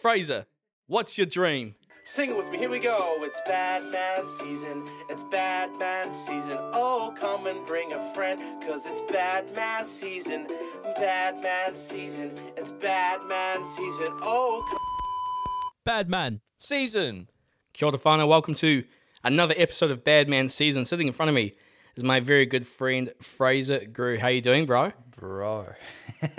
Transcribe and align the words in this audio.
Fraser, 0.00 0.46
what's 0.86 1.18
your 1.18 1.26
dream? 1.26 1.74
Sing 2.04 2.30
it 2.30 2.36
with 2.38 2.50
me, 2.50 2.56
here 2.56 2.70
we 2.70 2.78
go. 2.78 3.16
It's 3.18 3.38
Batman 3.46 4.26
season, 4.28 4.86
it's 5.10 5.22
Batman 5.24 6.14
season. 6.14 6.56
Oh, 6.72 7.14
come 7.20 7.46
and 7.46 7.66
bring 7.66 7.92
a 7.92 8.14
friend, 8.14 8.40
cause 8.62 8.86
it's 8.86 9.02
Batman 9.12 9.84
season, 9.84 10.46
Batman 10.96 11.76
season, 11.76 12.32
it's 12.56 12.72
Batman 12.72 13.66
season. 13.66 14.08
Oh, 14.22 14.66
come 14.70 14.78
Badman 15.84 16.40
season. 16.56 17.28
Kia 17.74 17.88
ora 17.88 17.98
whānau, 17.98 18.26
welcome 18.26 18.54
to 18.54 18.84
another 19.22 19.54
episode 19.58 19.90
of 19.90 20.02
Bad 20.02 20.30
Man 20.30 20.48
Season. 20.48 20.86
Sitting 20.86 21.08
in 21.08 21.12
front 21.12 21.28
of 21.28 21.34
me 21.34 21.56
is 21.94 22.04
my 22.04 22.20
very 22.20 22.46
good 22.46 22.66
friend 22.66 23.12
Fraser 23.20 23.84
Grew. 23.84 24.18
How 24.18 24.28
you 24.28 24.40
doing, 24.40 24.64
bro? 24.64 24.94
Bro, 25.14 25.74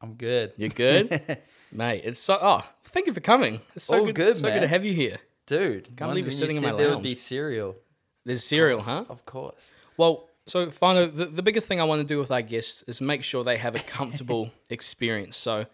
I'm 0.00 0.14
good. 0.14 0.52
You're 0.56 0.68
good? 0.68 1.38
Mate, 1.72 2.02
it's 2.04 2.20
so 2.20 2.38
oh, 2.40 2.62
thank 2.92 3.06
you 3.06 3.12
for 3.12 3.20
coming. 3.20 3.60
It's 3.74 3.84
so 3.84 3.98
All 3.98 4.06
good, 4.06 4.14
good, 4.14 4.36
so 4.36 4.50
good 4.50 4.60
to 4.60 4.68
have 4.68 4.84
you 4.84 4.92
here. 4.92 5.18
Dude, 5.46 5.96
Can't 5.96 6.10
believe 6.10 6.24
you're 6.24 6.30
sitting 6.32 6.56
in 6.56 6.62
my 6.62 6.72
there 6.72 6.88
would 6.88 6.94
lounge. 6.94 7.02
be 7.04 7.14
cereal. 7.14 7.76
There's 8.24 8.44
cereal, 8.44 8.82
huh? 8.82 9.04
Of 9.08 9.26
course. 9.26 9.72
Well, 9.96 10.28
so 10.46 10.70
final, 10.70 11.08
the, 11.08 11.26
the 11.26 11.42
biggest 11.42 11.66
thing 11.66 11.80
I 11.80 11.84
want 11.84 12.00
to 12.00 12.06
do 12.06 12.18
with 12.18 12.30
our 12.30 12.42
guests 12.42 12.84
is 12.86 13.00
make 13.00 13.22
sure 13.22 13.42
they 13.44 13.58
have 13.58 13.74
a 13.74 13.80
comfortable 13.80 14.50
experience. 14.70 15.36
So, 15.36 15.66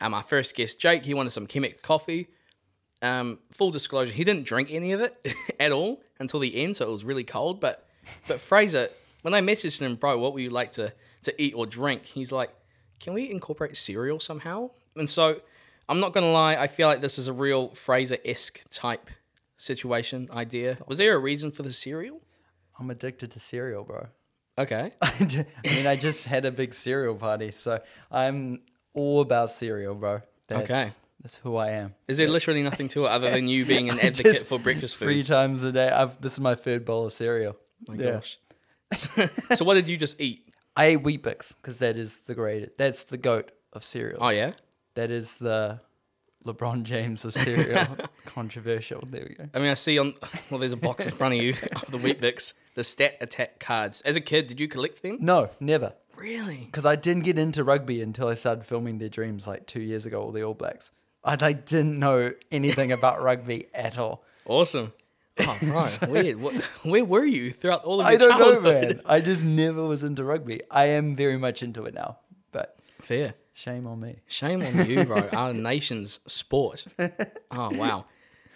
um, 0.00 0.14
our 0.14 0.22
first 0.22 0.54
guest, 0.54 0.78
Jake, 0.78 1.04
he 1.04 1.14
wanted 1.14 1.30
some 1.30 1.46
Chemex 1.46 1.82
coffee. 1.82 2.28
Um, 3.02 3.40
full 3.52 3.70
disclosure, 3.70 4.12
he 4.12 4.24
didn't 4.24 4.44
drink 4.44 4.70
any 4.72 4.92
of 4.92 5.00
it 5.00 5.14
at 5.60 5.72
all 5.72 6.02
until 6.18 6.40
the 6.40 6.56
end, 6.56 6.76
so 6.76 6.86
it 6.86 6.90
was 6.90 7.04
really 7.04 7.24
cold. 7.24 7.60
But, 7.60 7.86
but 8.26 8.40
Fraser, 8.40 8.88
when 9.22 9.34
I 9.34 9.40
messaged 9.40 9.80
him, 9.80 9.96
bro, 9.96 10.18
what 10.18 10.32
would 10.32 10.42
you 10.42 10.50
like 10.50 10.72
to 10.72 10.92
to 11.24 11.42
eat 11.42 11.54
or 11.54 11.66
drink? 11.66 12.06
He's 12.06 12.30
like, 12.30 12.50
can 13.00 13.12
we 13.12 13.28
incorporate 13.30 13.76
cereal 13.76 14.20
somehow? 14.20 14.70
And 14.94 15.10
so, 15.10 15.40
I'm 15.88 16.00
not 16.00 16.12
gonna 16.12 16.32
lie, 16.32 16.56
I 16.56 16.66
feel 16.66 16.88
like 16.88 17.00
this 17.00 17.18
is 17.18 17.28
a 17.28 17.32
real 17.32 17.68
Fraser 17.70 18.18
esque 18.24 18.62
type 18.70 19.08
situation 19.56 20.28
idea. 20.32 20.78
Was 20.86 20.98
there 20.98 21.14
a 21.14 21.18
reason 21.18 21.50
for 21.50 21.62
the 21.62 21.72
cereal? 21.72 22.20
I'm 22.78 22.90
addicted 22.90 23.30
to 23.32 23.40
cereal, 23.40 23.84
bro. 23.84 24.08
Okay. 24.58 24.92
I 25.02 25.44
mean, 25.64 25.86
I 25.86 25.96
just 25.96 26.24
had 26.24 26.44
a 26.44 26.50
big 26.50 26.74
cereal 26.74 27.14
party, 27.14 27.50
so 27.52 27.80
I'm 28.10 28.60
all 28.94 29.20
about 29.20 29.50
cereal, 29.50 29.94
bro. 29.94 30.22
That's, 30.48 30.62
Okay. 30.70 30.90
That's 31.22 31.38
who 31.38 31.56
I 31.56 31.70
am. 31.70 31.94
Is 32.06 32.18
there 32.18 32.28
literally 32.28 32.62
nothing 32.62 32.88
to 32.90 33.06
it 33.06 33.08
other 33.08 33.30
than 33.30 33.48
you 33.48 33.64
being 33.64 33.88
an 33.90 33.98
advocate 34.00 34.46
for 34.46 34.58
breakfast 34.58 34.96
food? 34.96 35.06
Three 35.06 35.22
times 35.22 35.64
a 35.64 35.72
day. 35.72 35.88
I've, 35.88 36.20
this 36.20 36.34
is 36.34 36.40
my 36.40 36.54
third 36.54 36.84
bowl 36.84 37.06
of 37.06 37.12
cereal. 37.12 37.56
My 37.88 37.94
Yeah. 37.94 38.12
gosh. 38.12 38.38
so 39.56 39.64
what 39.64 39.74
did 39.74 39.88
you 39.88 39.96
just 39.96 40.20
eat? 40.20 40.46
I 40.76 40.86
ate 40.86 41.02
Weet-Bix 41.02 41.56
because 41.56 41.78
that 41.80 41.96
is 41.96 42.20
the 42.20 42.34
great. 42.34 42.76
That's 42.78 43.04
the 43.04 43.16
goat 43.16 43.50
of 43.72 43.82
cereals. 43.82 44.18
Oh 44.20 44.28
yeah. 44.28 44.52
That 44.96 45.10
is 45.10 45.36
the 45.36 45.80
LeBron 46.44 46.82
James 46.82 47.24
of 47.24 47.34
cereal. 47.34 47.86
Controversial. 48.24 49.04
There 49.06 49.26
we 49.28 49.34
go. 49.34 49.48
I 49.54 49.58
mean, 49.58 49.68
I 49.68 49.74
see 49.74 49.98
on 49.98 50.14
well, 50.50 50.58
there's 50.58 50.72
a 50.72 50.76
box 50.76 51.06
in 51.06 51.12
front 51.12 51.34
of 51.34 51.40
you 51.42 51.50
of 51.76 51.90
the 51.90 51.98
Weet-Bix, 51.98 52.54
the 52.74 52.82
Stat 52.82 53.16
Attack 53.20 53.60
cards. 53.60 54.00
As 54.02 54.16
a 54.16 54.20
kid, 54.20 54.46
did 54.46 54.58
you 54.58 54.68
collect 54.68 55.02
them? 55.02 55.18
No, 55.20 55.50
never. 55.60 55.94
Really? 56.16 56.60
because 56.64 56.86
I 56.86 56.96
didn't 56.96 57.24
get 57.24 57.38
into 57.38 57.62
rugby 57.62 58.00
until 58.00 58.28
I 58.28 58.34
started 58.34 58.64
filming 58.64 58.96
their 58.96 59.10
dreams 59.10 59.46
like 59.46 59.66
two 59.66 59.82
years 59.82 60.06
ago, 60.06 60.22
all 60.22 60.32
the 60.32 60.42
All 60.42 60.54
Blacks. 60.54 60.90
I 61.22 61.34
like, 61.34 61.66
didn't 61.66 61.98
know 61.98 62.32
anything 62.50 62.90
about 62.90 63.20
rugby 63.20 63.66
at 63.74 63.98
all. 63.98 64.24
Awesome. 64.46 64.94
Oh, 65.38 65.58
right. 65.64 66.08
Weird. 66.08 66.40
What, 66.40 66.54
where 66.84 67.04
were 67.04 67.24
you 67.26 67.52
throughout 67.52 67.84
all 67.84 68.00
of 68.00 68.10
your 68.10 68.14
I 68.14 68.16
don't 68.16 68.40
know, 68.40 68.60
man. 68.60 69.02
I 69.04 69.20
just 69.20 69.44
never 69.44 69.84
was 69.84 70.02
into 70.02 70.24
rugby. 70.24 70.62
I 70.70 70.86
am 70.86 71.14
very 71.14 71.36
much 71.36 71.62
into 71.62 71.84
it 71.84 71.92
now, 71.92 72.16
but 72.50 72.78
Fair. 73.02 73.34
Shame 73.56 73.86
on 73.86 74.00
me. 74.00 74.20
Shame 74.26 74.60
on 74.62 74.86
you, 74.86 75.06
bro. 75.06 75.16
Our 75.32 75.54
nation's 75.54 76.20
sport. 76.26 76.84
Oh 77.50 77.70
wow. 77.70 78.04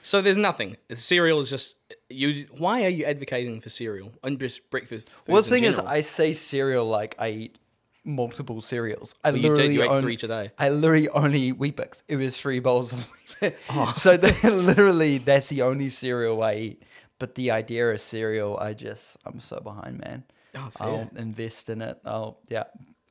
So 0.02 0.20
there's 0.20 0.36
nothing. 0.36 0.76
The 0.88 0.96
cereal 0.96 1.40
is 1.40 1.48
just 1.48 1.76
you. 2.10 2.46
Why 2.58 2.84
are 2.84 2.90
you 2.90 3.06
advocating 3.06 3.60
for 3.60 3.70
cereal 3.70 4.12
and 4.22 4.38
just 4.38 4.68
breakfast? 4.68 5.08
Well, 5.26 5.40
the 5.40 5.48
in 5.48 5.62
thing 5.62 5.64
is. 5.64 5.78
I 5.78 6.02
say 6.02 6.34
cereal 6.34 6.86
like 6.86 7.14
I 7.18 7.28
eat 7.30 7.58
multiple 8.04 8.60
cereals. 8.60 9.14
I 9.24 9.30
you 9.30 9.40
did, 9.40 9.48
literally 9.52 9.74
you 9.74 9.82
ate 9.84 9.88
on- 9.90 10.02
three 10.02 10.16
today. 10.16 10.50
I 10.58 10.68
literally 10.68 11.08
only 11.08 11.40
eat 11.40 11.58
Wheat 11.58 11.80
It 12.08 12.16
was 12.16 12.36
three 12.36 12.58
bowls 12.60 12.92
of 12.92 13.06
Weet-Bix. 13.40 13.54
Oh. 13.70 13.94
So 13.98 14.16
literally, 14.50 15.16
that's 15.18 15.48
the 15.48 15.62
only 15.62 15.88
cereal 15.88 16.42
I 16.42 16.54
eat. 16.56 16.82
But 17.18 17.36
the 17.36 17.52
idea 17.52 17.88
of 17.90 18.00
cereal, 18.02 18.58
I 18.58 18.74
just, 18.74 19.16
I'm 19.24 19.40
so 19.40 19.60
behind, 19.60 19.98
man. 20.00 20.24
Oh. 20.54 20.70
I'll 20.80 21.10
invest 21.16 21.70
in 21.70 21.80
it. 21.80 21.98
I'll, 22.04 22.38
yeah, 22.48 22.64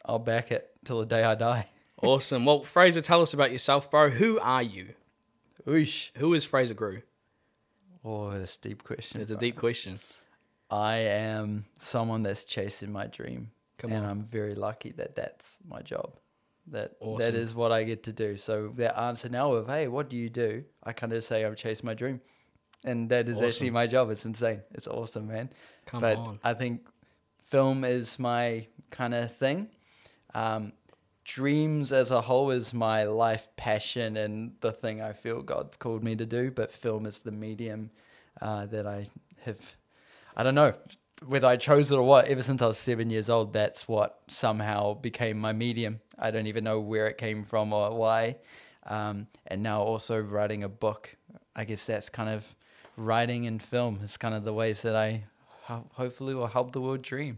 I'll 0.06 0.19
back 0.19 0.52
it 0.52 0.69
till 0.85 1.00
the 1.00 1.06
day 1.06 1.24
I 1.24 1.35
die. 1.35 1.68
Awesome. 2.02 2.46
Well, 2.46 2.64
Fraser, 2.64 3.02
tell 3.02 3.22
us 3.22 3.34
about 3.34 3.52
yourself, 3.52 3.92
bro. 3.92 4.10
Who 4.10 4.40
are 4.40 4.64
you? 4.64 4.90
Oosh. 5.68 6.10
Who 6.18 6.34
is 6.34 6.46
Fraser 6.46 6.74
Grew? 6.74 7.02
Oh, 8.04 8.32
that's 8.32 8.56
a 8.56 8.62
deep 8.62 8.84
question. 8.84 9.22
It's 9.22 9.32
a 9.32 9.36
deep 9.36 9.58
question. 9.58 10.00
I 10.72 10.96
am 10.96 11.66
someone 11.78 12.24
that's 12.24 12.44
chasing 12.44 12.92
my 12.92 13.08
dream, 13.08 13.52
Come 13.78 13.92
and 13.92 14.06
on. 14.06 14.09
I'm 14.09 14.22
very 14.22 14.56
lucky 14.56 14.92
that 14.94 15.16
that's 15.16 15.58
my 15.68 15.82
job. 15.82 16.14
That 16.68 16.94
Awesome. 17.00 17.20
that 17.20 17.36
is 17.40 17.56
what 17.56 17.72
I 17.72 17.84
get 17.84 18.04
to 18.04 18.14
do. 18.14 18.38
So 18.38 18.70
the 18.70 18.98
answer 18.98 19.28
now 19.30 19.52
of 19.54 19.68
hey, 19.68 19.88
what 19.88 20.09
do 20.09 20.16
you 20.16 20.30
do? 20.30 20.64
I 20.84 20.94
kind 20.94 21.12
of 21.12 21.24
say 21.24 21.44
I'm 21.44 21.56
chasing 21.56 21.86
my 21.88 21.96
dream, 21.96 22.22
and 22.86 23.09
that 23.09 23.28
is 23.28 23.42
actually 23.42 23.72
my 23.72 23.88
job. 23.88 24.12
It's 24.12 24.26
insane. 24.26 24.62
It's 24.74 24.88
awesome, 24.88 25.28
man. 25.28 25.50
Come 25.88 26.02
but 26.02 26.18
on. 26.18 26.40
I 26.44 26.54
think 26.54 26.88
film 27.48 27.84
is 27.84 28.20
my 28.20 28.68
kind 28.92 29.16
of 29.16 29.36
thing. 29.36 29.70
Um, 30.36 30.74
dreams 31.29 31.94
as 31.94 32.09
a 32.09 32.22
whole 32.22 32.50
is 32.50 32.73
my 32.73 33.03
life 33.03 33.47
passion 33.56 34.17
and 34.17 34.51
the 34.62 34.72
thing 34.72 35.00
I 35.00 35.13
feel 35.13 35.44
God's 35.44 35.78
called 35.78 36.03
me 36.03 36.16
to 36.16 36.25
do. 36.25 36.50
But 36.50 36.72
film 36.72 37.06
is 37.06 37.19
the 37.19 37.31
medium 37.31 37.91
uh, 38.41 38.66
that 38.66 38.88
I 38.88 39.07
have. 39.45 39.59
I 40.35 40.41
don't 40.41 40.56
know 40.56 40.73
whether 41.23 41.47
I 41.47 41.56
chose 41.57 41.91
it 41.91 41.95
or 41.95 42.01
what. 42.01 42.25
Ever 42.25 42.41
since 42.41 42.63
I 42.63 42.66
was 42.66 42.79
seven 42.79 43.12
years 43.12 43.29
old, 43.29 43.53
that's 43.53 43.88
what 43.88 44.22
somehow 44.28 44.95
became 44.95 45.38
my 45.38 45.53
medium. 45.53 46.01
I 46.17 46.31
don't 46.31 46.47
even 46.47 46.63
know 46.63 46.79
where 46.79 47.07
it 47.07 47.19
came 47.19 47.44
from 47.44 47.73
or 47.73 47.96
why. 47.96 48.38
Um, 48.88 49.28
and 49.46 49.61
now 49.61 49.81
also 49.84 50.19
writing 50.19 50.63
a 50.63 50.69
book. 50.69 51.16
I 51.56 51.63
guess 51.63 51.85
that's 51.85 52.09
kind 52.09 52.29
of 52.29 52.56
writing 52.97 53.46
and 53.46 53.61
film 53.61 54.00
is 54.01 54.17
kind 54.17 54.34
of 54.34 54.44
the 54.44 54.53
ways 54.53 54.81
that 54.81 54.96
I 54.96 55.25
ho- 55.66 55.85
hopefully 55.94 56.34
will 56.34 56.47
help 56.47 56.72
the 56.72 56.81
world 56.81 57.03
dream. 57.03 57.38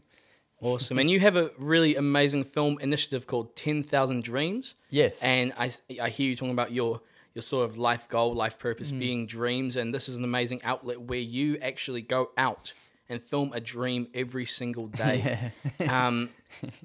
Awesome. 0.61 0.99
and 0.99 1.09
you 1.09 1.19
have 1.19 1.35
a 1.35 1.51
really 1.57 1.95
amazing 1.95 2.43
film 2.43 2.77
initiative 2.81 3.25
called 3.27 3.55
10,000 3.55 4.23
Dreams. 4.23 4.75
Yes. 4.89 5.21
And 5.21 5.53
I, 5.57 5.71
I 6.01 6.09
hear 6.09 6.29
you 6.29 6.35
talking 6.35 6.51
about 6.53 6.71
your, 6.71 7.01
your 7.33 7.41
sort 7.41 7.69
of 7.69 7.77
life 7.77 8.07
goal, 8.07 8.33
life 8.33 8.59
purpose 8.59 8.91
Mm. 8.91 8.99
being 8.99 9.25
dreams. 9.25 9.75
And 9.75 9.93
this 9.93 10.07
is 10.07 10.15
an 10.15 10.23
amazing 10.23 10.61
outlet 10.63 11.01
where 11.01 11.19
you 11.19 11.57
actually 11.61 12.01
go 12.01 12.29
out 12.37 12.73
and 13.09 13.21
film 13.21 13.51
a 13.53 13.59
dream 13.59 14.07
every 14.13 14.45
single 14.45 14.87
day. 15.05 15.51
um, 15.89 16.29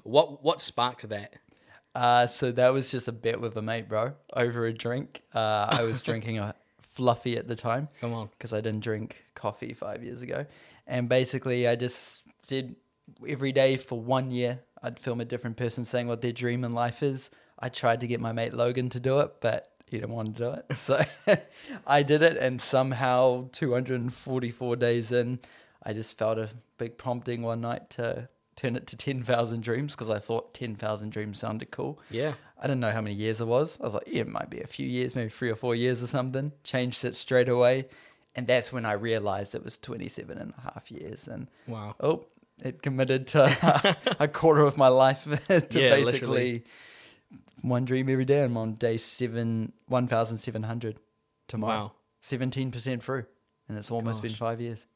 what, 0.03 0.43
what 0.43 0.59
sparked 0.59 1.07
that? 1.09 1.33
Uh, 1.95 2.27
so 2.27 2.51
that 2.51 2.69
was 2.73 2.91
just 2.91 3.07
a 3.07 3.11
bet 3.11 3.39
with 3.41 3.55
a 3.57 3.61
mate, 3.61 3.87
bro, 3.89 4.13
over 4.33 4.65
a 4.65 4.73
drink. 4.73 5.21
Uh, 5.33 5.67
I 5.69 5.83
was 5.83 6.01
drinking 6.09 6.37
a 6.39 6.53
fluffy 6.81 7.37
at 7.37 7.47
the 7.47 7.55
time. 7.55 7.87
Come 8.01 8.13
on. 8.13 8.29
Because 8.37 8.53
I 8.53 8.61
didn't 8.61 8.81
drink 8.81 9.23
coffee 9.35 9.73
five 9.73 10.03
years 10.03 10.21
ago. 10.21 10.45
And 10.85 11.07
basically, 11.09 11.67
I 11.67 11.75
just 11.75 12.23
did 12.47 12.75
every 13.27 13.51
day 13.51 13.77
for 13.77 13.99
one 13.99 14.31
year. 14.31 14.59
I'd 14.83 14.99
film 14.99 15.21
a 15.21 15.25
different 15.25 15.57
person 15.57 15.85
saying 15.85 16.07
what 16.07 16.21
their 16.21 16.31
dream 16.31 16.63
in 16.63 16.73
life 16.73 17.01
is. 17.01 17.29
I 17.59 17.69
tried 17.69 18.01
to 18.01 18.07
get 18.07 18.19
my 18.19 18.31
mate 18.31 18.53
Logan 18.53 18.89
to 18.89 18.99
do 18.99 19.19
it, 19.21 19.31
but 19.41 19.67
he 19.87 19.97
didn't 19.97 20.13
want 20.13 20.35
to 20.35 20.43
do 20.43 20.51
it. 20.51 20.77
So 20.85 21.03
I 21.87 22.03
did 22.03 22.21
it. 22.21 22.37
And 22.37 22.61
somehow, 22.61 23.49
244 23.53 24.75
days 24.75 25.11
in, 25.11 25.39
I 25.83 25.93
just 25.93 26.17
felt 26.17 26.37
a 26.37 26.49
big 26.77 26.97
prompting 26.97 27.41
one 27.41 27.61
night 27.61 27.89
to 27.91 28.29
turn 28.55 28.75
it 28.75 28.87
to 28.87 28.97
10,000 28.97 29.61
dreams 29.63 29.93
because 29.93 30.09
I 30.09 30.19
thought 30.19 30.53
10,000 30.53 31.11
dreams 31.11 31.39
sounded 31.39 31.71
cool. 31.71 31.99
Yeah. 32.09 32.33
I 32.59 32.63
didn't 32.63 32.79
know 32.81 32.91
how 32.91 33.01
many 33.01 33.15
years 33.15 33.39
it 33.41 33.47
was. 33.47 33.77
I 33.79 33.83
was 33.83 33.93
like, 33.93 34.07
yeah, 34.07 34.21
it 34.21 34.27
might 34.27 34.49
be 34.49 34.61
a 34.61 34.67
few 34.67 34.87
years, 34.87 35.15
maybe 35.15 35.29
three 35.29 35.49
or 35.49 35.55
four 35.55 35.75
years 35.75 36.01
or 36.03 36.07
something. 36.07 36.51
Changed 36.63 37.05
it 37.05 37.15
straight 37.15 37.49
away. 37.49 37.87
And 38.35 38.45
that's 38.47 38.71
when 38.71 38.85
I 38.85 38.93
realized 38.93 39.55
it 39.55 39.63
was 39.63 39.79
27 39.79 40.37
and 40.37 40.53
a 40.57 40.61
half 40.61 40.91
years. 40.91 41.27
And 41.27 41.47
Wow. 41.67 41.95
oh, 41.99 42.25
it 42.63 42.81
committed 42.81 43.27
to 43.27 43.97
a 44.19 44.27
quarter 44.27 44.61
of 44.61 44.77
my 44.77 44.87
life 44.87 45.23
to 45.47 45.63
Yeah, 45.71 45.95
basically 45.95 46.03
literally. 46.03 46.63
one 47.61 47.85
dream 47.85 48.09
every 48.09 48.25
day. 48.25 48.43
I'm 48.43 48.57
on 48.57 48.73
day 48.75 48.97
seven, 48.97 49.73
1,700 49.87 50.99
tomorrow. 51.47 51.83
Wow. 51.83 51.91
17% 52.23 53.01
through. 53.01 53.25
And 53.69 53.77
it's 53.77 53.91
almost 53.91 54.21
been 54.21 54.33
five 54.33 54.61
years. 54.61 54.87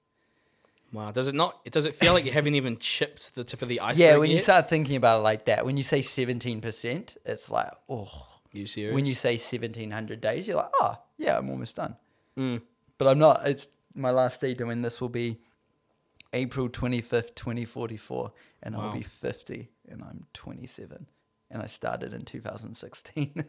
Wow. 0.93 1.11
Does 1.11 1.27
it 1.27 1.35
not, 1.35 1.63
does 1.65 1.85
it 1.85 1.93
feel 1.93 2.13
like 2.13 2.25
you 2.25 2.31
haven't 2.31 2.55
even 2.55 2.77
chipped 2.77 3.35
the 3.35 3.43
tip 3.43 3.61
of 3.61 3.69
the 3.69 3.79
iceberg 3.79 3.99
yeah, 3.99 4.17
when 4.17 4.29
you 4.29 4.37
start 4.37 4.69
thinking 4.69 4.95
about 4.95 5.19
it 5.19 5.23
like 5.23 5.45
that, 5.45 5.65
when 5.65 5.77
you 5.77 5.83
say 5.83 6.01
17%, 6.01 7.17
it's 7.25 7.51
like, 7.51 7.71
oh, 7.87 8.09
you 8.53 8.65
serious? 8.65 8.93
when 8.93 9.05
you 9.05 9.15
say 9.15 9.33
1700 9.33 10.19
days, 10.19 10.47
you're 10.47 10.57
like, 10.57 10.71
oh, 10.81 10.97
yeah, 11.17 11.37
I'm 11.37 11.49
almost 11.49 11.77
done. 11.77 11.95
Mm. 12.37 12.61
But 12.97 13.07
I'm 13.07 13.19
not. 13.19 13.47
It's 13.47 13.67
my 13.95 14.11
last 14.11 14.41
day 14.41 14.53
doing 14.53 14.81
this 14.81 14.99
will 14.99 15.09
be 15.09 15.39
April 16.33 16.69
25th, 16.69 17.35
2044, 17.35 18.31
and 18.63 18.77
Wow. 18.77 18.87
I'll 18.87 18.93
be 18.93 19.01
50, 19.03 19.69
and 19.89 20.01
I'm 20.03 20.25
27. 20.33 21.07
and 21.49 21.61
I 21.61 21.65
started 21.67 22.13
in 22.13 22.21
2016. 22.21 23.43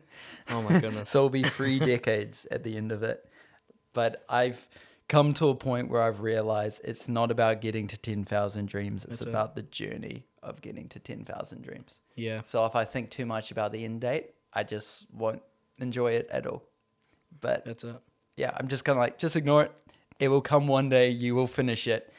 Oh 0.51 0.63
my 0.63 0.81
goodness. 0.81 1.11
so 1.11 1.21
it'll 1.21 1.31
be 1.31 1.45
three 1.45 1.79
decades 1.93 2.47
at 2.51 2.65
the 2.65 2.77
end 2.77 2.91
of 2.91 3.03
it. 3.05 3.25
But 3.93 4.25
I've 4.29 4.69
come 5.09 5.35
to 5.35 5.49
a 5.49 5.55
point 5.55 5.89
where 5.91 6.03
I've 6.03 6.21
realized 6.21 6.81
it's 6.85 7.09
not 7.09 7.31
about 7.31 7.61
getting 7.61 7.87
to 7.89 7.97
10,000 7.99 8.67
dreams, 8.67 9.05
it's 9.05 9.19
That's 9.19 9.23
it. 9.23 9.29
about 9.29 9.55
the 9.55 9.63
journey 9.63 10.27
of 10.43 10.61
getting 10.61 10.89
to 10.89 10.99
10,000 10.99 11.63
dreams. 11.63 12.01
yeah. 12.17 12.43
So 12.43 12.67
if 12.67 12.75
I 12.75 12.85
think 12.85 13.11
too 13.11 13.27
much 13.27 13.53
about 13.53 13.71
the 13.71 13.85
end 13.85 14.01
date, 14.01 14.31
I 14.53 14.65
just 14.65 15.07
won't 15.13 15.43
enjoy 15.79 16.13
it 16.13 16.29
at 16.33 16.47
all. 16.49 16.65
But 17.41 17.65
That's 17.65 17.85
it. 17.85 17.95
yeah, 18.37 18.51
I'm 18.57 18.67
just 18.67 18.85
kind 18.85 18.99
of 18.99 19.01
like, 19.01 19.19
just 19.19 19.37
ignore 19.37 19.63
it. 19.65 19.73
It 20.19 20.27
will 20.29 20.41
come 20.41 20.67
one 20.67 20.89
day. 20.89 21.11
You 21.11 21.35
will 21.37 21.47
finish 21.47 21.87
it. 21.87 22.13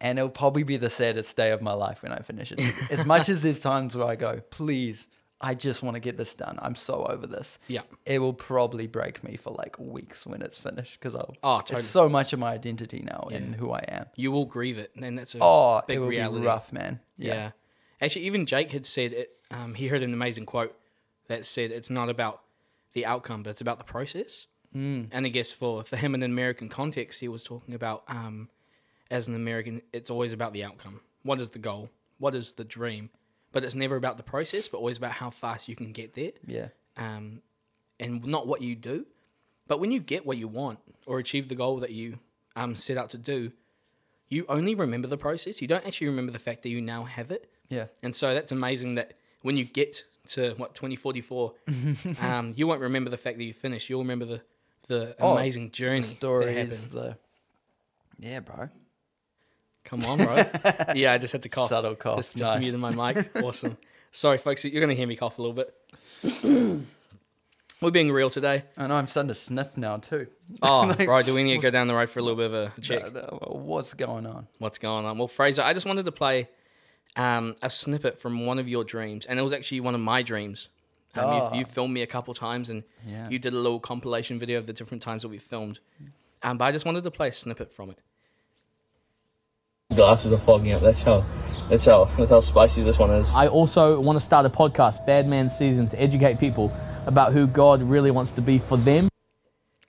And 0.00 0.18
it'll 0.18 0.28
probably 0.30 0.62
be 0.62 0.76
the 0.76 0.90
saddest 0.90 1.36
day 1.36 1.50
of 1.52 1.62
my 1.62 1.72
life 1.72 2.02
when 2.02 2.12
I 2.12 2.18
finish 2.18 2.52
it. 2.52 2.60
as 2.90 3.06
much 3.06 3.28
as 3.28 3.40
there's 3.42 3.60
times 3.60 3.96
where 3.96 4.06
I 4.06 4.14
go, 4.14 4.40
please, 4.50 5.06
I 5.40 5.54
just 5.54 5.82
want 5.82 5.94
to 5.94 6.00
get 6.00 6.16
this 6.18 6.34
done. 6.34 6.58
I'm 6.60 6.74
so 6.74 7.04
over 7.04 7.26
this. 7.26 7.58
Yeah. 7.68 7.80
It 8.04 8.18
will 8.18 8.34
probably 8.34 8.86
break 8.86 9.24
me 9.24 9.36
for 9.36 9.52
like 9.54 9.78
weeks 9.78 10.26
when 10.26 10.42
it's 10.42 10.58
finished 10.58 10.98
because 11.00 11.14
I'll. 11.14 11.34
Oh, 11.42 11.58
totally. 11.60 11.78
It's 11.80 11.88
so 11.88 12.08
much 12.10 12.32
of 12.34 12.38
my 12.38 12.52
identity 12.52 13.06
now 13.10 13.28
and 13.32 13.54
who 13.54 13.70
I 13.72 13.84
am. 13.88 14.06
You 14.16 14.32
will 14.32 14.44
grieve 14.46 14.76
it, 14.78 14.92
and 14.96 15.18
that's 15.18 15.34
a 15.34 15.38
Oh, 15.40 15.80
big 15.86 15.96
it 15.96 16.00
will 16.00 16.08
reality. 16.08 16.40
be 16.40 16.46
rough, 16.46 16.72
man. 16.72 17.00
Yeah. 17.16 17.34
Yeah. 17.34 17.50
Actually, 18.00 18.26
even 18.26 18.44
Jake 18.44 18.70
had 18.72 18.84
said 18.84 19.12
it. 19.14 19.30
Um, 19.50 19.74
he 19.74 19.88
heard 19.88 20.02
an 20.02 20.12
amazing 20.12 20.44
quote 20.44 20.76
that 21.28 21.44
said, 21.46 21.70
"It's 21.70 21.88
not 21.90 22.08
about 22.10 22.42
the 22.92 23.06
outcome, 23.06 23.42
but 23.42 23.50
it's 23.50 23.60
about 23.62 23.78
the 23.78 23.84
process." 23.84 24.46
Mm. 24.74 25.08
And 25.10 25.24
I 25.24 25.28
guess 25.30 25.52
for 25.52 25.84
for 25.84 25.96
him 25.96 26.14
in 26.14 26.22
an 26.22 26.30
American 26.30 26.68
context, 26.68 27.20
he 27.20 27.28
was 27.28 27.42
talking 27.44 27.72
about 27.74 28.04
um, 28.08 28.48
as 29.10 29.28
an 29.28 29.34
American, 29.34 29.82
it's 29.92 30.10
always 30.10 30.32
about 30.32 30.52
the 30.52 30.64
outcome. 30.64 31.00
What 31.22 31.40
is 31.40 31.50
the 31.50 31.58
goal? 31.58 31.90
What 32.18 32.34
is 32.34 32.54
the 32.54 32.64
dream? 32.64 33.10
But 33.52 33.64
it's 33.64 33.74
never 33.74 33.96
about 33.96 34.16
the 34.16 34.22
process, 34.22 34.68
but 34.68 34.78
always 34.78 34.96
about 34.98 35.12
how 35.12 35.30
fast 35.30 35.68
you 35.68 35.76
can 35.76 35.92
get 35.92 36.12
there. 36.14 36.32
Yeah. 36.46 36.68
um, 36.96 37.42
and 37.98 38.24
not 38.26 38.46
what 38.46 38.60
you 38.60 38.74
do. 38.74 39.06
But 39.68 39.80
when 39.80 39.90
you 39.90 40.00
get 40.00 40.26
what 40.26 40.36
you 40.36 40.48
want 40.48 40.78
or 41.06 41.18
achieve 41.18 41.48
the 41.48 41.54
goal 41.54 41.78
that 41.78 41.90
you 41.90 42.18
um, 42.54 42.76
set 42.76 42.98
out 42.98 43.08
to 43.10 43.18
do, 43.18 43.52
you 44.28 44.44
only 44.48 44.74
remember 44.74 45.08
the 45.08 45.16
process. 45.16 45.62
You 45.62 45.68
don't 45.68 45.86
actually 45.86 46.08
remember 46.08 46.30
the 46.32 46.38
fact 46.38 46.62
that 46.64 46.68
you 46.68 46.80
now 46.82 47.04
have 47.04 47.30
it. 47.30 47.50
Yeah. 47.70 47.86
And 48.02 48.14
so 48.14 48.34
that's 48.34 48.52
amazing 48.52 48.96
that 48.96 49.14
when 49.42 49.56
you 49.56 49.64
get 49.64 50.04
to 50.28 50.52
what 50.58 50.74
2044, 50.74 51.54
um, 52.20 52.52
you 52.54 52.66
won't 52.66 52.80
remember 52.82 53.08
the 53.08 53.16
fact 53.16 53.38
that 53.38 53.44
you 53.44 53.54
finished. 53.54 53.88
You'll 53.88 54.02
remember 54.02 54.24
the 54.26 54.42
the 54.88 55.16
Oh, 55.18 55.32
amazing 55.32 55.70
journey 55.72 56.00
The 56.02 56.06
that 56.08 56.16
stories, 56.16 56.90
the. 56.90 57.16
Yeah, 58.18 58.40
bro. 58.40 58.68
Come 59.86 60.04
on, 60.04 60.18
bro. 60.18 60.44
yeah, 60.94 61.12
I 61.14 61.18
just 61.18 61.32
had 61.32 61.42
to 61.42 61.48
cough. 61.48 61.70
Subtle 61.70 61.94
cough, 61.94 62.16
Just, 62.18 62.36
just 62.36 62.52
nice. 62.52 62.60
muted 62.60 62.78
my 62.80 62.90
mic. 63.14 63.30
Awesome. 63.42 63.76
Sorry, 64.10 64.36
folks. 64.38 64.64
You're 64.64 64.80
going 64.80 64.88
to 64.90 64.94
hear 64.96 65.06
me 65.06 65.16
cough 65.16 65.38
a 65.38 65.42
little 65.42 65.54
bit. 65.54 66.84
We're 67.82 67.90
being 67.90 68.10
real 68.10 68.30
today. 68.30 68.64
I 68.78 68.86
know 68.86 68.96
I'm 68.96 69.06
starting 69.06 69.28
to 69.28 69.34
sniff 69.34 69.76
now 69.76 69.98
too. 69.98 70.28
Oh, 70.62 70.80
Like, 70.80 70.98
bro, 71.06 71.22
do 71.22 71.34
we 71.34 71.42
need 71.44 71.56
to 71.56 71.58
go 71.62 71.70
down 71.70 71.88
the 71.88 71.94
road 71.94 72.08
for 72.08 72.20
a 72.20 72.22
little 72.22 72.36
bit 72.36 72.46
of 72.46 72.54
a 72.54 72.80
check? 72.80 73.12
No, 73.12 73.20
no, 73.20 73.58
what's 73.62 73.92
going 73.92 74.26
on? 74.26 74.48
What's 74.58 74.78
going 74.78 75.04
on? 75.04 75.18
Well, 75.18 75.28
Fraser, 75.28 75.60
I 75.62 75.74
just 75.74 75.84
wanted 75.86 76.06
to 76.06 76.12
play 76.12 76.48
um, 77.16 77.54
a 77.62 77.68
snippet 77.68 78.18
from 78.18 78.46
one 78.46 78.58
of 78.58 78.66
your 78.68 78.82
dreams, 78.82 79.26
and 79.26 79.38
it 79.38 79.42
was 79.42 79.52
actually 79.52 79.80
one 79.80 79.94
of 79.94 80.00
my 80.00 80.22
dreams. 80.22 80.68
Um, 81.14 81.24
Oh. 81.26 81.52
you, 81.52 81.60
you 81.60 81.64
filmed 81.66 81.92
me 81.92 82.00
a 82.02 82.06
couple 82.06 82.32
times, 82.34 82.70
and 82.70 82.82
Yeah. 83.06 83.28
you 83.28 83.38
did 83.38 83.52
a 83.52 83.56
little 83.56 83.78
compilation 83.80 84.38
video 84.38 84.58
of 84.58 84.66
the 84.66 84.72
different 84.72 85.02
times 85.02 85.22
that 85.22 85.28
we 85.28 85.38
filmed. 85.38 85.78
Um, 86.42 86.56
but 86.58 86.64
I 86.64 86.72
just 86.72 86.86
wanted 86.86 87.04
to 87.04 87.10
play 87.10 87.28
a 87.28 87.32
snippet 87.32 87.72
from 87.74 87.90
it. 87.90 88.00
Glasses 89.96 90.32
are 90.32 90.38
fogging 90.38 90.72
up. 90.72 90.82
That's 90.82 91.02
how. 91.02 91.24
That's 91.68 91.84
how. 91.84 92.04
That's 92.16 92.30
how 92.30 92.40
spicy 92.40 92.82
this 92.82 92.98
one 92.98 93.10
is. 93.10 93.34
I 93.34 93.48
also 93.48 93.98
want 93.98 94.16
to 94.16 94.24
start 94.24 94.46
a 94.46 94.50
podcast, 94.50 95.04
Bad 95.06 95.26
Man 95.26 95.48
Season, 95.48 95.88
to 95.88 96.00
educate 96.00 96.38
people 96.38 96.72
about 97.06 97.32
who 97.32 97.46
God 97.48 97.82
really 97.82 98.10
wants 98.12 98.32
to 98.32 98.40
be 98.40 98.58
for 98.58 98.76
them. 98.76 99.08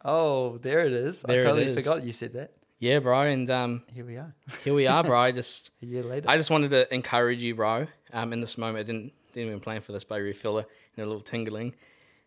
Oh, 0.03 0.57
there 0.59 0.79
it 0.85 0.93
is. 0.93 1.21
There 1.21 1.41
I 1.41 1.43
totally 1.43 1.65
is. 1.67 1.75
forgot 1.75 2.03
you 2.03 2.11
said 2.13 2.33
that. 2.33 2.53
Yeah, 2.79 2.99
bro, 2.99 3.21
and 3.21 3.49
um, 3.49 3.83
Here 3.93 4.05
we 4.05 4.17
are. 4.17 4.33
here 4.63 4.73
we 4.73 4.85
are, 4.87 5.03
bro. 5.03 5.19
I 5.19 5.31
just, 5.31 5.71
A 5.81 5.85
year 5.85 6.03
later. 6.03 6.29
I 6.29 6.37
just 6.37 6.49
wanted 6.51 6.69
to 6.71 6.91
encourage 6.93 7.41
you, 7.41 7.55
bro. 7.55 7.87
Um, 8.13 8.33
in 8.33 8.39
this 8.39 8.57
moment, 8.57 8.79
I 8.79 8.83
didn't 8.83 9.13
didn't 9.33 9.49
even 9.49 9.59
plan 9.59 9.81
for 9.81 9.91
this, 9.91 10.03
but 10.03 10.15
I 10.15 10.17
really 10.19 10.33
feel 10.33 10.59
a, 10.59 10.61
a 10.97 11.05
little 11.05 11.21
tingling. 11.21 11.75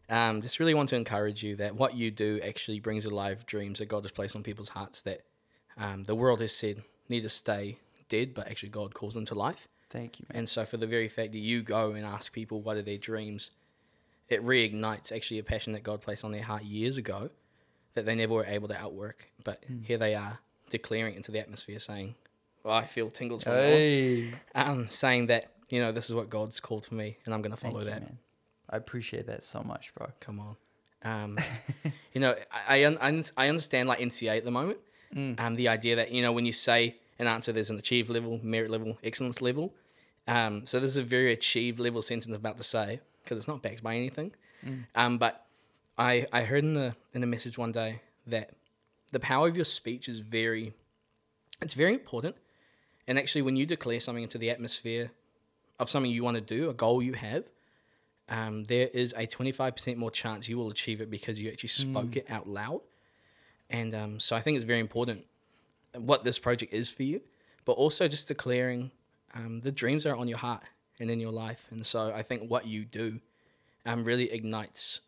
Um, 0.08 0.42
just 0.42 0.58
really 0.60 0.74
want 0.74 0.88
to 0.90 0.96
encourage 0.96 1.42
you 1.42 1.56
that 1.56 1.76
what 1.76 1.94
you 1.94 2.10
do 2.10 2.40
actually 2.44 2.80
brings 2.80 3.04
alive 3.04 3.46
dreams 3.46 3.78
that 3.78 3.86
God 3.86 4.02
has 4.04 4.10
placed 4.10 4.34
on 4.36 4.42
people's 4.42 4.68
hearts 4.68 5.02
that 5.02 5.20
um, 5.78 6.02
the 6.04 6.16
world 6.16 6.40
has 6.40 6.54
said 6.54 6.82
need 7.10 7.22
to 7.22 7.28
stay 7.28 7.78
dead, 8.08 8.32
but 8.34 8.48
actually 8.48 8.70
God 8.70 8.94
calls 8.94 9.14
them 9.14 9.24
to 9.26 9.34
life. 9.34 9.68
Thank 9.88 10.20
you, 10.20 10.26
man. 10.30 10.38
And 10.40 10.48
so, 10.48 10.64
for 10.64 10.76
the 10.76 10.86
very 10.86 11.08
fact 11.08 11.32
that 11.32 11.38
you 11.38 11.62
go 11.62 11.92
and 11.92 12.06
ask 12.06 12.32
people 12.32 12.60
what 12.62 12.76
are 12.76 12.82
their 12.82 12.96
dreams, 12.98 13.50
it 14.28 14.44
reignites 14.44 15.10
actually 15.14 15.38
a 15.40 15.42
passion 15.42 15.72
that 15.72 15.82
God 15.82 16.00
placed 16.00 16.24
on 16.24 16.30
their 16.32 16.42
heart 16.44 16.62
years 16.64 16.96
ago 16.96 17.30
that 17.94 18.06
they 18.06 18.14
never 18.14 18.34
were 18.34 18.44
able 18.44 18.68
to 18.68 18.76
outwork. 18.78 19.28
But 19.42 19.64
here 19.82 19.98
they 19.98 20.14
are 20.14 20.38
declaring 20.70 21.16
into 21.16 21.32
the 21.32 21.40
atmosphere, 21.40 21.80
saying, 21.80 22.14
well, 22.62 22.74
I 22.74 22.86
feel 22.86 23.10
tingles 23.10 23.42
from 23.42 23.54
Hey. 23.54 24.32
um, 24.54 24.88
saying 24.88 25.26
that, 25.26 25.50
you 25.70 25.80
know, 25.80 25.90
this 25.90 26.08
is 26.08 26.14
what 26.14 26.30
God's 26.30 26.60
called 26.60 26.86
for 26.86 26.94
me 26.94 27.16
and 27.24 27.34
I'm 27.34 27.42
going 27.42 27.50
to 27.50 27.56
follow 27.56 27.80
you, 27.80 27.86
that. 27.86 28.00
man. 28.02 28.18
I 28.68 28.76
appreciate 28.76 29.26
that 29.26 29.42
so 29.42 29.62
much, 29.64 29.92
bro. 29.96 30.08
Come 30.20 30.38
on. 30.38 30.56
Um, 31.02 31.38
you 32.12 32.20
know, 32.20 32.36
I, 32.52 32.78
I, 32.82 32.86
un- 32.86 32.98
I 33.00 33.08
un- 33.08 33.24
I 33.36 33.48
understand 33.48 33.88
like 33.88 33.98
NCEA 33.98 34.36
at 34.36 34.44
the 34.44 34.52
moment. 34.52 34.78
Um, 35.16 35.54
the 35.56 35.68
idea 35.68 35.96
that, 35.96 36.12
you 36.12 36.22
know, 36.22 36.32
when 36.32 36.46
you 36.46 36.52
say 36.52 36.96
an 37.18 37.26
answer, 37.26 37.52
there's 37.52 37.70
an 37.70 37.78
achieved 37.78 38.08
level, 38.08 38.38
merit 38.42 38.70
level, 38.70 38.96
excellence 39.02 39.42
level. 39.42 39.74
Um, 40.28 40.66
so 40.66 40.78
this 40.78 40.90
is 40.92 40.96
a 40.96 41.02
very 41.02 41.32
achieved 41.32 41.80
level 41.80 42.00
sentence 42.02 42.26
I'm 42.26 42.34
about 42.34 42.56
to 42.58 42.62
say 42.62 43.00
because 43.24 43.38
it's 43.38 43.48
not 43.48 43.60
backed 43.62 43.82
by 43.82 43.96
anything. 43.96 44.32
Um, 44.94 45.18
but 45.18 45.44
I, 45.98 46.26
I 46.32 46.42
heard 46.42 46.62
in 46.64 46.74
the 46.74 46.94
in 47.12 47.22
a 47.22 47.26
message 47.26 47.58
one 47.58 47.72
day 47.72 48.02
that 48.26 48.50
the 49.10 49.18
power 49.20 49.48
of 49.48 49.56
your 49.56 49.64
speech 49.64 50.08
is 50.08 50.20
very, 50.20 50.72
it's 51.60 51.74
very 51.74 51.94
important. 51.94 52.36
And 53.08 53.18
actually, 53.18 53.42
when 53.42 53.56
you 53.56 53.66
declare 53.66 53.98
something 53.98 54.22
into 54.22 54.38
the 54.38 54.50
atmosphere 54.50 55.10
of 55.80 55.90
something 55.90 56.12
you 56.12 56.22
want 56.22 56.36
to 56.36 56.40
do, 56.40 56.70
a 56.70 56.74
goal 56.74 57.02
you 57.02 57.14
have, 57.14 57.50
um, 58.28 58.64
there 58.64 58.86
is 58.94 59.12
a 59.16 59.26
25% 59.26 59.96
more 59.96 60.10
chance 60.12 60.48
you 60.48 60.56
will 60.56 60.70
achieve 60.70 61.00
it 61.00 61.10
because 61.10 61.40
you 61.40 61.50
actually 61.50 61.70
spoke 61.70 62.16
it 62.16 62.26
out 62.30 62.46
loud. 62.46 62.82
And 63.70 63.94
um, 63.94 64.20
so 64.20 64.36
I 64.36 64.40
think 64.40 64.56
it's 64.56 64.64
very 64.64 64.80
important 64.80 65.24
what 65.96 66.24
this 66.24 66.38
project 66.38 66.72
is 66.72 66.90
for 66.90 67.02
you, 67.02 67.20
but 67.64 67.72
also 67.72 68.08
just 68.08 68.28
declaring 68.28 68.90
um, 69.34 69.60
the 69.60 69.72
dreams 69.72 70.06
are 70.06 70.16
on 70.16 70.28
your 70.28 70.38
heart 70.38 70.62
and 70.98 71.10
in 71.10 71.20
your 71.20 71.32
life. 71.32 71.66
And 71.70 71.84
so 71.86 72.12
I 72.12 72.22
think 72.22 72.50
what 72.50 72.66
you 72.66 72.84
do 72.84 73.20
um, 73.86 74.04
really 74.04 74.30
ignites, 74.30 75.00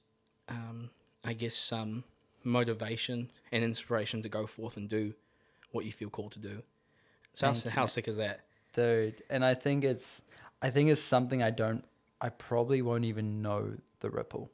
um, 0.48 0.90
I 1.24 1.32
guess, 1.34 1.54
some 1.54 2.04
motivation 2.44 3.30
and 3.50 3.62
inspiration 3.62 4.22
to 4.22 4.28
go 4.28 4.46
forth 4.46 4.76
and 4.76 4.88
do 4.88 5.14
what 5.72 5.84
you 5.84 5.92
feel 5.92 6.10
called 6.10 6.32
to 6.32 6.38
do. 6.38 6.62
So 7.34 7.46
how, 7.46 7.70
how 7.70 7.86
sick 7.86 8.08
is 8.08 8.16
that? 8.16 8.40
Dude, 8.72 9.22
and 9.28 9.44
I 9.44 9.54
think 9.54 9.84
it's 9.84 10.22
I 10.60 10.70
think 10.70 10.90
it's 10.90 11.00
something 11.00 11.42
I 11.42 11.50
don't 11.50 11.84
I 12.20 12.28
probably 12.28 12.82
won't 12.82 13.04
even 13.04 13.42
know 13.42 13.74
the 14.00 14.10
ripple. 14.10 14.50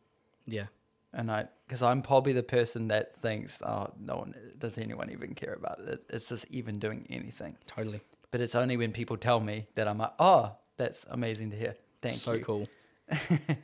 Yeah. 0.47 0.67
And 1.12 1.31
I 1.31 1.49
cuz 1.69 1.83
I'm 1.83 2.03
probably 2.03 2.33
the 2.33 2.43
person 2.43 2.88
that 2.88 3.15
thinks, 3.15 3.62
"Oh, 3.62 3.93
no 3.99 4.17
one 4.17 4.35
does 4.59 4.79
anyone 4.79 5.11
even 5.11 5.35
care 5.35 5.55
about 5.55 5.81
it. 5.81 6.05
It's 6.11 6.29
just 6.29 6.47
even 6.50 6.79
doing 6.79 7.07
anything." 7.09 7.57
Totally. 7.67 8.00
But 8.31 8.41
it's 8.41 8.55
only 8.55 8.77
when 8.77 8.93
people 8.93 9.17
tell 9.17 9.41
me 9.41 9.67
that 9.75 9.88
I'm 9.88 9.99
like, 9.99 10.12
"Oh, 10.19 10.53
that's 10.77 11.07
amazing 11.09 11.50
to 11.50 11.57
hear." 11.57 11.75
Thank 12.03 12.17
so 12.17 12.33
you. 12.33 12.38
So 12.41 12.45
cool. 12.45 12.69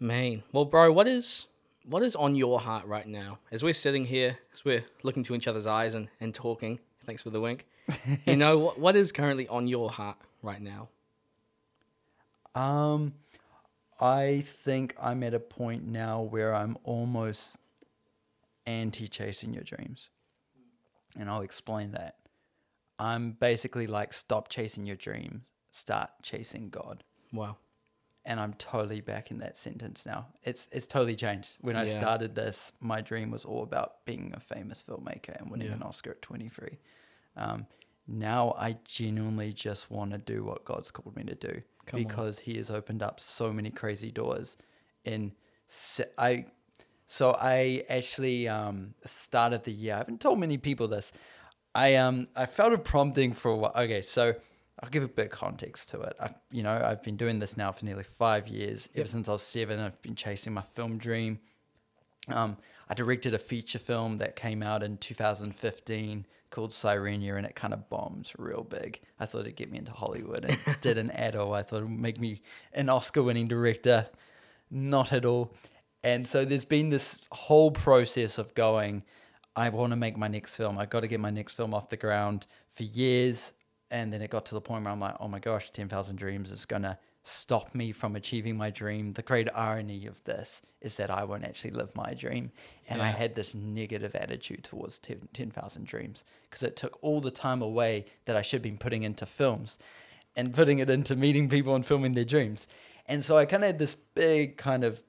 Man, 0.00 0.42
well, 0.52 0.64
bro, 0.64 0.92
what 0.92 1.08
is 1.08 1.46
what 1.86 2.02
is 2.02 2.16
on 2.16 2.34
your 2.34 2.60
heart 2.60 2.86
right 2.86 3.06
now 3.06 3.38
as 3.50 3.62
we're 3.62 3.74
sitting 3.74 4.04
here, 4.04 4.38
as 4.52 4.64
we're 4.64 4.84
looking 5.02 5.22
to 5.24 5.34
each 5.34 5.46
other's 5.46 5.66
eyes 5.66 5.94
and, 5.94 6.08
and 6.20 6.34
talking? 6.34 6.78
Thanks 7.06 7.22
for 7.22 7.30
the 7.30 7.40
wink. 7.40 7.66
you 8.26 8.36
know 8.36 8.58
what 8.58 8.78
what 8.78 8.96
is 8.96 9.12
currently 9.12 9.46
on 9.48 9.68
your 9.68 9.90
heart 9.90 10.16
right 10.42 10.60
now? 10.60 10.88
Um, 12.54 13.14
I 14.00 14.42
think 14.44 14.94
I'm 15.00 15.22
at 15.22 15.34
a 15.34 15.40
point 15.40 15.86
now 15.86 16.22
where 16.22 16.54
I'm 16.54 16.76
almost 16.84 17.58
anti 18.66 19.08
chasing 19.08 19.54
your 19.54 19.62
dreams. 19.64 20.10
And 21.16 21.30
I'll 21.30 21.42
explain 21.42 21.92
that. 21.92 22.16
I'm 22.98 23.32
basically 23.32 23.86
like, 23.86 24.12
stop 24.12 24.48
chasing 24.48 24.84
your 24.86 24.96
dreams, 24.96 25.46
start 25.70 26.10
chasing 26.22 26.70
God. 26.70 27.04
Wow. 27.32 27.56
And 28.24 28.40
I'm 28.40 28.54
totally 28.54 29.00
back 29.00 29.30
in 29.30 29.38
that 29.38 29.56
sentence 29.56 30.06
now. 30.06 30.26
It's 30.42 30.68
it's 30.72 30.86
totally 30.86 31.14
changed. 31.14 31.56
When 31.60 31.76
I 31.76 31.84
Yeah. 31.84 31.98
started 31.98 32.34
this, 32.34 32.72
my 32.80 33.00
dream 33.00 33.30
was 33.30 33.44
all 33.44 33.62
about 33.62 34.04
being 34.06 34.32
a 34.34 34.40
famous 34.40 34.82
filmmaker 34.82 35.38
and 35.38 35.50
winning 35.50 35.68
Yeah. 35.68 35.74
an 35.74 35.82
Oscar 35.82 36.12
at 36.12 36.22
23. 36.22 36.78
Um, 37.36 37.66
now 38.06 38.54
I 38.58 38.76
genuinely 38.84 39.52
just 39.52 39.90
want 39.90 40.12
to 40.12 40.18
do 40.18 40.44
what 40.44 40.64
God's 40.64 40.90
called 40.90 41.16
me 41.16 41.24
to 41.24 41.34
do 41.34 41.62
Come 41.86 42.00
on. 42.00 42.04
because 42.06 42.38
He 42.38 42.56
has 42.56 42.70
opened 42.70 43.02
up 43.02 43.20
so 43.20 43.52
many 43.52 43.70
crazy 43.70 44.10
doors. 44.10 44.56
And 45.04 45.32
se- 45.68 46.10
I, 46.18 46.46
so 47.06 47.32
I 47.40 47.84
actually 47.88 48.48
um, 48.48 48.94
started 49.04 49.64
the 49.64 49.72
year. 49.72 49.94
I 49.94 49.98
haven't 49.98 50.20
told 50.20 50.38
many 50.38 50.58
people 50.58 50.88
this. 50.88 51.12
I 51.74 51.96
um 51.96 52.28
I 52.36 52.46
felt 52.46 52.72
a 52.72 52.78
prompting 52.78 53.32
for 53.32 53.50
a 53.50 53.56
while. 53.56 53.72
Okay, 53.76 54.00
so 54.00 54.32
I'll 54.80 54.90
give 54.90 55.02
a 55.02 55.08
bit 55.08 55.26
of 55.26 55.32
context 55.32 55.90
to 55.90 56.00
it. 56.02 56.14
I've, 56.20 56.34
you 56.52 56.62
know, 56.62 56.70
I've 56.84 57.02
been 57.02 57.16
doing 57.16 57.38
this 57.40 57.56
now 57.56 57.72
for 57.72 57.84
nearly 57.84 58.04
five 58.04 58.46
years. 58.48 58.88
Ever 58.94 59.08
since 59.08 59.28
I 59.28 59.32
was 59.32 59.42
seven, 59.42 59.80
I've 59.80 60.00
been 60.02 60.14
chasing 60.14 60.52
my 60.52 60.62
film 60.62 60.98
dream. 60.98 61.40
Um, 62.28 62.56
I 62.88 62.94
directed 62.94 63.34
a 63.34 63.38
feature 63.38 63.78
film 63.78 64.16
that 64.18 64.36
came 64.36 64.62
out 64.62 64.82
in 64.82 64.96
2015 64.98 66.26
called 66.50 66.72
Sirenia, 66.72 67.36
and 67.36 67.46
it 67.46 67.54
kind 67.54 67.74
of 67.74 67.88
bombed 67.88 68.30
real 68.38 68.62
big. 68.62 69.00
I 69.18 69.26
thought 69.26 69.40
it'd 69.40 69.56
get 69.56 69.70
me 69.70 69.78
into 69.78 69.92
Hollywood, 69.92 70.44
and 70.44 70.58
it 70.66 70.80
didn't 70.80 71.10
at 71.10 71.36
all. 71.36 71.54
I 71.54 71.62
thought 71.62 71.78
it 71.82 71.88
would 71.88 71.98
make 71.98 72.20
me 72.20 72.42
an 72.72 72.88
Oscar-winning 72.88 73.48
director, 73.48 74.06
not 74.70 75.12
at 75.12 75.24
all. 75.24 75.54
And 76.02 76.26
so 76.26 76.44
there's 76.44 76.64
been 76.64 76.90
this 76.90 77.18
whole 77.32 77.70
process 77.70 78.38
of 78.38 78.54
going. 78.54 79.02
I 79.56 79.68
want 79.70 79.90
to 79.90 79.96
make 79.96 80.16
my 80.16 80.28
next 80.28 80.56
film. 80.56 80.78
I 80.78 80.86
got 80.86 81.00
to 81.00 81.08
get 81.08 81.20
my 81.20 81.30
next 81.30 81.54
film 81.54 81.74
off 81.74 81.88
the 81.88 81.96
ground 81.96 82.46
for 82.68 82.82
years, 82.82 83.54
and 83.90 84.12
then 84.12 84.22
it 84.22 84.30
got 84.30 84.46
to 84.46 84.54
the 84.54 84.60
point 84.60 84.84
where 84.84 84.92
I'm 84.92 85.00
like, 85.00 85.16
oh 85.20 85.28
my 85.28 85.38
gosh, 85.38 85.70
10,000 85.72 86.16
Dreams 86.16 86.50
is 86.50 86.66
gonna 86.66 86.98
stop 87.24 87.74
me 87.74 87.90
from 87.90 88.16
achieving 88.16 88.56
my 88.56 88.70
dream. 88.70 89.12
The 89.12 89.22
great 89.22 89.48
irony 89.54 90.06
of 90.06 90.22
this 90.24 90.60
is 90.82 90.96
that 90.96 91.10
I 91.10 91.24
won't 91.24 91.44
actually 91.44 91.70
live 91.70 91.94
my 91.96 92.12
dream. 92.12 92.52
And 92.88 93.00
I 93.00 93.06
had 93.06 93.34
this 93.34 93.54
negative 93.54 94.14
attitude 94.14 94.62
towards 94.62 94.98
10 94.98 95.28
10,000 95.32 95.86
Dreams 95.86 96.24
because 96.42 96.62
it 96.62 96.76
took 96.76 96.98
all 97.02 97.22
the 97.22 97.30
time 97.30 97.62
away 97.62 98.04
that 98.26 98.36
I 98.36 98.42
should 98.42 98.58
have 98.58 98.62
been 98.62 98.76
putting 98.76 99.02
into 99.02 99.24
films 99.24 99.78
and 100.36 100.52
putting 100.52 100.80
it 100.80 100.90
into 100.90 101.16
meeting 101.16 101.48
people 101.48 101.74
and 101.74 101.84
filming 101.84 102.12
their 102.12 102.24
dreams. 102.24 102.68
And 103.06 103.24
so 103.24 103.38
I 103.38 103.46
kind 103.46 103.64
of 103.64 103.68
had 103.68 103.78
this 103.78 103.94
big 103.94 104.58
kind 104.58 104.84
of 104.84 105.02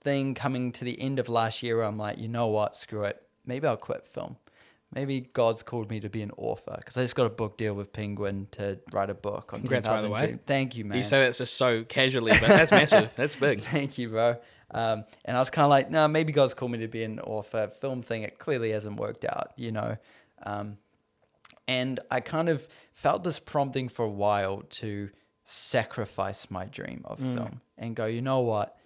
thing 0.00 0.34
coming 0.34 0.72
to 0.72 0.84
the 0.84 0.98
end 0.98 1.18
of 1.18 1.28
last 1.28 1.62
year 1.62 1.76
where 1.76 1.86
I'm 1.86 1.98
like, 1.98 2.18
you 2.18 2.28
know 2.28 2.46
what, 2.46 2.74
screw 2.74 3.04
it. 3.04 3.22
Maybe 3.44 3.66
I'll 3.66 3.76
quit 3.76 4.06
film. 4.06 4.36
Maybe 4.92 5.20
God's 5.20 5.62
called 5.62 5.88
me 5.88 6.00
to 6.00 6.08
be 6.08 6.20
an 6.22 6.32
author 6.36 6.74
because 6.76 6.96
I 6.96 7.02
just 7.02 7.14
got 7.14 7.26
a 7.26 7.30
book 7.30 7.56
deal 7.56 7.74
with 7.74 7.92
Penguin 7.92 8.48
to 8.52 8.80
write 8.92 9.08
a 9.08 9.14
book 9.14 9.52
on 9.52 9.60
Congrats, 9.60 9.86
by 9.86 10.02
the 10.02 10.10
way. 10.10 10.38
Thank 10.46 10.74
you, 10.74 10.84
man. 10.84 10.96
You 10.96 11.04
say 11.04 11.20
that's 11.20 11.38
just 11.38 11.54
so 11.54 11.84
casually, 11.84 12.32
but 12.32 12.48
that's 12.48 12.72
massive. 12.72 13.12
That's 13.16 13.36
big. 13.36 13.60
Thank 13.60 13.98
you, 13.98 14.08
bro. 14.08 14.36
Um, 14.72 15.04
and 15.24 15.36
I 15.36 15.40
was 15.40 15.50
kind 15.50 15.64
of 15.64 15.70
like, 15.70 15.90
no, 15.90 16.08
maybe 16.08 16.32
God's 16.32 16.54
called 16.54 16.72
me 16.72 16.78
to 16.78 16.88
be 16.88 17.04
an 17.04 17.20
author. 17.20 17.68
Film 17.80 18.02
thing, 18.02 18.22
it 18.22 18.38
clearly 18.38 18.70
hasn't 18.70 18.96
worked 18.96 19.24
out, 19.24 19.52
you 19.56 19.72
know. 19.72 19.96
Um, 20.42 20.78
and 21.68 22.00
I 22.10 22.20
kind 22.20 22.48
of 22.48 22.66
felt 22.92 23.22
this 23.22 23.38
prompting 23.38 23.88
for 23.88 24.04
a 24.04 24.10
while 24.10 24.62
to 24.70 25.10
sacrifice 25.44 26.50
my 26.50 26.64
dream 26.66 27.02
of 27.04 27.18
film 27.18 27.60
and 27.78 27.94
go, 27.94 28.06
you 28.06 28.22
know 28.22 28.40
what? 28.40 28.76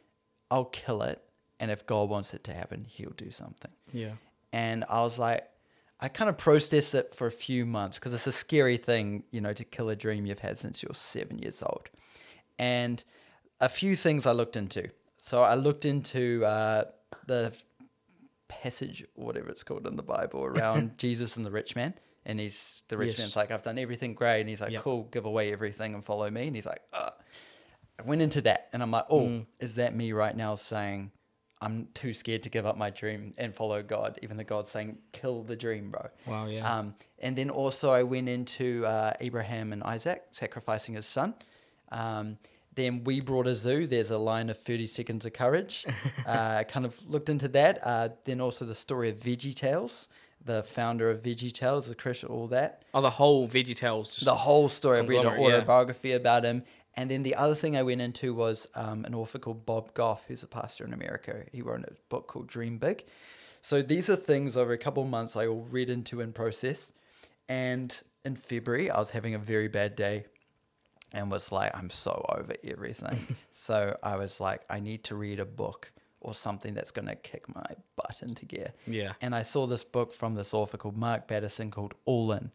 I'll 0.50 0.66
kill 0.66 1.02
it. 1.02 1.22
And 1.60 1.70
if 1.70 1.86
God 1.86 2.08
wants 2.10 2.34
it 2.34 2.44
to 2.44 2.52
happen, 2.52 2.84
he'll 2.84 3.10
do 3.16 3.30
something. 3.30 3.70
Yeah. 3.92 4.12
And 4.52 4.84
I 4.88 5.02
was 5.02 5.18
like, 5.18 5.48
I 6.00 6.08
kind 6.08 6.28
of 6.28 6.36
processed 6.36 6.94
it 6.94 7.14
for 7.14 7.26
a 7.26 7.32
few 7.32 7.64
months 7.64 7.98
because 7.98 8.12
it's 8.12 8.26
a 8.26 8.32
scary 8.32 8.76
thing, 8.76 9.24
you 9.30 9.40
know, 9.40 9.52
to 9.52 9.64
kill 9.64 9.88
a 9.90 9.96
dream 9.96 10.26
you've 10.26 10.40
had 10.40 10.58
since 10.58 10.82
you're 10.82 10.92
seven 10.94 11.38
years 11.38 11.62
old. 11.62 11.88
And 12.58 13.02
a 13.60 13.68
few 13.68 13.96
things 13.96 14.26
I 14.26 14.32
looked 14.32 14.56
into. 14.56 14.88
So 15.20 15.42
I 15.42 15.54
looked 15.54 15.84
into 15.84 16.44
uh, 16.44 16.84
the 17.26 17.52
passage, 18.48 19.04
whatever 19.14 19.48
it's 19.50 19.62
called 19.62 19.86
in 19.86 19.96
the 19.96 20.02
Bible, 20.02 20.44
around 20.44 20.98
Jesus 20.98 21.36
and 21.36 21.44
the 21.46 21.50
rich 21.50 21.74
man. 21.76 21.94
And 22.26 22.40
he's 22.40 22.82
the 22.88 22.96
rich 22.98 23.10
Yes. 23.10 23.18
man's 23.18 23.36
like, 23.36 23.50
I've 23.50 23.62
done 23.62 23.78
everything 23.78 24.14
great. 24.14 24.40
And 24.40 24.48
he's 24.48 24.60
like, 24.60 24.72
Yep. 24.72 24.82
cool, 24.82 25.02
give 25.12 25.24
away 25.26 25.52
everything 25.52 25.94
and 25.94 26.04
follow 26.04 26.30
me. 26.30 26.46
And 26.46 26.56
he's 26.56 26.66
like, 26.66 26.80
Ugh. 26.92 27.12
I 27.98 28.02
went 28.02 28.20
into 28.22 28.40
that 28.42 28.68
and 28.72 28.82
I'm 28.82 28.90
like, 28.90 29.06
oh, 29.10 29.20
Mm. 29.28 29.46
is 29.60 29.76
that 29.76 29.94
me 29.94 30.12
right 30.12 30.34
now 30.36 30.54
saying 30.56 31.12
I'm 31.64 31.88
too 31.94 32.12
scared 32.12 32.42
to 32.42 32.50
give 32.50 32.66
up 32.66 32.76
my 32.76 32.90
dream 32.90 33.32
and 33.38 33.54
follow 33.54 33.82
God, 33.82 34.18
even 34.22 34.36
though 34.36 34.44
God's 34.44 34.70
saying, 34.70 34.98
kill 35.12 35.42
the 35.42 35.56
dream, 35.56 35.90
bro. 35.90 36.06
Wow, 36.26 36.46
yeah. 36.46 36.70
Um, 36.70 36.94
and 37.20 37.34
then 37.36 37.48
also 37.48 37.90
I 37.90 38.02
went 38.02 38.28
into 38.28 38.84
uh, 38.84 39.14
Abraham 39.20 39.72
and 39.72 39.82
Isaac 39.82 40.24
sacrificing 40.32 40.94
his 40.94 41.06
son. 41.06 41.34
Um, 41.90 42.36
then 42.74 43.04
we 43.04 43.20
bought 43.20 43.46
a 43.46 43.54
zoo. 43.54 43.86
There's 43.86 44.10
a 44.10 44.18
line 44.18 44.50
of 44.50 44.58
30 44.58 44.86
seconds 44.86 45.24
of 45.24 45.32
courage. 45.32 45.86
uh, 46.26 46.56
I 46.58 46.64
kind 46.64 46.84
of 46.84 47.00
looked 47.08 47.28
into 47.28 47.48
that. 47.48 47.78
Uh, 47.82 48.08
then 48.24 48.40
also 48.40 48.64
the 48.64 48.74
story 48.74 49.08
of 49.08 49.16
Veggie 49.16 49.54
Tales, 49.54 50.08
the 50.44 50.62
founder 50.62 51.08
of 51.08 51.22
Veggie 51.22 51.52
Tales, 51.52 51.86
the 51.86 51.94
Chris, 51.94 52.24
all 52.24 52.48
that 52.48 52.82
Oh, 52.92 53.00
the 53.00 53.10
whole 53.10 53.48
Veggie 53.48 53.76
Tales. 53.76 54.16
The 54.16 54.34
whole 54.34 54.68
story. 54.68 54.98
I 54.98 55.00
read 55.00 55.18
an 55.18 55.24
conglomerate, 55.24 55.50
yeah. 55.50 55.56
autobiography 55.58 56.12
about 56.12 56.44
him. 56.44 56.64
And 56.96 57.10
then 57.10 57.22
the 57.22 57.34
other 57.34 57.54
thing 57.54 57.76
I 57.76 57.82
went 57.82 58.00
into 58.00 58.34
was 58.34 58.68
um, 58.74 59.04
an 59.04 59.14
author 59.14 59.38
called 59.38 59.66
Bob 59.66 59.94
Goff, 59.94 60.24
who's 60.28 60.42
a 60.42 60.46
pastor 60.46 60.84
in 60.84 60.92
America. 60.92 61.44
He 61.50 61.60
wrote 61.60 61.84
a 61.84 61.92
book 62.08 62.28
called 62.28 62.46
Dream 62.46 62.78
Big. 62.78 63.04
So 63.62 63.82
these 63.82 64.08
are 64.08 64.16
things 64.16 64.56
over 64.56 64.72
a 64.72 64.78
couple 64.78 65.02
of 65.02 65.08
months 65.08 65.36
I 65.36 65.46
all 65.46 65.66
read 65.70 65.90
into 65.90 66.20
and 66.20 66.34
process. 66.34 66.92
And 67.48 67.94
in 68.24 68.36
February, 68.36 68.90
I 68.90 68.98
was 68.98 69.10
having 69.10 69.34
a 69.34 69.38
very 69.38 69.68
bad 69.68 69.96
day 69.96 70.26
and 71.12 71.30
was 71.30 71.50
like, 71.50 71.74
I'm 71.76 71.90
so 71.90 72.24
over 72.28 72.54
everything. 72.62 73.36
so 73.50 73.96
I 74.02 74.16
was 74.16 74.40
like, 74.40 74.62
I 74.68 74.80
need 74.80 75.04
to 75.04 75.14
read 75.14 75.40
a 75.40 75.44
book 75.44 75.90
or 76.20 76.34
something 76.34 76.74
that's 76.74 76.90
going 76.90 77.06
to 77.06 77.14
kick 77.14 77.48
my 77.54 77.66
butt 77.96 78.18
into 78.22 78.46
gear. 78.46 78.72
Yeah. 78.86 79.12
And 79.20 79.34
I 79.34 79.42
saw 79.42 79.66
this 79.66 79.84
book 79.84 80.12
from 80.12 80.34
this 80.34 80.54
author 80.54 80.76
called 80.76 80.96
Mark 80.96 81.28
Batterson 81.28 81.70
called 81.70 81.94
All 82.04 82.32
In. 82.32 82.50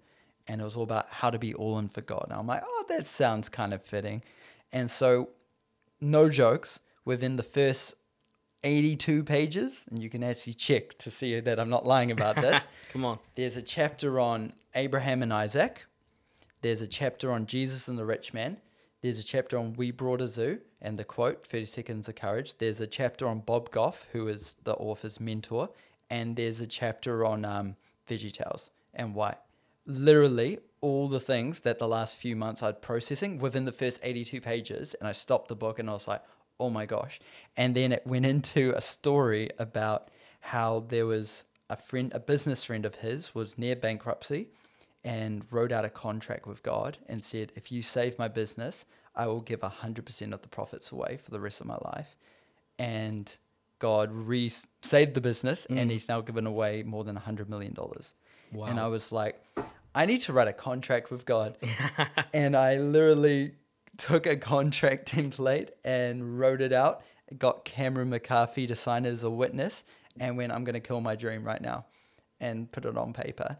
And 0.50 0.60
it 0.60 0.64
was 0.64 0.76
all 0.76 0.84
about 0.84 1.08
how 1.10 1.30
to 1.30 1.40
be 1.40 1.54
all 1.54 1.78
in 1.78 1.88
for 1.88 2.02
God. 2.02 2.26
And 2.30 2.38
I'm 2.38 2.48
like, 2.48 2.64
oh, 2.66 2.86
that 2.90 3.06
sounds 3.06 3.48
kind 3.48 3.74
of 3.74 3.84
fitting. 3.84 4.24
And 4.74 4.90
so, 4.90 5.30
no 6.02 6.28
jokes, 6.28 6.82
within 7.06 7.36
the 7.36 7.44
first 7.44 7.94
82 8.64 9.24
pages, 9.24 9.86
and 9.90 10.02
you 10.02 10.10
can 10.10 10.24
actually 10.24 10.54
check 10.54 10.98
to 10.98 11.12
see 11.12 11.40
that 11.40 11.60
I'm 11.60 11.70
not 11.70 11.86
lying 11.86 12.12
about 12.12 12.36
this. 12.42 12.68
Come 12.92 13.06
on. 13.06 13.20
There's 13.36 13.58
a 13.58 13.62
chapter 13.62 14.20
on 14.20 14.54
Abraham 14.76 15.24
and 15.24 15.32
Isaac. 15.32 15.86
There's 16.62 16.82
a 16.82 16.88
chapter 16.88 17.32
on 17.32 17.46
Jesus 17.46 17.88
and 17.88 17.98
the 17.98 18.06
rich 18.06 18.34
man. 18.34 18.58
There's 19.02 19.20
a 19.20 19.24
chapter 19.24 19.58
on 19.58 19.74
We 19.74 19.92
Bought 19.92 20.20
a 20.20 20.28
Zoo 20.28 20.60
and 20.82 20.98
the 20.98 21.06
quote, 21.06 21.46
30 21.46 21.66
Seconds 21.66 22.10
of 22.10 22.16
Courage. 22.16 22.58
There's 22.58 22.82
a 22.82 22.88
chapter 22.88 23.28
on 23.28 23.40
Bob 23.40 23.72
Goff, 23.72 24.08
who 24.12 24.28
is 24.28 24.56
the 24.64 24.74
author's 24.74 25.20
mentor. 25.20 25.70
And 26.10 26.36
there's 26.36 26.60
a 26.60 26.68
chapter 26.68 27.24
on 27.24 27.46
um, 27.46 27.76
Veggie 28.10 28.34
Tales 28.34 28.72
and 28.94 29.14
why. 29.14 29.36
Literally, 29.90 30.60
all 30.82 31.08
the 31.08 31.20
things 31.20 31.62
that 31.62 31.80
the 31.80 31.88
last 31.88 32.16
few 32.18 32.36
months 32.36 32.64
I'd 32.64 32.82
processing 32.82 33.40
within 33.40 33.66
the 33.66 33.72
first 33.72 34.00
82 34.02 34.40
pages. 34.42 34.94
And 34.94 35.08
I 35.08 35.12
stopped 35.12 35.48
the 35.48 35.56
book 35.56 35.80
and 35.80 35.90
I 35.90 35.94
was 35.94 36.08
like, 36.08 36.22
oh 36.60 36.70
my 36.70 36.86
gosh. 36.86 37.20
And 37.58 37.76
then 37.76 37.92
it 37.92 38.06
went 38.06 38.26
into 38.34 38.74
a 38.76 38.82
story 38.82 39.50
about 39.58 40.10
how 40.42 40.86
there 40.88 41.06
was 41.06 41.44
a 41.70 41.76
friend, 41.76 42.12
a 42.14 42.20
business 42.20 42.64
friend 42.64 42.86
of 42.86 42.96
his 42.96 43.36
was 43.36 43.58
near 43.58 43.76
bankruptcy 43.76 44.48
and 45.04 45.46
wrote 45.52 45.72
out 45.72 45.86
a 45.86 45.90
contract 45.90 46.46
with 46.46 46.64
God 46.64 46.98
and 47.08 47.24
said, 47.24 47.52
if 47.56 47.72
you 47.72 47.82
save 47.82 48.18
my 48.18 48.28
business, 48.28 48.86
I 49.16 49.28
will 49.28 49.42
give 49.42 49.62
100% 49.62 50.34
of 50.34 50.42
the 50.42 50.48
profits 50.48 50.92
away 50.92 51.18
for 51.22 51.32
the 51.32 51.40
rest 51.40 51.62
of 51.62 51.68
my 51.68 51.78
life. 51.96 52.16
And 52.78 53.36
God 53.80 54.12
re 54.12 54.52
saved 54.82 55.14
the 55.14 55.22
business 55.22 55.66
and 55.68 55.90
mm. 55.90 55.92
he's 55.92 56.08
now 56.08 56.22
given 56.22 56.46
away 56.46 56.84
more 56.84 57.04
than 57.04 57.18
$100 57.18 57.50
million. 57.50 57.76
And 58.54 58.80
I 58.80 58.88
was 58.88 59.12
like, 59.12 59.42
I 59.94 60.06
need 60.06 60.22
to 60.22 60.34
write 60.34 60.48
a 60.48 60.54
contract 60.54 61.12
with 61.12 61.26
God. 61.26 61.58
and 62.34 62.56
I 62.56 62.78
literally 62.78 63.54
took 63.98 64.26
a 64.26 64.38
contract 64.38 65.12
template 65.16 65.70
and 65.84 66.40
wrote 66.40 66.62
it 66.62 66.74
out, 66.74 67.04
got 67.38 67.66
Cameron 67.66 68.10
McCarthy 68.10 68.68
to 68.68 68.76
sign 68.76 69.06
it 69.06 69.10
as 69.10 69.24
a 69.24 69.30
witness, 69.30 69.84
and 70.20 70.38
went, 70.38 70.52
I'm 70.52 70.64
going 70.64 70.74
to 70.74 70.80
kill 70.80 71.02
my 71.02 71.16
dream 71.16 71.44
right 71.44 71.62
now, 71.62 71.86
and 72.40 72.72
put 72.72 72.86
it 72.86 72.98
on 72.98 73.14
paper. 73.14 73.58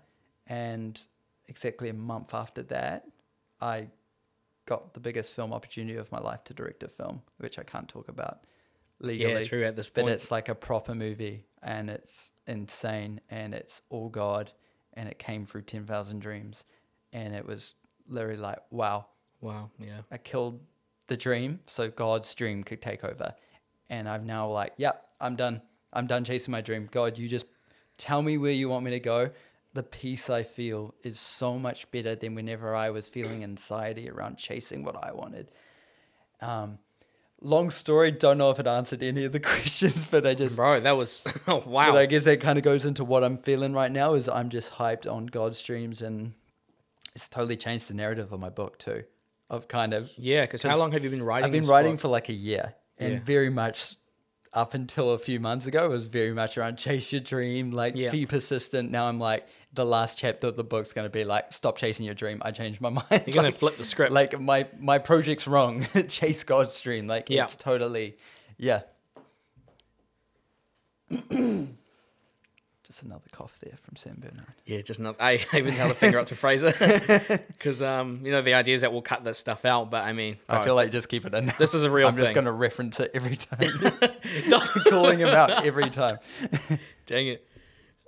And 0.48 1.00
exactly 1.48 1.90
a 1.90 1.94
month 1.94 2.34
after 2.34 2.64
that, 2.64 3.06
I 3.62 3.88
got 4.66 4.94
the 4.94 5.00
biggest 5.00 5.34
film 5.34 5.52
opportunity 5.52 5.98
of 5.98 6.12
my 6.12 6.20
life 6.20 6.44
to 6.46 6.54
direct 6.54 6.84
a 6.84 6.88
film, 6.88 7.22
which 7.38 7.58
I 7.60 7.64
can't 7.64 7.88
talk 7.88 8.08
about 8.08 8.46
legally. 9.00 9.46
true 9.46 9.64
at 9.64 9.76
this 9.76 9.90
But 9.90 10.08
it's 10.08 10.32
like 10.32 10.50
a 10.50 10.56
proper 10.56 10.96
movie, 10.96 11.46
and 11.62 11.90
it's 11.90 12.32
insane, 12.48 13.20
and 13.30 13.54
it's 13.54 13.82
all 13.90 14.10
God, 14.10 14.52
and 15.00 15.08
it 15.08 15.18
came 15.18 15.46
through 15.46 15.62
10,000 15.62 16.20
dreams. 16.20 16.66
And 17.14 17.34
it 17.34 17.46
was 17.46 17.76
literally 18.08 18.40
like, 18.40 18.60
wow, 18.70 19.06
Wow. 19.42 19.70
Yeah. 19.80 20.02
I 20.12 20.18
killed 20.18 20.60
the 21.08 21.18
dream 21.18 21.60
so 21.68 21.90
God's 21.90 22.34
dream 22.36 22.64
could 22.64 22.82
take 22.82 23.04
over. 23.04 23.34
And 23.90 24.08
I'm 24.08 24.26
now 24.26 24.50
like, 24.50 24.74
yep, 24.78 25.10
I'm 25.20 25.36
done. 25.36 25.62
I'm 25.94 26.08
done 26.08 26.24
chasing 26.24 26.52
my 26.52 26.62
dream. 26.62 26.88
God, 26.92 27.18
you 27.18 27.28
just 27.28 27.48
tell 27.98 28.22
me 28.22 28.38
where 28.38 28.52
you 28.52 28.70
want 28.70 28.86
me 28.86 28.92
to 28.92 29.00
go. 29.00 29.30
The 29.74 29.84
peace 29.84 30.30
I 30.30 30.44
feel 30.44 30.94
is 31.04 31.20
so 31.20 31.58
much 31.58 31.90
better 31.92 32.16
than 32.16 32.36
whenever 32.36 32.76
I 32.76 32.90
was 32.90 33.08
feeling 33.08 33.44
anxiety 33.44 34.10
around 34.10 34.38
chasing 34.38 34.84
what 34.84 35.04
I 35.04 35.12
wanted. 35.12 35.52
Um, 36.42 36.78
long 37.42 37.70
story, 37.70 38.12
don't 38.12 38.38
know 38.38 38.50
if 38.52 38.60
it 38.60 38.68
answered 38.68 39.02
any 39.04 39.26
of 39.26 39.32
the 39.32 39.40
questions, 39.52 40.06
but 40.06 40.26
I 40.26 40.34
just 40.34 40.56
Bro, 40.56 40.82
that 40.82 40.98
was. 40.98 41.22
Oh, 41.48 41.58
wow. 41.66 41.92
but 41.92 41.98
I 42.00 42.06
guess 42.06 42.24
that 42.26 42.42
kind 42.42 42.58
of 42.58 42.64
goes 42.64 42.86
into 42.86 43.04
what 43.04 43.24
I'm 43.24 43.38
feeling 43.38 43.74
right 43.74 43.92
now 43.92 44.14
is 44.14 44.28
I'm 44.30 44.50
just 44.50 44.72
hyped 44.74 45.12
on 45.12 45.26
God's 45.28 45.62
dreams 45.62 46.02
and 46.02 46.34
it's 47.16 47.28
totally 47.28 47.58
changed 47.58 47.88
the 47.90 47.94
narrative 47.94 48.32
of 48.32 48.40
my 48.40 48.50
book 48.50 48.78
too. 48.78 49.04
Of 49.50 49.68
kind 49.68 49.94
of 49.96 50.12
yeah, 50.16 50.44
because 50.46 50.62
how 50.62 50.78
long 50.78 50.92
have 50.92 51.04
you 51.04 51.10
been 51.10 51.24
writing? 51.24 51.46
I've 51.46 51.52
been 51.52 51.66
writing 51.66 51.94
book? 51.94 52.02
for 52.02 52.08
like 52.10 52.30
a 52.30 52.34
year 52.34 52.76
and 53.00 53.14
Yeah. 53.14 53.20
very 53.24 53.50
much 53.50 53.96
up 54.54 54.74
until 54.74 55.12
a 55.12 55.18
few 55.20 55.40
months 55.40 55.68
ago 55.68 55.86
it 55.86 55.90
was 55.90 56.08
very 56.08 56.34
much 56.34 56.58
around 56.58 56.78
chase 56.78 57.12
your 57.12 57.22
dream, 57.22 57.72
like 57.72 57.96
Yeah. 57.96 58.10
be 58.12 58.26
persistent. 58.26 58.90
Now 58.92 59.06
I'm 59.08 59.20
like 59.20 59.48
the 59.74 59.86
last 59.86 60.18
chapter 60.18 60.48
of 60.48 60.56
the 60.56 60.64
book's 60.64 60.92
gonna 60.94 61.10
be 61.10 61.24
like 61.24 61.54
stop 61.54 61.78
chasing 61.78 62.06
your 62.06 62.16
dream. 62.16 62.42
I 62.44 62.52
changed 62.52 62.82
my 62.82 62.90
mind. 63.10 63.24
You're 63.26 63.36
gonna 63.36 63.52
flip 63.52 63.78
the 63.78 63.84
script. 63.84 64.12
Like 64.12 64.40
my 64.40 64.68
my 64.80 64.98
project's 64.98 65.48
wrong. 65.48 65.86
chase 66.08 66.44
God's 66.44 66.80
dream. 66.82 67.06
Like 67.08 67.30
Yeah. 67.30 67.44
it's 67.44 67.56
totally 67.56 68.18
yeah. 68.58 68.82
Another 73.04 73.24
cough 73.32 73.58
there 73.60 73.76
from 73.84 73.96
Sam 73.96 74.18
Bernard. 74.20 74.54
Yeah, 74.66 74.82
just 74.82 75.00
not. 75.00 75.16
I 75.20 75.40
even 75.54 75.74
held 75.74 75.92
a 75.92 75.96
finger 75.96 76.20
up 76.20 76.28
to 76.28 76.36
Fraser 76.36 76.72
because 77.48 77.82
um, 77.82 78.22
you 78.24 78.32
know 78.32 78.42
the 78.42 78.54
idea 78.54 78.76
is 78.76 78.82
that 78.82 78.92
we'll 78.92 79.02
cut 79.02 79.24
this 79.24 79.38
stuff 79.38 79.66
out, 79.66 79.90
but 79.90 80.04
I 80.06 80.14
mean, 80.14 80.38
I 80.48 80.64
feel 80.64 80.76
like 80.76 80.92
just 80.92 81.08
keep 81.10 81.26
it 81.26 81.34
in. 81.34 81.52
This 81.58 81.74
is 81.74 81.84
a 81.84 81.92
real 81.92 82.08
I'm 82.08 82.16
just 82.16 82.34
gonna 82.34 82.52
reference 82.52 83.00
it 83.00 83.12
every 83.14 83.36
time. 83.38 83.70
Calling 84.90 85.20
him 85.20 85.30
out 85.30 85.66
every 85.66 85.90
time. 85.90 86.20
dang 87.06 87.28
it, 87.28 87.48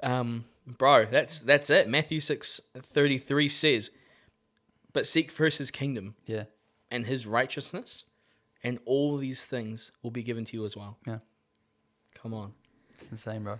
um, 0.04 0.46
bro, 0.66 1.06
that's 1.06 1.42
that's 1.42 1.70
it. 1.70 1.88
Matthew 1.88 2.20
six 2.20 2.60
thirty 2.78 3.18
three 3.18 3.50
says, 3.50 3.92
"But 4.94 5.06
seek 5.08 5.32
first 5.32 5.58
His 5.58 5.72
kingdom 5.72 6.16
Yeah. 6.26 6.44
and 6.90 7.06
His 7.06 7.26
righteousness, 7.28 8.04
and 8.64 8.80
all 8.86 9.18
these 9.18 9.44
things 9.46 9.92
will 10.04 10.12
be 10.12 10.24
given 10.24 10.46
to 10.46 10.58
you 10.58 10.66
as 10.66 10.76
well." 10.76 10.98
Yeah. 11.08 11.20
Come 12.16 12.34
on, 12.34 12.54
It's 13.00 13.10
insane, 13.12 13.44
bro. 13.44 13.60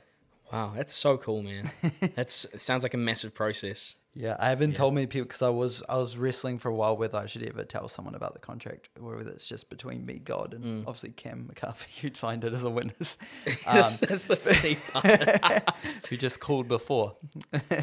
Wow, 0.52 0.74
that's 0.76 0.94
so 0.94 1.18
cool, 1.18 1.44
man. 1.44 1.72
that's 2.16 2.46
it 2.46 2.62
sounds 2.62 2.84
like 2.84 2.94
a 2.94 2.98
massive 2.98 3.34
process. 3.34 3.96
Yeah, 4.14 4.36
I 4.40 4.50
haven't 4.50 4.76
told 4.76 4.94
many 4.94 5.08
people 5.08 5.26
because 5.26 5.42
I 5.42 5.48
was 5.50 5.82
I 5.88 5.98
was 5.98 6.18
wrestling 6.18 6.58
for 6.58 6.68
a 6.70 6.76
while 6.76 6.98
whether 6.98 7.18
I 7.18 7.28
should 7.28 7.44
ever 7.44 7.64
tell 7.64 7.88
someone 7.88 8.14
about 8.14 8.34
the 8.34 8.40
contract 8.40 8.90
or 9.02 9.16
whether 9.16 9.32
it's 9.32 9.48
just 9.48 9.70
between 9.70 10.06
me, 10.06 10.16
God, 10.16 10.54
and 10.54 10.64
Mm. 10.64 10.80
obviously 10.88 11.12
Cam 11.12 11.48
McCarthy 11.48 11.88
who 12.02 12.14
signed 12.14 12.44
it 12.44 12.54
as 12.54 12.64
a 12.64 12.70
witness, 12.70 13.18
um, 13.48 13.54
that's, 13.66 14.00
that's 14.02 14.26
the 14.26 14.36
funny 14.36 14.76
part. 14.92 15.70
who 16.10 16.18
just 16.18 16.42
called 16.42 16.68
before, 16.68 17.16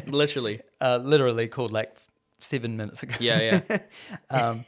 Literally, 0.05 0.61
uh, 0.81 0.97
literally 0.97 1.47
called 1.47 1.71
like 1.71 1.97
seven 2.39 2.77
minutes 2.77 3.01
ago. 3.01 3.15
yeah, 3.19 3.61
yeah. 3.69 3.77
um, 4.29 4.65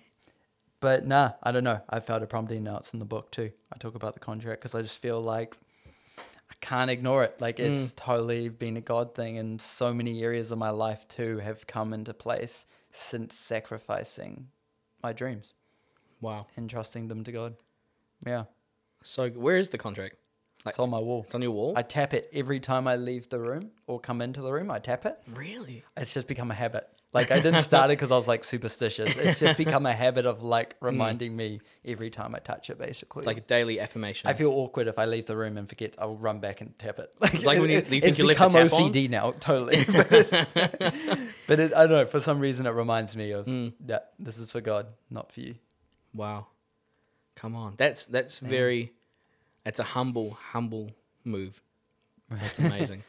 but 0.79 1.05
nah, 1.05 1.33
I 1.43 1.51
don't 1.51 1.63
know. 1.63 1.79
I 1.89 1.99
felt 1.99 2.23
a 2.23 2.25
prompting 2.25 2.63
now. 2.63 2.77
It's 2.77 2.91
in 2.93 2.97
the 2.99 3.05
book 3.05 3.29
too. 3.29 3.51
I 3.71 3.77
talk 3.77 3.93
about 3.93 4.15
the 4.15 4.19
contract 4.19 4.61
because 4.61 4.73
I 4.73 4.81
just 4.81 4.97
feel 4.97 5.21
like 5.21 5.55
can't 6.61 6.89
ignore 6.91 7.23
it. 7.23 7.41
Like 7.41 7.57
Mm. 7.57 7.83
it's 7.83 7.93
totally 7.93 8.49
been 8.49 8.77
a 8.77 8.81
God 8.81 9.13
thing, 9.15 9.37
and 9.37 9.61
so 9.61 9.93
many 9.93 10.23
areas 10.23 10.51
of 10.51 10.57
my 10.57 10.69
life 10.69 11.07
too 11.07 11.39
have 11.39 11.65
come 11.67 11.93
into 11.93 12.13
place 12.13 12.65
since 12.91 13.35
sacrificing 13.35 14.47
my 15.03 15.13
dreams 15.13 15.53
Wow. 16.21 16.41
and 16.55 16.69
trusting 16.69 17.07
them 17.07 17.23
to 17.23 17.31
God. 17.31 17.55
Yeah, 18.25 18.45
So 19.03 19.29
where 19.31 19.57
is 19.57 19.69
the 19.69 19.77
contract? 19.79 20.15
Like 20.63 20.73
it's 20.73 20.79
on 20.79 20.91
my 20.91 20.99
wall. 20.99 21.23
it's 21.25 21.33
on 21.33 21.41
your 21.41 21.51
wall. 21.51 21.73
I 21.75 21.81
tap 21.81 22.13
it 22.13 22.29
every 22.31 22.59
time 22.59 22.87
I 22.87 22.95
leave 22.95 23.27
the 23.29 23.39
room 23.39 23.71
or 23.87 23.99
come 23.99 24.21
into 24.21 24.41
the 24.43 24.51
room. 24.53 24.69
I 24.69 24.77
tap 24.77 25.05
it. 25.07 25.17
really? 25.33 25.83
It's 25.97 26.13
just 26.13 26.27
become 26.27 26.51
a 26.51 26.53
habit. 26.53 26.87
Like 27.13 27.29
I 27.29 27.39
didn't 27.41 27.63
start 27.63 27.89
it 27.89 27.93
because 27.97 28.11
I 28.11 28.15
was 28.15 28.27
like 28.27 28.43
superstitious. 28.45 29.15
It's 29.17 29.39
just 29.41 29.57
become 29.57 29.85
a 29.85 29.93
habit 29.93 30.25
of 30.25 30.41
like 30.43 30.75
reminding 30.79 31.35
me 31.35 31.59
every 31.83 32.09
time 32.09 32.33
I 32.33 32.39
touch 32.39 32.69
it. 32.69 32.77
Basically, 32.79 33.19
It's 33.21 33.27
like 33.27 33.37
a 33.37 33.41
daily 33.41 33.79
affirmation. 33.81 34.29
I 34.29 34.33
feel 34.33 34.51
awkward 34.51 34.87
if 34.87 34.97
I 34.97 35.05
leave 35.05 35.25
the 35.25 35.35
room 35.35 35.57
and 35.57 35.67
forget. 35.67 35.95
I'll 35.99 36.15
run 36.15 36.39
back 36.39 36.61
and 36.61 36.77
tap 36.79 36.99
it. 36.99 37.13
It's 37.21 37.45
like 37.45 37.59
when 37.59 37.69
you- 37.69 37.77
you 37.89 37.99
think 38.01 38.17
you 38.17 38.25
left 38.25 38.39
the 38.39 38.45
become 38.47 38.51
tap 38.69 38.73
on? 38.73 38.89
OCD 38.91 39.09
now, 39.09 39.31
totally. 39.31 39.83
but 41.47 41.59
it, 41.59 41.73
I 41.73 41.81
don't 41.87 41.89
know. 41.91 42.05
For 42.05 42.19
some 42.21 42.39
reason, 42.39 42.65
it 42.65 42.69
reminds 42.71 43.15
me 43.15 43.31
of 43.31 43.45
Hmm. 43.45 43.69
that. 43.81 44.11
This 44.17 44.37
is 44.37 44.51
for 44.51 44.61
God, 44.61 44.87
not 45.09 45.31
for 45.31 45.41
you. 45.41 45.55
wow. 46.13 46.47
Come 47.35 47.55
on. 47.55 47.73
That's 47.77 48.05
that's 48.05 48.39
very 48.39 48.91
that's 49.63 49.79
a 49.79 49.83
humble, 49.83 50.31
humble 50.51 50.91
move. 51.23 51.61
That's 52.29 52.59
amazing. 52.59 53.03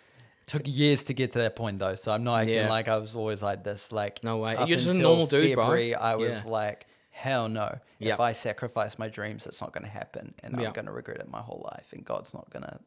Took 0.46 0.62
years 0.66 1.04
to 1.04 1.14
get 1.14 1.32
to 1.32 1.38
that 1.40 1.56
point 1.56 1.78
though, 1.78 1.94
so 1.94 2.12
I'm 2.12 2.24
not 2.24 2.40
acting 2.40 2.56
Yeah. 2.56 2.68
like 2.68 2.88
I 2.88 2.98
was 2.98 3.14
always 3.14 3.42
like 3.42 3.62
this. 3.64 3.92
Like 3.92 4.22
No 4.24 4.38
way. 4.38 4.56
You're 4.56 4.76
just 4.76 4.88
a 4.88 4.94
normal 4.94 5.26
dude, 5.26 5.54
bro. 5.54 5.92
I 5.92 6.16
was 6.16 6.44
Yeah. 6.44 6.50
like, 6.50 6.86
hell 7.10 7.48
no. 7.48 7.78
Yep. 8.00 8.14
If 8.14 8.20
I 8.20 8.32
sacrifice 8.32 8.98
my 8.98 9.08
dreams, 9.08 9.46
it's 9.46 9.60
not 9.60 9.72
going 9.72 9.84
to 9.84 9.90
happen, 9.90 10.34
and 10.42 10.58
Yeah. 10.58 10.66
I'm 10.68 10.72
going 10.72 10.86
to 10.86 10.92
regret 10.92 11.18
it 11.18 11.28
my 11.30 11.40
whole 11.40 11.62
life, 11.72 11.92
and 11.92 12.04
God's 12.04 12.34
not 12.34 12.50
going 12.50 12.64
to, 12.64 12.78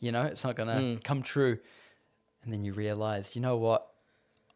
you 0.00 0.12
know, 0.12 0.22
it's 0.22 0.44
not 0.44 0.54
going 0.56 0.68
to 0.68 0.74
Mm. 1.00 1.04
come 1.04 1.22
true. 1.22 1.58
And 2.44 2.52
then 2.52 2.62
you 2.62 2.72
realize, 2.72 3.34
you 3.36 3.42
know 3.42 3.56
what? 3.56 3.88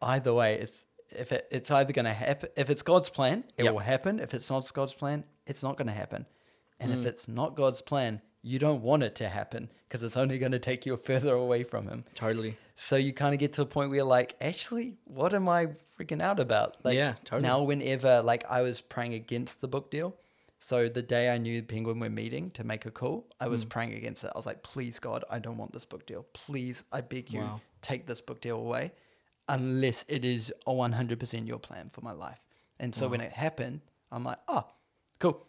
Either 0.01 0.33
way, 0.33 0.55
it's 0.59 0.85
if 1.11 1.31
it, 1.31 1.47
it's 1.51 1.71
either 1.71 1.93
going 1.93 2.05
to 2.05 2.11
happen. 2.13 2.49
If 2.57 2.69
it's 2.69 2.81
God's 2.81 3.09
plan, 3.09 3.45
it 3.57 3.63
Yep. 3.63 3.73
will 3.73 3.79
happen. 3.79 4.19
If 4.19 4.33
it's 4.33 4.49
not 4.49 4.71
God's 4.73 4.93
plan, 4.93 5.23
it's 5.45 5.63
not 5.63 5.77
going 5.77 5.87
to 5.87 5.93
happen. 5.93 6.25
And 6.81 6.91
Mm. 6.91 6.99
if 6.99 7.05
it's 7.05 7.27
not 7.29 7.55
God's 7.55 7.81
plan, 7.81 8.21
you 8.47 8.59
don't 8.59 8.81
want 8.81 9.03
it 9.03 9.15
to 9.15 9.27
happen 9.29 9.69
because 9.87 10.03
it's 10.03 10.17
only 10.17 10.37
going 10.39 10.51
to 10.53 10.59
take 10.59 10.85
you 10.85 10.95
further 11.09 11.33
away 11.33 11.63
from 11.63 11.87
Him. 11.87 12.03
totally. 12.15 12.57
So 12.75 12.95
you 12.95 13.11
kind 13.11 13.33
of 13.33 13.39
get 13.39 13.53
to 13.53 13.63
a 13.63 13.65
point 13.65 13.89
where 13.89 13.97
you're 13.97 14.05
like, 14.05 14.35
actually, 14.39 14.97
what 15.05 15.33
am 15.33 15.49
I 15.49 15.67
freaking 15.97 16.21
out 16.21 16.39
about? 16.39 16.77
Like, 16.83 16.95
Yeah, 16.95 17.13
totally. 17.25 17.41
Now, 17.41 17.63
whenever 17.63 18.21
like 18.21 18.45
I 18.49 18.61
was 18.61 18.81
praying 18.81 19.13
against 19.15 19.61
the 19.61 19.67
book 19.67 19.89
deal, 19.89 20.15
so 20.59 20.87
the 20.87 21.01
day 21.01 21.29
I 21.29 21.37
knew 21.39 21.61
Penguin 21.63 21.99
were 21.99 22.09
meeting 22.09 22.51
to 22.51 22.63
make 22.63 22.85
a 22.85 22.91
call, 22.91 23.25
I 23.39 23.45
Mm. 23.47 23.51
was 23.51 23.65
praying 23.65 23.93
against 23.93 24.23
it. 24.23 24.31
I 24.33 24.37
was 24.37 24.45
like, 24.45 24.61
please 24.63 24.99
God, 24.99 25.23
I 25.29 25.39
don't 25.39 25.57
want 25.57 25.71
this 25.73 25.85
book 25.85 26.05
deal. 26.05 26.25
Please, 26.33 26.83
I 26.91 27.01
beg 27.01 27.31
you, 27.31 27.41
Wow. 27.41 27.61
take 27.81 28.05
this 28.07 28.21
book 28.21 28.41
deal 28.41 28.57
away, 28.57 28.91
unless 29.49 30.05
it 30.07 30.23
is 30.25 30.53
a 30.65 30.71
100% 30.73 31.47
your 31.47 31.59
plan 31.59 31.89
for 31.89 32.01
my 32.01 32.11
life. 32.11 32.39
And 32.79 32.93
so 32.93 33.07
when 33.07 33.21
it 33.21 33.31
happened, 33.31 33.81
I'm 34.11 34.23
like, 34.23 34.39
oh, 34.47 34.65
cool, 35.19 35.45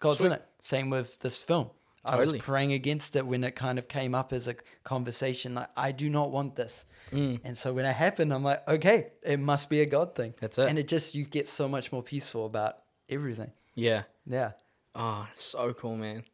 God's 0.00 0.20
in 0.22 0.32
it. 0.32 0.44
Same 0.62 0.90
with 0.90 1.18
this 1.20 1.42
film. 1.42 1.70
I 2.08 2.16
was 2.16 2.32
praying 2.38 2.72
against 2.72 3.16
it 3.16 3.26
when 3.26 3.44
it 3.44 3.54
kind 3.54 3.78
of 3.78 3.88
came 3.88 4.14
up 4.14 4.32
as 4.32 4.48
a 4.48 4.54
conversation. 4.84 5.54
Like, 5.54 5.68
I 5.76 5.92
do 5.92 6.08
not 6.10 6.30
want 6.30 6.56
this. 6.56 6.86
And 7.10 7.56
so 7.56 7.72
when 7.72 7.84
it 7.84 7.94
happened, 7.94 8.32
I'm 8.32 8.42
like, 8.44 8.66
okay, 8.68 9.08
it 9.22 9.38
must 9.38 9.70
be 9.70 9.80
a 9.80 9.86
God 9.86 10.14
thing. 10.14 10.34
That's 10.40 10.58
it. 10.58 10.68
And 10.68 10.78
it 10.78 10.88
just, 10.88 11.14
you 11.14 11.24
get 11.24 11.48
so 11.48 11.68
much 11.68 11.90
more 11.92 12.02
peaceful 12.02 12.46
about 12.46 12.78
everything. 13.08 13.52
Yeah. 13.74 14.02
Yeah. 14.26 14.52
Oh, 14.94 15.28
so 15.32 15.72
cool, 15.72 15.96
man. 15.96 16.24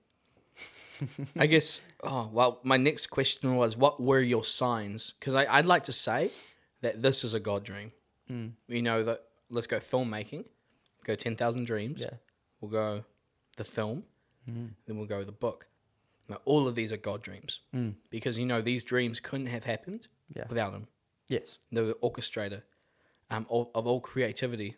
I 1.36 1.46
guess. 1.46 1.80
Oh 2.02 2.30
well, 2.32 2.60
my 2.62 2.76
next 2.76 3.08
question 3.08 3.56
was, 3.56 3.76
what 3.76 4.00
were 4.00 4.20
your 4.20 4.44
signs? 4.44 5.14
Because 5.18 5.34
I'd 5.34 5.66
like 5.66 5.84
to 5.84 5.92
say 5.92 6.30
that 6.82 7.02
this 7.02 7.24
is 7.24 7.34
a 7.34 7.40
God 7.40 7.64
dream. 7.64 7.92
Hmm. 8.28 8.48
You 8.68 8.82
know 8.82 9.02
that. 9.04 9.22
Let's 9.50 9.66
go 9.66 9.78
filmmaking. 9.78 10.44
Go 11.04 11.14
ten 11.14 11.36
thousand 11.36 11.66
dreams. 11.66 12.00
Yeah. 12.00 12.14
We'll 12.60 12.70
go 12.70 13.04
the 13.56 13.64
film. 13.64 14.04
Mm. 14.50 14.70
Then 14.86 14.96
we'll 14.96 15.06
go 15.06 15.18
with 15.18 15.26
the 15.26 15.32
book. 15.32 15.66
Now 16.28 16.38
all 16.44 16.66
of 16.66 16.74
these 16.74 16.92
are 16.92 16.96
God 16.96 17.22
dreams 17.22 17.60
mm. 17.74 17.94
because 18.10 18.38
you 18.38 18.46
know 18.46 18.60
these 18.60 18.84
dreams 18.84 19.20
couldn't 19.20 19.46
have 19.46 19.64
happened. 19.64 20.08
Yeah. 20.34 20.44
without 20.48 20.72
Him. 20.72 20.88
Yes. 21.28 21.58
The 21.70 21.94
orchestrator 22.02 22.62
um, 23.30 23.46
of, 23.50 23.68
of 23.74 23.86
all 23.86 24.00
creativity 24.00 24.76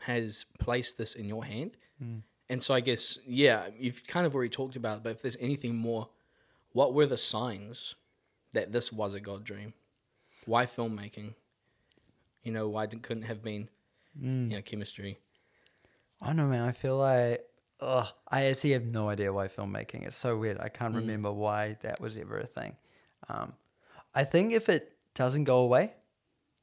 has 0.00 0.44
placed 0.58 0.98
this 0.98 1.14
in 1.14 1.26
your 1.26 1.44
hand. 1.44 1.76
Mm. 2.02 2.22
And 2.48 2.62
so 2.62 2.74
I 2.74 2.80
guess, 2.80 3.18
yeah, 3.26 3.68
you've 3.78 4.06
kind 4.06 4.26
of 4.26 4.34
already 4.34 4.50
talked 4.50 4.76
about 4.76 4.98
it, 4.98 5.02
but 5.02 5.10
if 5.10 5.22
there's 5.22 5.38
anything 5.40 5.74
more, 5.74 6.08
what 6.72 6.92
were 6.92 7.06
the 7.06 7.16
signs 7.16 7.94
that 8.52 8.72
this 8.72 8.92
was 8.92 9.14
a 9.14 9.20
God 9.20 9.44
dream? 9.44 9.72
Why 10.44 10.66
filmmaking? 10.66 11.34
You 12.42 12.52
know, 12.52 12.68
why 12.68 12.84
it 12.84 13.02
couldn't 13.02 13.22
have 13.24 13.42
been, 13.42 13.68
you 14.20 14.56
know, 14.56 14.62
chemistry? 14.62 15.18
I 16.20 16.26
don't 16.26 16.36
know, 16.36 16.46
man. 16.46 16.62
I 16.62 16.72
feel 16.72 16.96
like, 16.96 17.44
ugh, 17.82 18.08
I 18.28 18.44
actually 18.46 18.72
have 18.72 18.84
no 18.84 19.08
idea 19.08 19.32
why 19.32 19.48
filmmaking 19.48 20.06
is 20.06 20.14
so 20.14 20.36
weird. 20.38 20.58
I 20.60 20.68
can't 20.68 20.94
remember 20.94 21.32
why 21.32 21.76
that 21.82 22.00
was 22.00 22.16
ever 22.16 22.38
a 22.38 22.46
thing. 22.46 22.76
Um, 23.28 23.52
I 24.14 24.24
think 24.24 24.52
if 24.52 24.68
it 24.68 24.96
doesn't 25.14 25.44
go 25.44 25.58
away, 25.58 25.92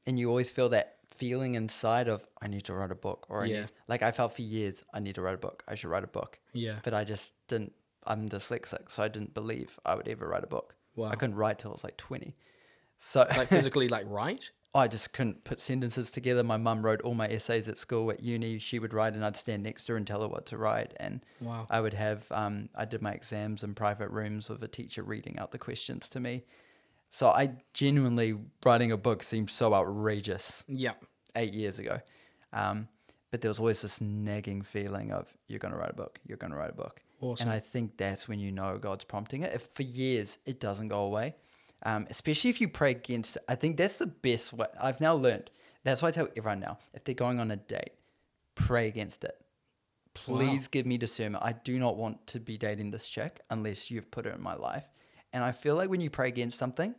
and 0.06 0.18
you 0.18 0.28
always 0.28 0.50
feel 0.50 0.68
that 0.70 0.96
feeling 1.10 1.54
inside 1.54 2.08
of 2.08 2.26
I 2.40 2.46
need 2.48 2.64
to 2.64 2.74
write 2.74 2.90
a 2.90 2.94
book, 2.94 3.26
or 3.28 3.42
I 3.42 3.46
Yeah. 3.46 3.60
need, 3.60 3.72
like 3.88 4.02
I 4.02 4.10
felt 4.12 4.32
for 4.32 4.42
years, 4.42 4.82
I 4.94 5.00
need 5.00 5.14
to 5.16 5.22
write 5.22 5.34
a 5.34 5.38
book. 5.48 5.62
I 5.68 5.74
should 5.74 5.90
write 5.90 6.04
a 6.04 6.08
book. 6.18 6.38
Yeah. 6.52 6.78
But 6.82 6.94
I 6.94 7.04
just 7.04 7.34
didn't. 7.48 7.72
I'm 8.06 8.28
dyslexic, 8.28 8.90
so 8.90 9.02
I 9.02 9.08
didn't 9.08 9.34
believe 9.34 9.78
I 9.84 9.94
would 9.94 10.08
ever 10.08 10.26
write 10.26 10.42
a 10.44 10.46
book. 10.46 10.74
Wow. 10.96 11.10
I 11.10 11.16
couldn't 11.16 11.36
write 11.36 11.58
till 11.58 11.70
I 11.70 11.74
was 11.74 11.84
like 11.84 11.98
20. 11.98 12.34
So 12.96 13.26
Like 13.36 13.48
physically, 13.48 13.88
like, 13.88 14.06
right? 14.08 14.50
I 14.74 14.86
just 14.86 15.12
couldn't 15.12 15.42
put 15.42 15.58
sentences 15.58 16.10
together. 16.12 16.44
My 16.44 16.56
mum 16.56 16.84
wrote 16.84 17.00
all 17.02 17.14
my 17.14 17.26
essays 17.28 17.68
at 17.68 17.76
school 17.76 18.10
at 18.12 18.20
uni. 18.22 18.58
She 18.58 18.78
would 18.78 18.94
write, 18.94 19.14
and 19.14 19.24
I'd 19.24 19.36
stand 19.36 19.64
next 19.64 19.84
to 19.84 19.92
her 19.92 19.96
and 19.96 20.06
tell 20.06 20.22
her 20.22 20.28
what 20.28 20.46
to 20.46 20.58
write. 20.58 20.94
And 21.00 21.24
Wow. 21.40 21.66
I 21.68 21.80
would 21.80 21.94
have, 21.94 22.30
um, 22.30 22.68
I 22.76 22.84
did 22.84 23.02
my 23.02 23.12
exams 23.12 23.64
in 23.64 23.74
private 23.74 24.10
rooms 24.10 24.48
with 24.48 24.62
a 24.62 24.68
teacher 24.68 25.02
reading 25.02 25.38
out 25.40 25.50
the 25.50 25.58
questions 25.58 26.08
to 26.10 26.20
me. 26.20 26.44
So 27.08 27.28
I 27.30 27.56
genuinely 27.74 28.38
writing 28.64 28.92
a 28.92 28.96
book 28.96 29.24
seemed 29.24 29.50
so 29.50 29.74
outrageous 29.74 30.62
Yeah. 30.68 30.94
eight 31.34 31.52
years 31.52 31.80
ago. 31.80 32.00
Um, 32.52 32.86
but 33.32 33.40
there 33.40 33.48
was 33.48 33.58
always 33.58 33.82
this 33.82 34.00
nagging 34.00 34.62
feeling 34.62 35.10
of 35.10 35.36
you're 35.48 35.58
going 35.58 35.72
to 35.72 35.78
write 35.78 35.90
a 35.90 35.94
book, 35.96 36.20
you're 36.24 36.38
going 36.38 36.52
to 36.52 36.56
write 36.56 36.70
a 36.70 36.74
book. 36.74 37.00
Awesome. 37.20 37.48
And 37.48 37.52
I 37.54 37.58
think 37.58 37.96
that's 37.96 38.28
when 38.28 38.38
you 38.38 38.52
know 38.52 38.78
God's 38.78 39.04
prompting 39.04 39.42
it. 39.42 39.52
If 39.52 39.62
for 39.62 39.82
years 39.82 40.38
it 40.46 40.60
doesn't 40.60 40.88
go 40.88 41.00
away, 41.00 41.34
um, 41.84 42.06
especially 42.10 42.50
if 42.50 42.60
you 42.60 42.68
pray 42.68 42.90
against 42.92 43.36
it, 43.36 43.44
I 43.48 43.54
think 43.54 43.76
that's 43.76 43.98
the 43.98 44.06
best 44.06 44.52
way. 44.52 44.66
I've 44.80 45.00
now 45.00 45.14
learned. 45.14 45.50
That's 45.84 46.02
why 46.02 46.08
I 46.08 46.12
tell 46.12 46.28
everyone 46.36 46.60
now 46.60 46.78
if 46.94 47.04
they're 47.04 47.14
going 47.14 47.40
on 47.40 47.50
a 47.50 47.56
date, 47.56 47.92
pray 48.54 48.88
against 48.88 49.24
it. 49.24 49.36
please 50.14 50.68
give 50.68 50.86
me 50.86 50.98
discernment. 50.98 51.42
I 51.44 51.52
do 51.52 51.78
not 51.78 51.96
want 51.96 52.26
to 52.28 52.40
be 52.40 52.58
dating 52.58 52.90
this 52.90 53.08
chick 53.08 53.40
unless 53.50 53.90
you've 53.90 54.10
put 54.10 54.24
her 54.24 54.32
in 54.32 54.42
my 54.42 54.54
life. 54.54 54.84
And 55.32 55.44
I 55.44 55.52
feel 55.52 55.76
like 55.76 55.88
when 55.88 56.00
you 56.00 56.10
pray 56.10 56.28
against 56.28 56.58
something, 56.58 56.94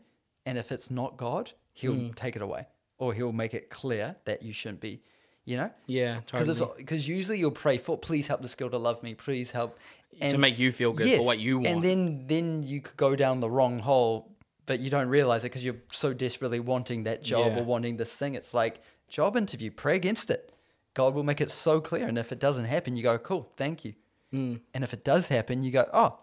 and 0.46 0.58
if 0.58 0.72
it's 0.72 0.90
not 0.90 1.18
God, 1.18 1.52
He'll 1.74 1.96
Hmm. 1.96 2.10
take 2.12 2.36
it 2.36 2.42
away, 2.42 2.68
or 2.98 3.14
He'll 3.14 3.32
make 3.34 3.54
it 3.54 3.70
clear 3.70 4.16
that 4.26 4.42
you 4.42 4.54
shouldn't 4.54 4.80
be. 4.82 5.02
You 5.44 5.58
know, 5.58 5.72
Yeah, 5.88 6.20
because 6.32 6.60
totally. 6.60 6.72
because 6.78 7.08
usually 7.08 7.40
you'll 7.40 7.50
pray 7.52 7.78
for, 7.80 7.98
please 7.98 8.28
help 8.28 8.42
this 8.44 8.54
girl 8.56 8.70
to 8.70 8.78
love 8.78 9.02
me, 9.02 9.16
please 9.16 9.50
help, 9.52 9.78
to 10.22 10.38
make 10.38 10.60
you 10.60 10.72
feel 10.72 10.94
good 10.94 11.18
for 11.18 11.26
what 11.26 11.40
you 11.40 11.58
want. 11.58 11.68
and 11.68 11.84
then 11.84 12.28
then 12.28 12.64
you 12.64 12.80
could 12.80 12.96
go 12.96 13.16
down 13.16 13.40
the 13.40 13.50
wrong 13.50 13.80
hole, 13.80 14.31
but 14.66 14.80
you 14.80 14.90
don't 14.90 15.08
realize 15.10 15.42
it 15.44 15.48
because 15.50 15.66
you're 15.66 15.82
so 15.92 16.14
desperately 16.14 16.60
wanting 16.60 17.04
that 17.04 17.24
job 17.24 17.54
Yeah. 17.54 17.60
or 17.60 17.64
wanting 17.64 17.98
this 17.98 18.14
thing. 18.14 18.36
It's 18.36 18.54
like 18.54 18.82
job 19.10 19.36
interview, 19.36 19.72
pray 19.72 19.96
against 19.96 20.30
it. 20.30 20.54
God 20.94 21.14
will 21.14 21.24
make 21.24 21.40
it 21.42 21.52
so 21.52 21.80
clear, 21.80 22.06
and 22.08 22.18
if 22.18 22.32
it 22.32 22.40
doesn't 22.40 22.66
happen, 22.66 22.96
you 22.98 23.04
go, 23.04 23.18
cool, 23.18 23.50
thank 23.58 23.86
you. 23.86 23.94
Hmm. 24.32 24.56
And 24.74 24.84
if 24.84 24.94
it 24.94 25.04
does 25.04 25.28
happen, 25.28 25.64
you 25.64 25.72
go, 25.72 25.90
oh, 25.94 26.20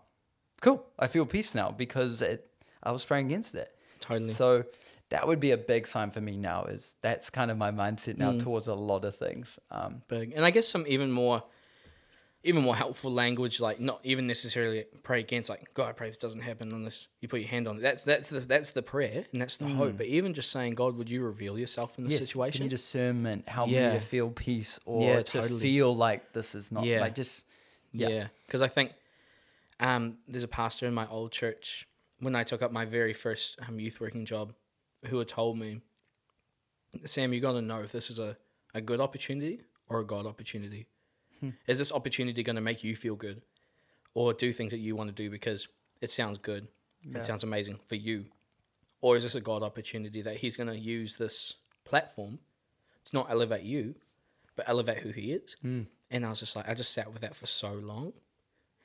cool, 0.60 0.84
I 0.98 1.06
feel 1.08 1.24
peace 1.26 1.54
now 1.54 1.70
because 1.70 2.20
it, 2.22 2.50
I 2.82 2.92
was 2.92 3.04
praying 3.04 3.26
against 3.26 3.54
it. 3.54 3.74
Totally. 4.00 4.30
So 4.30 4.64
that 5.10 5.26
would 5.26 5.40
be 5.40 5.50
a 5.52 5.56
big 5.56 5.86
sign 5.86 6.10
for 6.10 6.20
me 6.20 6.36
now. 6.36 6.64
Is 6.64 6.96
that's 7.00 7.30
kind 7.30 7.50
of 7.50 7.56
my 7.56 7.70
mindset 7.70 8.18
now 8.18 8.32
Hmm. 8.32 8.38
towards 8.38 8.66
a 8.66 8.74
lot 8.74 9.04
of 9.04 9.16
things. 9.16 9.58
Um, 9.70 10.02
big. 10.08 10.32
And 10.36 10.44
I 10.44 10.50
guess 10.50 10.68
some 10.68 10.84
even 10.86 11.10
more, 11.10 11.42
even 12.44 12.62
more 12.62 12.76
helpful 12.76 13.12
language, 13.12 13.60
like 13.60 13.80
not 13.80 14.00
even 14.04 14.26
necessarily 14.26 14.84
pray 15.02 15.20
against, 15.20 15.48
like 15.50 15.74
God, 15.74 15.88
I 15.88 15.92
pray 15.92 16.06
this 16.08 16.18
doesn't 16.18 16.40
happen 16.42 16.72
unless 16.72 17.08
you 17.20 17.28
put 17.28 17.40
your 17.40 17.48
hand 17.48 17.66
on 17.66 17.78
it. 17.78 17.82
That's 17.82 18.02
that's 18.04 18.30
the 18.30 18.40
that's 18.40 18.70
the 18.70 18.82
prayer 18.82 19.26
and 19.32 19.40
that's 19.42 19.56
the 19.56 19.66
hope. 19.66 19.96
But 19.96 20.06
even 20.06 20.34
just 20.34 20.50
saying, 20.52 20.74
God, 20.74 20.96
would 20.96 21.10
you 21.10 21.22
reveal 21.22 21.58
yourself 21.58 21.98
in 21.98 22.04
the 22.04 22.10
Mm. 22.10 22.12
Yes, 22.12 22.20
situation? 22.20 22.58
Give 22.60 22.64
me 22.66 22.68
discernment, 22.68 23.48
help 23.48 23.68
me 23.68 23.76
to 23.76 24.00
feel 24.00 24.30
peace 24.30 24.78
or 24.84 25.02
Yeah, 25.16 25.22
to 25.22 25.40
totally. 25.40 25.60
feel 25.60 25.94
like 25.94 26.32
this 26.32 26.54
is 26.54 26.70
not 26.70 26.84
Yeah. 26.84 27.00
like 27.00 27.14
just 27.14 27.44
yeah. 27.92 28.08
Yeah, 28.08 28.28
because 28.46 28.62
I 28.62 28.68
think 28.68 28.92
um, 29.80 30.18
there's 30.28 30.44
a 30.44 30.48
pastor 30.48 30.86
in 30.86 30.94
my 30.94 31.06
old 31.08 31.32
church 31.32 31.88
when 32.20 32.34
I 32.34 32.44
took 32.44 32.62
up 32.62 32.72
my 32.72 32.84
very 32.84 33.12
first 33.12 33.58
um, 33.66 33.78
youth 33.80 34.00
working 34.00 34.24
job, 34.26 34.52
who 35.06 35.18
had 35.18 35.28
told 35.28 35.56
me, 35.58 35.80
Sam, 37.04 37.32
you 37.32 37.40
got 37.40 37.52
to 37.52 37.62
know 37.62 37.80
if 37.80 37.92
this 37.92 38.10
is 38.10 38.18
a, 38.18 38.36
a 38.74 38.80
good 38.80 39.00
opportunity 39.00 39.60
or 39.88 40.00
a 40.00 40.04
God 40.04 40.26
opportunity. 40.26 40.86
Is 41.66 41.78
this 41.78 41.92
opportunity 41.92 42.42
going 42.42 42.56
to 42.56 42.62
make 42.62 42.82
you 42.84 42.96
feel 42.96 43.14
good, 43.16 43.42
or 44.14 44.32
do 44.32 44.52
things 44.52 44.70
that 44.72 44.78
you 44.78 44.96
want 44.96 45.08
to 45.08 45.14
do 45.14 45.30
because 45.30 45.68
it 46.00 46.10
sounds 46.10 46.38
good, 46.38 46.68
it 47.14 47.24
sounds 47.24 47.44
amazing 47.44 47.78
for 47.88 47.94
you, 47.94 48.26
or 49.00 49.16
is 49.16 49.22
this 49.22 49.34
a 49.34 49.40
God 49.40 49.62
opportunity 49.62 50.22
that 50.22 50.38
He's 50.38 50.56
going 50.56 50.68
to 50.68 50.78
use 50.78 51.16
this 51.16 51.54
platform 51.84 52.38
to 53.04 53.16
not 53.16 53.30
elevate 53.30 53.62
you, 53.62 53.94
but 54.56 54.68
elevate 54.68 54.98
who 54.98 55.10
He 55.10 55.32
is? 55.32 55.56
And 56.10 56.24
I 56.24 56.30
was 56.30 56.40
just 56.40 56.56
like, 56.56 56.68
I 56.68 56.74
just 56.74 56.92
sat 56.92 57.12
with 57.12 57.20
that 57.22 57.36
for 57.36 57.46
so 57.46 57.72
long. 57.72 58.12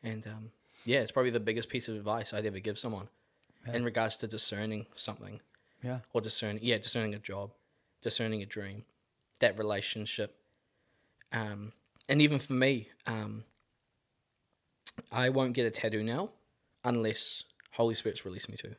And 0.03 0.25
um, 0.27 0.51
yeah, 0.85 0.99
it's 0.99 1.11
probably 1.11 1.31
the 1.31 1.39
biggest 1.39 1.69
piece 1.69 1.87
of 1.87 1.95
advice 1.95 2.33
I'd 2.33 2.45
ever 2.45 2.59
give 2.59 2.77
someone 2.77 3.07
in 3.73 3.83
regards 3.85 4.17
to 4.17 4.27
discerning 4.27 4.85
something 4.93 5.39
Yeah. 5.81 5.99
or 6.11 6.19
discerning, 6.19 6.59
yeah, 6.63 6.77
discerning 6.77 7.13
a 7.15 7.19
job, 7.19 7.51
discerning 8.01 8.41
a 8.41 8.45
dream, 8.45 8.83
that 9.39 9.57
relationship. 9.57 10.35
Um, 11.31 11.71
and 12.09 12.21
even 12.21 12.39
for 12.39 12.53
me, 12.53 12.89
um, 13.07 13.43
I 15.11 15.29
won't 15.29 15.53
get 15.53 15.65
a 15.65 15.71
tattoo 15.71 16.03
now 16.03 16.29
unless 16.83 17.43
Holy 17.71 17.95
Spirit's 17.95 18.25
released 18.25 18.49
me 18.49 18.57
to. 18.57 18.75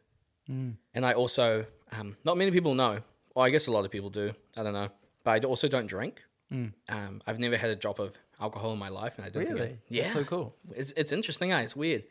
And 0.47 1.07
I 1.07 1.15
also, 1.15 1.65
um, 1.93 2.17
not 2.25 2.37
many 2.37 2.51
people 2.51 2.75
know, 2.75 3.01
or 3.35 3.45
I 3.47 3.51
guess 3.51 3.67
a 3.67 3.73
lot 3.73 3.87
of 3.87 3.91
people 3.91 4.11
do, 4.11 4.33
I 4.59 4.63
don't 4.63 4.75
know, 4.75 4.91
but 5.25 5.43
I 5.43 5.47
also 5.47 5.69
don't 5.69 5.87
drink. 5.87 6.23
Um, 6.53 7.21
I've 7.27 7.41
never 7.41 7.57
had 7.57 7.71
a 7.71 7.75
drop 7.75 7.99
of 7.99 8.15
alcohol 8.41 8.73
in 8.75 8.79
my 8.79 8.89
life, 8.91 9.17
and 9.17 9.25
I 9.27 9.29
don't 9.29 9.45
think 9.45 9.59
I- 9.59 9.63
Really? 9.63 9.79
yeah, 9.89 10.03
That's 10.05 10.15
so 10.15 10.25
cool. 10.25 10.55
It's 10.77 10.93
it's 10.97 11.11
interesting, 11.11 11.51
eh? 11.51 11.63
It's 11.63 11.75
weird, 11.75 12.05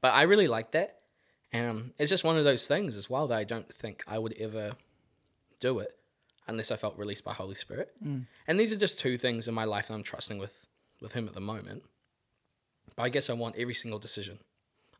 but 0.00 0.14
I 0.14 0.22
really 0.22 0.46
like 0.46 0.70
that. 0.72 1.00
Um, 1.52 1.94
it's 1.98 2.08
just 2.10 2.22
one 2.22 2.36
of 2.38 2.44
those 2.44 2.64
things 2.68 2.96
as 2.96 3.10
well 3.10 3.26
that 3.28 3.36
I 3.38 3.42
don't 3.42 3.72
think 3.74 4.04
I 4.06 4.18
would 4.20 4.34
ever 4.38 4.76
do 5.58 5.80
it 5.80 5.98
unless 6.48 6.70
I 6.70 6.76
felt 6.76 6.98
released 6.98 7.24
by 7.24 7.34
Holy 7.34 7.54
Spirit. 7.54 7.92
Mm. 8.04 8.26
And 8.46 8.58
these 8.58 8.72
are 8.72 8.76
just 8.76 8.98
two 8.98 9.18
things 9.18 9.46
in 9.46 9.54
my 9.54 9.64
life 9.64 9.88
that 9.88 9.94
I'm 9.94 10.02
trusting 10.02 10.38
with 10.38 10.66
with 11.00 11.12
Him 11.12 11.28
at 11.28 11.34
the 11.34 11.40
moment. 11.40 11.84
But 12.96 13.04
I 13.04 13.08
guess 13.10 13.30
I 13.30 13.34
want 13.34 13.56
every 13.56 13.74
single 13.74 13.98
decision 13.98 14.38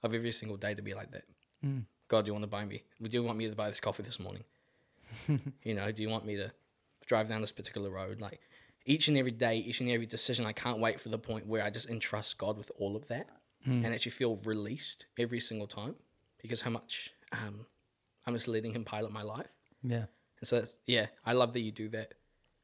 of 0.02 0.14
every 0.14 0.30
single 0.30 0.56
day 0.56 0.74
to 0.74 0.82
be 0.82 0.94
like 0.94 1.10
that. 1.12 1.24
Mm. 1.64 1.84
God, 2.06 2.24
do 2.24 2.28
you 2.28 2.32
want 2.32 2.44
to 2.44 2.48
buy 2.48 2.64
me? 2.64 2.82
Would 3.00 3.12
you 3.12 3.22
want 3.22 3.38
me 3.38 3.48
to 3.48 3.56
buy 3.56 3.68
this 3.68 3.80
coffee 3.80 4.02
this 4.02 4.20
morning? 4.20 4.44
you 5.64 5.74
know, 5.74 5.90
do 5.90 6.02
you 6.02 6.08
want 6.08 6.24
me 6.24 6.36
to 6.36 6.52
drive 7.06 7.28
down 7.28 7.40
this 7.40 7.52
particular 7.52 7.90
road? 7.90 8.20
Like 8.20 8.40
each 8.86 9.08
and 9.08 9.16
every 9.16 9.32
day, 9.32 9.56
each 9.58 9.80
and 9.80 9.90
every 9.90 10.06
decision, 10.06 10.46
I 10.46 10.52
can't 10.52 10.78
wait 10.78 11.00
for 11.00 11.08
the 11.08 11.18
point 11.18 11.46
where 11.46 11.62
I 11.62 11.70
just 11.70 11.88
entrust 11.88 12.38
God 12.38 12.56
with 12.56 12.70
all 12.78 12.96
of 12.96 13.08
that 13.08 13.28
mm. 13.66 13.84
and 13.84 13.86
actually 13.86 14.12
feel 14.12 14.36
released 14.44 15.06
every 15.18 15.40
single 15.40 15.66
time 15.66 15.96
because 16.40 16.60
how 16.60 16.70
much 16.70 17.12
um, 17.32 17.66
I'm 18.26 18.34
just 18.34 18.48
letting 18.48 18.72
Him 18.72 18.84
pilot 18.84 19.12
my 19.12 19.22
life. 19.22 19.48
Yeah. 19.82 20.04
And 20.40 20.48
so, 20.48 20.64
yeah, 20.86 21.06
I 21.24 21.32
love 21.32 21.52
that 21.52 21.60
you 21.60 21.72
do 21.72 21.88
that 21.90 22.14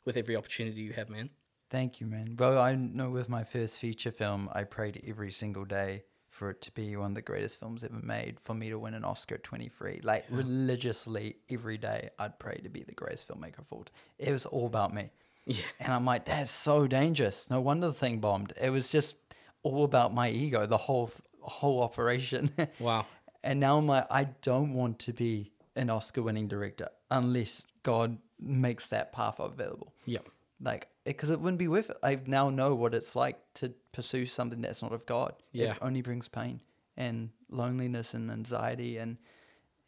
with 0.04 0.16
every 0.16 0.36
opportunity 0.36 0.80
you 0.80 0.92
have, 0.92 1.08
man. 1.08 1.30
Thank 1.70 2.00
you, 2.00 2.06
man. 2.06 2.36
Well, 2.38 2.58
I 2.58 2.74
know 2.74 3.10
with 3.10 3.28
my 3.28 3.42
first 3.44 3.80
feature 3.80 4.12
film, 4.12 4.48
I 4.52 4.64
prayed 4.64 5.02
every 5.06 5.32
single 5.32 5.64
day 5.64 6.04
for 6.28 6.50
it 6.50 6.60
to 6.62 6.72
be 6.72 6.96
one 6.96 7.12
of 7.12 7.14
the 7.14 7.22
greatest 7.22 7.60
films 7.60 7.84
ever 7.84 8.00
made, 8.02 8.40
for 8.40 8.54
me 8.54 8.68
to 8.68 8.78
win 8.78 8.94
an 8.94 9.04
Oscar 9.04 9.36
at 9.36 9.44
23. 9.44 10.00
Like 10.02 10.26
religiously 10.30 11.36
every 11.48 11.78
day, 11.78 12.10
I'd 12.18 12.38
pray 12.40 12.56
to 12.62 12.68
be 12.68 12.82
the 12.82 12.92
greatest 12.92 13.28
filmmaker 13.28 13.60
of 13.60 13.72
all. 13.72 13.84
time. 13.84 13.94
It 14.18 14.32
was 14.32 14.44
all 14.44 14.66
about 14.66 14.92
me. 14.92 15.10
Yeah. 15.46 15.62
And 15.78 15.92
I'm 15.92 16.04
like, 16.04 16.24
that's 16.24 16.50
so 16.50 16.86
dangerous. 16.86 17.48
No 17.50 17.60
wonder 17.60 17.86
the 17.86 17.92
thing 17.92 18.18
bombed. 18.18 18.52
It 18.60 18.70
was 18.70 18.88
just 18.88 19.16
all 19.62 19.84
about 19.84 20.12
my 20.12 20.28
ego, 20.28 20.66
the 20.66 20.76
whole 20.76 21.10
whole 21.40 21.82
operation. 21.82 22.50
Wow. 22.80 23.06
And 23.42 23.60
now 23.60 23.76
I'm 23.76 23.86
like, 23.86 24.06
I 24.10 24.24
don't 24.40 24.72
want 24.72 24.98
to 25.00 25.12
be 25.12 25.52
an 25.76 25.90
Oscar 25.90 26.22
winning 26.22 26.48
director 26.48 26.88
unless 27.10 27.64
God 27.82 28.18
makes 28.40 28.88
that 28.88 29.12
path 29.12 29.40
available. 29.40 29.92
Yep. 30.06 30.28
Like, 30.60 30.88
because 31.04 31.30
it 31.30 31.40
wouldn't 31.40 31.58
be 31.58 31.68
worth 31.68 31.90
it. 31.90 31.96
I 32.02 32.18
now 32.26 32.48
know 32.50 32.74
what 32.74 32.94
it's 32.94 33.14
like 33.16 33.38
to 33.54 33.72
pursue 33.92 34.24
something 34.26 34.60
that's 34.60 34.82
not 34.82 34.92
of 34.92 35.04
God. 35.06 35.34
Yeah. 35.52 35.72
It 35.72 35.78
only 35.82 36.00
brings 36.00 36.28
pain 36.28 36.60
and 36.96 37.30
loneliness 37.50 38.14
and 38.14 38.30
anxiety. 38.30 38.98
And 38.98 39.18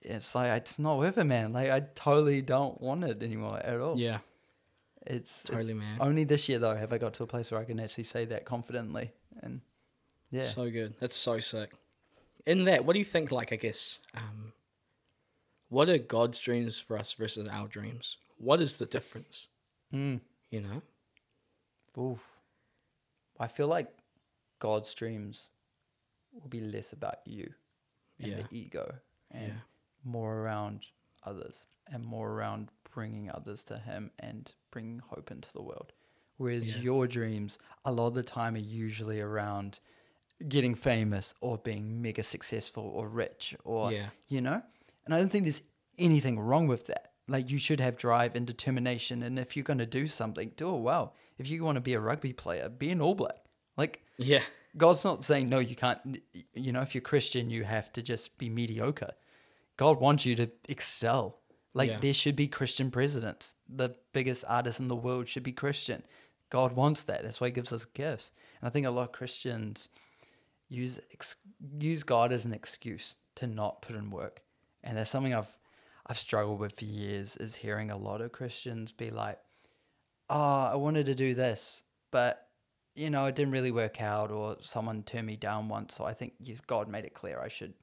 it's 0.03 0.35
like, 0.35 0.53
it's 0.61 0.79
not 0.79 0.99
worth 0.99 1.18
it, 1.18 1.25
man. 1.25 1.53
Like, 1.53 1.70
I 1.70 1.81
totally 1.94 2.42
don't 2.42 2.81
want 2.81 3.05
it 3.05 3.22
anymore 3.22 3.59
at 3.59 3.81
all. 3.81 3.99
Yeah. 3.99 4.18
It's 5.07 5.44
Totally, 5.44 5.70
it's- 5.72 5.99
man. 5.99 5.99
Only 6.01 6.25
this 6.25 6.49
year, 6.49 6.59
though, 6.59 6.75
have 6.75 6.92
I 6.92 6.99
got 6.99 7.14
to 7.14 7.22
a 7.22 7.27
place 7.27 7.51
where 7.53 7.61
I 7.61 7.64
can 7.64 7.79
actually 7.79 8.05
say 8.05 8.25
that 8.27 8.44
confidently. 8.44 9.12
And 9.40 9.61
yeah. 10.31 10.46
So 10.49 10.68
good. 10.68 10.94
That's 10.99 11.16
so 11.16 11.38
sick. 11.38 11.72
In 12.44 12.64
that, 12.64 12.85
what 12.85 12.92
do 12.94 12.99
you 12.99 13.05
think? 13.05 13.31
Like, 13.31 13.53
I 13.53 13.57
guess, 13.57 14.01
um, 14.14 14.53
what 15.68 15.88
are 15.88 15.98
God's 15.98 16.40
dreams 16.40 16.79
for 16.79 16.98
us 16.98 17.12
versus 17.14 17.48
our 17.48 17.66
dreams? 17.68 18.16
What 18.38 18.61
is 18.61 18.76
the 18.76 18.87
difference? 18.87 19.48
Mm. 19.92 20.20
You 20.50 20.61
know? 20.61 20.83
Oof. 21.98 22.37
I 23.38 23.46
feel 23.48 23.66
like 23.68 23.88
God's 24.59 24.92
dreams 24.94 25.50
will 26.33 26.48
be 26.48 26.61
less 26.61 26.92
about 26.92 27.18
you 27.26 27.52
and 28.18 28.29
Yeah. 28.33 28.42
the 28.42 28.59
ego 28.59 28.98
and 29.31 29.48
Yeah. 29.55 29.61
more 30.05 30.38
around 30.40 30.87
others 31.22 31.66
and 31.87 32.05
more 32.05 32.31
around 32.33 32.70
bringing 32.92 33.31
others 33.31 33.64
to 33.64 33.79
Him 33.79 34.11
and 34.18 34.52
bringing 34.70 34.98
hope 35.00 35.31
into 35.31 35.52
the 35.52 35.62
world. 35.62 35.92
Whereas 36.37 36.66
Yeah. 36.68 36.79
your 36.79 37.07
dreams, 37.07 37.59
a 37.85 37.92
lot 37.92 38.09
of 38.09 38.14
the 38.14 38.22
time, 38.22 38.55
are 38.55 38.59
usually 38.59 39.20
around 39.20 39.81
getting 40.48 40.74
famous 40.74 41.33
or 41.40 41.57
being 41.57 42.02
mega 42.02 42.22
successful 42.22 42.85
or 42.85 43.09
rich 43.09 43.57
or, 43.64 43.90
you 44.29 44.40
know? 44.42 44.62
And 45.07 45.14
I 45.14 45.19
don't 45.19 45.31
think 45.31 45.45
there's 45.45 45.62
anything 45.99 46.38
wrong 46.38 46.66
with 46.66 46.87
that. 46.88 47.12
Like, 47.29 47.51
you 47.51 47.59
should 47.59 47.81
have 47.81 47.97
drive 47.97 48.37
and 48.37 48.47
determination. 48.47 49.23
And 49.23 49.38
if 49.38 49.57
you're 49.57 49.64
going 49.64 49.79
to 49.79 49.87
do 49.87 50.07
something, 50.07 50.53
do 50.57 50.75
it 50.75 50.81
well. 50.81 51.14
If 51.38 51.49
you 51.49 51.64
want 51.64 51.77
to 51.77 51.81
be 51.81 51.95
a 51.95 52.01
rugby 52.01 52.33
player, 52.33 52.69
be 52.69 52.90
an 52.90 53.01
All 53.01 53.14
Black. 53.14 53.38
Like, 53.77 54.03
Yeah. 54.19 54.42
God's 54.77 55.05
not 55.05 55.25
saying, 55.25 55.49
no, 55.49 55.59
you 55.59 55.75
can't. 55.75 56.21
You 56.53 56.71
know, 56.73 56.83
if 56.83 56.95
you're 56.95 57.01
Christian, 57.03 57.49
you 57.51 57.64
have 57.64 57.92
to 57.95 58.03
just 58.03 58.37
be 58.37 58.49
mediocre. 58.51 59.12
God 59.79 60.01
wants 60.01 60.27
you 60.27 60.37
to 60.37 60.51
excel. 60.69 61.38
Like, 61.75 61.90
Yeah. 61.90 62.01
there 62.01 62.14
should 62.14 62.37
be 62.37 62.47
Christian 62.49 62.90
presidents. 62.90 63.55
The 63.69 63.90
biggest 64.12 64.45
artists 64.47 64.81
in 64.81 64.88
the 64.88 64.97
world 64.97 65.29
should 65.29 65.42
be 65.42 65.53
Christian. 65.53 66.03
God 66.51 66.73
wants 66.73 67.03
that. 67.05 67.23
That's 67.23 67.40
why 67.40 67.49
He 67.49 67.53
gives 67.53 67.73
us 67.73 67.85
gifts. 67.87 68.33
And 68.61 68.69
I 68.69 68.71
think 68.71 68.87
a 68.87 68.90
lot 68.90 69.09
of 69.09 69.12
Christians 69.12 69.88
use 70.69 71.01
ex- 71.12 71.37
use 71.81 72.03
God 72.03 72.33
as 72.33 72.45
an 72.45 72.53
excuse 72.53 73.16
to 73.37 73.47
not 73.47 73.83
put 73.83 73.97
in 73.97 74.11
work. 74.11 74.42
And 74.87 74.96
that's 74.96 75.11
something 75.11 75.35
I've 75.35 75.55
I've 76.07 76.18
struggled 76.18 76.61
with 76.61 76.79
for 76.79 76.85
years 76.85 77.37
is 77.37 77.57
hearing 77.57 77.90
a 77.90 77.96
lot 77.96 78.20
of 78.20 78.33
Christians 78.33 78.92
be 78.92 79.11
like, 79.11 79.38
"Oh, 80.31 80.70
I 80.72 80.77
wanted 80.77 81.07
to 81.07 81.14
do 81.14 81.35
this, 81.35 81.83
but 82.11 82.49
you 82.94 83.11
know, 83.11 83.27
it 83.27 83.35
didn't 83.35 83.53
really 83.53 83.72
work 83.72 84.01
out 84.01 84.31
or 84.31 84.57
someone 84.62 85.03
turned 85.03 85.27
me 85.27 85.37
down 85.37 85.68
once, 85.68 85.94
so 85.94 86.05
I 86.05 86.14
think 86.14 86.33
God 86.66 86.88
made 86.88 87.05
it 87.05 87.12
clear 87.12 87.38
I 87.38 87.49
should 87.49 87.75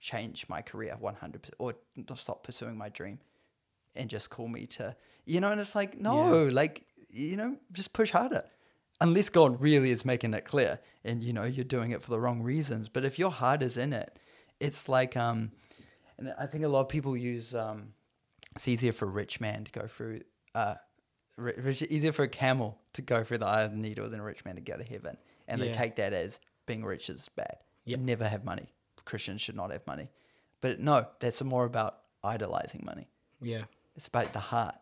change 0.00 0.46
my 0.50 0.60
career 0.60 0.98
100% 1.00 1.50
or 1.58 1.74
stop 2.14 2.44
pursuing 2.44 2.76
my 2.76 2.90
dream 2.90 3.18
and 3.96 4.10
just 4.10 4.28
call 4.28 4.48
me 4.48 4.66
to 4.66 4.94
you 5.24 5.40
know 5.40 5.50
and 5.50 5.60
it's 5.60 5.74
like 5.74 5.98
no 5.98 6.44
like 6.48 6.84
you 7.08 7.36
know 7.36 7.56
just 7.72 7.92
push 7.92 8.10
harder. 8.10 8.44
Unless 9.00 9.30
God 9.30 9.60
really 9.60 9.90
is 9.90 10.04
making 10.04 10.34
it 10.34 10.44
clear 10.44 10.78
and 11.04 11.22
you 11.22 11.32
know 11.32 11.44
you're 11.44 11.64
doing 11.64 11.92
it 11.92 12.02
for 12.02 12.10
the 12.10 12.20
wrong 12.20 12.42
reasons. 12.42 12.88
But 12.88 13.04
if 13.04 13.18
your 13.18 13.30
heart 13.30 13.62
is 13.62 13.76
in 13.78 13.92
it, 13.92 14.18
it's 14.60 14.88
like 14.88 15.16
um 15.16 15.52
and 16.18 16.34
I 16.38 16.46
think 16.46 16.64
a 16.64 16.68
lot 16.68 16.80
of 16.80 16.88
people 16.88 17.16
use 17.16 17.54
um 17.54 17.92
it's 18.54 18.68
easier 18.68 18.92
for 18.92 19.06
a 19.06 19.10
rich 19.10 19.40
man 19.40 19.64
to 19.64 19.72
go 19.72 19.86
through 19.86 20.20
uh 20.54 20.74
rich, 21.36 21.82
easier 21.82 22.12
for 22.12 22.22
a 22.22 22.28
camel 22.28 22.78
to 22.92 23.02
go 23.02 23.24
through 23.24 23.38
the 23.38 23.46
eye 23.46 23.62
of 23.62 23.72
the 23.72 23.76
needle 23.76 24.08
than 24.08 24.20
a 24.20 24.24
rich 24.24 24.44
man 24.44 24.54
to 24.54 24.60
go 24.60 24.76
to 24.76 24.84
heaven. 24.84 25.16
And 25.48 25.60
they 25.60 25.72
take 25.72 25.96
that 25.96 26.12
as 26.12 26.40
being 26.66 26.84
rich 26.84 27.10
is 27.10 27.28
bad. 27.36 27.58
Yep. 27.84 28.00
Never 28.00 28.26
have 28.26 28.44
money. 28.44 28.72
Christians 29.04 29.42
should 29.42 29.56
not 29.56 29.70
have 29.70 29.86
money. 29.86 30.08
But 30.60 30.80
no, 30.80 31.06
that's 31.20 31.42
more 31.42 31.64
about 31.64 31.98
idolizing 32.22 32.82
money. 32.84 33.08
Yeah. 33.42 33.64
It's 33.96 34.06
about 34.06 34.32
the 34.32 34.38
heart. 34.38 34.76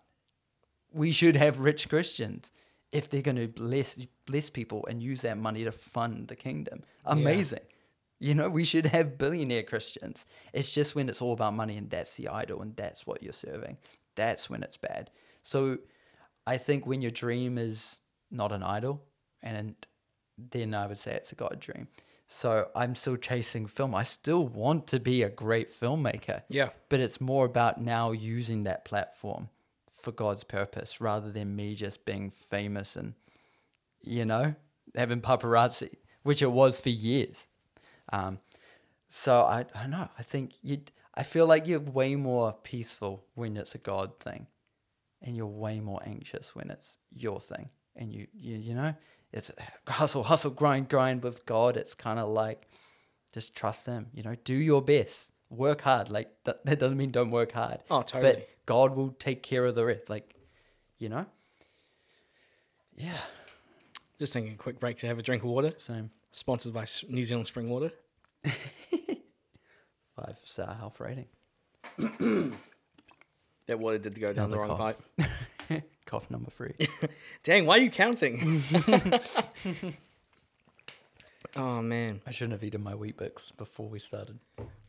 We 0.93 1.11
should 1.11 1.35
have 1.37 1.59
rich 1.59 1.89
Christians 1.89 2.53
if 2.93 3.11
they're 3.11 3.23
going 3.23 3.37
to 3.37 3.49
bless 3.49 3.97
bless 4.27 4.51
people 4.51 4.87
and 4.89 5.03
use 5.03 5.23
that 5.23 5.39
money 5.39 5.65
to 5.65 5.73
fund 5.73 6.29
the 6.29 6.37
kingdom. 6.37 6.83
Amazing. 7.05 7.61
You 8.23 8.35
know, 8.35 8.49
we 8.49 8.65
should 8.65 8.87
have 8.87 9.19
billionaire 9.19 9.65
Christians. 9.65 10.27
It's 10.53 10.73
just 10.73 10.95
when 10.95 11.09
it's 11.09 11.21
all 11.21 11.33
about 11.33 11.55
money 11.55 11.77
and 11.77 11.91
that's 11.91 12.15
the 12.17 12.29
idol 12.29 12.63
and 12.63 12.77
that's 12.77 13.07
what 13.07 13.23
you're 13.23 13.33
serving. 13.33 13.79
That's 14.15 14.49
when 14.49 14.63
it's 14.63 14.77
bad. 14.77 15.11
So 15.43 15.79
I 16.47 16.57
think 16.59 16.87
when 16.87 17.03
your 17.03 17.11
dream 17.11 17.59
is 17.59 17.99
not 18.31 18.53
an 18.53 18.63
idol 18.63 19.03
and 19.43 19.75
then 20.51 20.73
I 20.75 20.87
would 20.87 20.99
say 20.99 21.15
it's 21.15 21.33
a 21.33 21.35
God 21.35 21.59
dream. 21.59 21.89
So 22.29 22.69
I'm 22.77 22.95
still 22.95 23.17
chasing 23.17 23.67
film. 23.67 23.95
I 23.95 24.05
still 24.05 24.47
want 24.47 24.87
to 24.89 25.01
be 25.01 25.23
a 25.23 25.29
great 25.29 25.69
filmmaker 25.69 26.43
Yeah. 26.49 26.71
but 26.89 27.01
it's 27.01 27.21
more 27.21 27.45
about 27.45 27.81
now 27.81 28.13
using 28.13 28.63
that 28.65 28.85
platform 28.85 29.49
for 29.91 30.13
God's 30.13 30.45
purpose 30.45 31.01
rather 31.01 31.31
than 31.31 31.55
me 31.57 31.75
just 31.75 32.05
being 32.05 32.31
famous 32.31 32.97
and 32.97 33.15
you 34.01 34.25
know 34.25 34.55
having 34.95 35.21
paparazzi, 35.21 35.91
which 36.23 36.41
it 36.43 36.51
was 36.53 36.81
for 36.81 36.89
years. 36.89 37.47
Um, 38.13 38.39
so 39.09 39.41
I 39.43 39.61
I 39.75 39.83
don't 39.83 39.91
know. 39.91 40.09
I 40.19 40.23
think 40.23 40.53
you. 40.63 40.79
I 41.15 41.25
feel 41.25 41.47
like 41.47 41.67
you're 41.67 41.81
way 41.81 42.15
more 42.15 42.55
peaceful 42.63 43.25
when 43.35 43.57
it's 43.57 43.75
a 43.75 43.79
God 43.79 44.19
thing, 44.21 44.47
and 45.21 45.37
you're 45.37 45.47
way 45.47 45.81
more 45.81 46.01
anxious 46.07 46.55
when 46.55 46.71
it's 46.71 46.99
your 47.11 47.41
thing. 47.41 47.69
And 47.97 48.13
you 48.13 48.27
you 48.33 48.57
you 48.57 48.75
know 48.75 48.95
it's 49.33 49.51
hustle 49.89 50.23
hustle 50.23 50.51
grind 50.53 50.89
grind 50.89 51.23
with 51.23 51.45
God. 51.47 51.77
It's 51.77 51.95
kind 51.95 52.19
of 52.19 52.29
like 52.29 52.69
just 53.33 53.55
trust 53.55 53.87
him 53.87 54.09
you 54.13 54.23
know 54.23 54.35
do 54.45 54.53
your 54.55 54.83
best 54.83 55.33
work 55.49 55.81
hard 55.81 56.11
like 56.11 56.31
that, 56.45 56.63
that 56.67 56.79
doesn't 56.79 56.99
mean 56.99 57.11
don't 57.11 57.31
work 57.31 57.53
hard 57.53 57.79
Oh, 57.91 58.03
totally. 58.03 58.33
but 58.35 58.49
god 58.67 58.95
will 58.95 59.09
take 59.19 59.43
care 59.43 59.65
of 59.65 59.75
the 59.75 59.87
rest 59.87 60.11
like 60.11 60.35
you 60.99 61.09
know 61.09 61.25
yeah 62.95 63.17
Just 64.19 64.35
taking 64.35 64.53
a 64.53 64.57
quick 64.57 64.79
break 64.79 64.99
to 64.99 65.07
have 65.07 65.19
a 65.19 65.23
drink 65.23 65.43
of 65.43 65.49
water. 65.49 65.73
same 65.79 66.11
Sponsored 66.31 66.75
by 66.75 66.85
New 67.09 67.25
Zealand 67.25 67.47
Spring 67.47 67.69
Water. 67.71 67.91
five 70.17 70.37
star 70.45 70.75
health 70.75 71.01
rating 71.01 71.27
That 73.69 73.79
water 73.79 73.99
did 73.99 74.15
to 74.17 74.21
go 74.21 74.33
down 74.33 74.51
the 74.51 74.57
Another 74.59 74.69
wrong 74.77 74.79
cough. 74.79 74.97
pipe. 75.19 75.83
cough 76.07 76.31
number 76.31 76.51
three 76.51 76.75
Dang, 77.45 77.65
why 77.67 77.77
are 77.79 77.81
you 77.81 77.91
counting? 77.91 78.63
oh 81.57 81.81
man. 81.83 82.21
i 82.27 82.31
shouldn't 82.31 82.53
have 82.53 82.65
eaten 82.65 82.83
my 82.83 82.95
Weet-Bix 82.95 83.57
before 83.57 83.89
we 83.89 83.99
started 83.99 84.39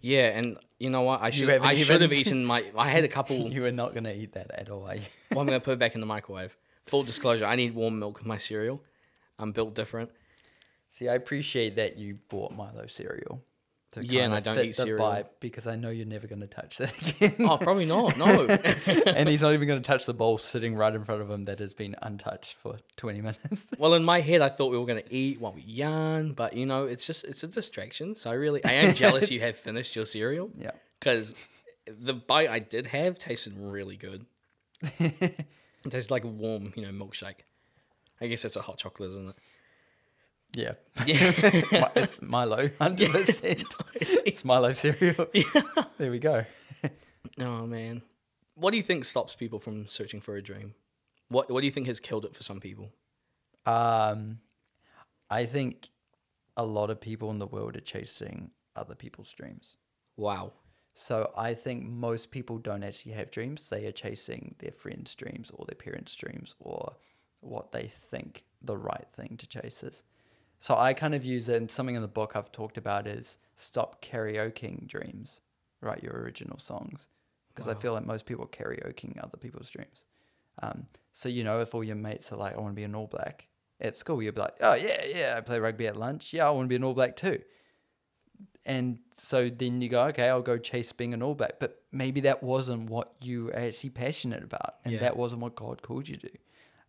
Yeah, 0.01 0.37
and 0.37 0.57
you 0.79 0.89
know 0.89 1.01
what? 1.01 1.21
I 1.21 1.29
should 1.29 1.49
haven't 1.49 1.67
I 1.67 1.75
should 1.75 2.01
have 2.01 2.13
eaten 2.13 2.43
my. 2.45 2.65
I 2.77 2.89
had 2.89 3.03
a 3.03 3.07
couple. 3.07 3.37
you 3.51 3.61
were 3.61 3.71
not 3.71 3.93
going 3.93 4.03
to 4.05 4.13
eat 4.15 4.33
that 4.33 4.51
at 4.51 4.69
all 4.69 4.85
are 4.87 4.95
you? 4.95 5.01
well, 5.31 5.39
I'm 5.41 5.45
gonna 5.45 5.59
put 5.59 5.73
it 5.73 5.79
back 5.79 5.93
in 5.95 6.01
the 6.01 6.07
microwave. 6.07 6.57
Full 6.85 7.03
disclosure: 7.03 7.45
I 7.45 7.55
need 7.55 7.73
warm 7.73 7.99
milk 7.99 8.19
in 8.21 8.27
my 8.27 8.37
cereal. 8.37 8.81
I'm 9.39 9.51
built 9.53 9.73
different. 9.75 10.11
See 10.93 11.09
i 11.09 11.13
appreciate 11.15 11.75
that 11.75 11.97
you 11.97 12.17
bought 12.29 12.51
milo 12.55 12.85
cereal 12.87 13.43
to 13.91 14.03
Yeah, 14.03 14.23
and 14.23 14.33
I 14.33 14.39
don't 14.39 14.57
eat 14.57 14.75
cereal. 14.75 15.23
because 15.39 15.67
i 15.67 15.75
know 15.75 15.91
you're 15.91 16.07
never 16.07 16.25
going 16.25 16.41
to 16.41 16.47
touch 16.47 16.77
that 16.77 16.91
again 16.99 17.35
Oh, 17.47 17.59
probably 17.59 17.85
not. 17.85 18.17
No. 18.17 18.25
and 19.05 19.29
he's 19.29 19.43
not 19.43 19.53
even 19.53 19.67
going 19.67 19.79
to 19.79 19.85
touch 19.87 20.07
the 20.07 20.15
bowl 20.15 20.39
sitting 20.39 20.73
right 20.73 20.91
in 20.95 21.03
front 21.03 21.21
of 21.21 21.29
him 21.29 21.43
that 21.43 21.59
has 21.59 21.73
been 21.75 21.95
untouched 22.01 22.55
for 22.55 22.77
20 22.95 23.21
minutes. 23.21 23.69
well, 23.77 23.93
in 23.93 24.03
my 24.03 24.19
head, 24.21 24.41
I 24.41 24.49
thought 24.49 24.71
we 24.71 24.79
were 24.79 24.87
gonna 24.87 25.03
eat 25.11 25.39
while 25.39 25.53
we 25.53 25.61
yarn, 25.61 26.33
but 26.33 26.55
you 26.57 26.65
know, 26.65 26.85
it's 26.85 27.05
just 27.05 27.23
it's 27.25 27.43
a 27.43 27.47
distraction. 27.47 28.15
So 28.15 28.31
I 28.31 28.33
really, 28.33 28.65
I 28.65 28.71
am 28.73 28.93
jealous 29.03 29.29
you 29.29 29.41
have 29.41 29.57
finished 29.57 29.95
your 29.95 30.07
cereal. 30.07 30.49
yeah. 30.57 30.71
because 30.99 31.35
the 31.85 32.15
bite 32.15 32.49
I 32.49 32.57
did 32.57 32.87
have 32.87 33.19
tasted 33.19 33.53
really 33.55 33.95
good. 33.95 34.25
it 34.99 35.45
tasted 35.89 36.09
like 36.11 36.23
a 36.23 36.27
warm, 36.27 36.73
you 36.75 36.81
know, 36.81 36.89
milkshake. 37.05 37.41
I 38.19 38.25
guess 38.25 38.41
that's 38.41 38.55
a 38.55 38.61
hot 38.61 38.77
chocolate, 38.79 39.11
isn't 39.11 39.29
it? 39.29 39.35
Yeah. 40.55 40.73
Yeah. 41.05 41.31
It's 41.95 42.21
Milo, 42.21 42.67
100%. 42.79 43.63
it's 44.25 44.45
Milo 44.45 44.71
cereal. 44.73 45.27
There 45.97 46.11
we 46.11 46.19
go. 46.19 46.45
oh 47.39 47.65
man, 47.65 48.01
what 48.55 48.71
do 48.71 48.77
you 48.77 48.83
think 48.83 49.05
stops 49.05 49.35
people 49.35 49.59
from 49.59 49.87
searching 49.87 50.21
for 50.21 50.35
a 50.35 50.41
dream? 50.41 50.75
What 51.29 51.49
What 51.49 51.61
do 51.61 51.65
you 51.65 51.71
think 51.71 51.87
has 51.87 51.99
killed 51.99 52.25
it 52.25 52.35
for 52.35 52.43
some 52.43 52.59
people? 52.59 52.91
Um, 53.65 54.39
I 55.29 55.45
think 55.45 55.89
a 56.57 56.65
lot 56.65 56.89
of 56.89 56.99
people 57.01 57.31
in 57.31 57.39
the 57.39 57.47
world 57.47 57.75
are 57.75 57.81
chasing 57.81 58.51
other 58.75 58.95
people's 58.95 59.31
dreams. 59.31 59.77
Wow. 60.17 60.53
So 60.93 61.31
I 61.35 61.55
think 61.55 61.83
most 61.85 62.29
people 62.29 62.59
don't 62.59 62.83
actually 62.83 63.13
have 63.13 63.31
dreams. 63.31 63.67
They 63.69 63.85
are 63.87 63.91
chasing 63.91 64.53
their 64.59 64.71
friends' 64.71 65.15
dreams 65.15 65.49
or 65.51 65.65
their 65.65 65.75
parents' 65.75 66.13
dreams 66.15 66.53
or 66.59 66.93
what 67.39 67.71
they 67.71 67.87
think 67.87 68.43
the 68.61 68.77
right 68.77 69.07
thing 69.15 69.37
to 69.37 69.47
chase 69.47 69.81
is. 69.83 70.03
So 70.63 70.77
I 70.77 70.93
kind 70.93 71.13
of 71.13 71.25
use 71.25 71.49
it, 71.49 71.57
and 71.57 71.69
something 71.69 71.95
in 71.95 72.01
the 72.01 72.07
book 72.07 72.37
I've 72.37 72.49
talked 72.49 72.77
about 72.77 73.05
is 73.05 73.37
stop 73.57 74.01
karaokeing 74.01 74.87
dreams, 74.87 75.41
write 75.81 76.01
your 76.01 76.13
original 76.13 76.57
songs. 76.57 77.09
Because 77.49 77.67
I 77.67 77.73
feel 77.73 77.91
like 77.91 78.05
most 78.05 78.25
people 78.25 78.45
are 78.45 78.47
karaokeing 78.47 79.21
other 79.21 79.35
people's 79.35 79.69
dreams. 79.69 80.05
Um, 80.61 80.85
so, 81.11 81.27
you 81.27 81.43
know, 81.43 81.59
if 81.59 81.75
all 81.75 81.83
your 81.83 81.97
mates 81.97 82.31
are 82.31 82.37
like, 82.37 82.55
I 82.55 82.61
want 82.61 82.71
to 82.71 82.75
be 82.77 82.85
an 82.85 82.95
All 82.95 83.07
Black 83.07 83.49
at 83.81 83.97
school, 83.97 84.23
you'd 84.23 84.35
be 84.35 84.39
like, 84.39 84.55
oh, 84.61 84.75
yeah, 84.75 85.03
yeah, 85.03 85.33
I 85.37 85.41
play 85.41 85.59
rugby 85.59 85.85
at 85.87 85.97
lunch. 85.97 86.31
Yeah, 86.31 86.47
I 86.47 86.51
want 86.51 86.63
to 86.63 86.69
be 86.69 86.77
an 86.77 86.83
All 86.85 86.93
Black 86.93 87.17
too 87.17 87.41
and 88.65 88.99
so 89.15 89.49
then 89.49 89.81
you 89.81 89.89
go, 89.89 90.03
okay, 90.05 90.29
I'll 90.29 90.41
go 90.41 90.57
chase 90.57 90.91
being 90.91 91.13
an 91.13 91.21
All 91.21 91.35
Black. 91.35 91.59
But 91.59 91.81
maybe 91.91 92.21
that 92.21 92.41
wasn't 92.41 92.89
what 92.89 93.13
you 93.21 93.45
were 93.45 93.55
actually 93.55 93.89
passionate 93.89 94.43
about, 94.43 94.75
and 94.85 94.93
Yeah. 94.93 94.99
that 95.01 95.17
wasn't 95.17 95.41
what 95.41 95.55
God 95.55 95.81
called 95.81 96.07
you 96.07 96.17
to. 96.17 96.29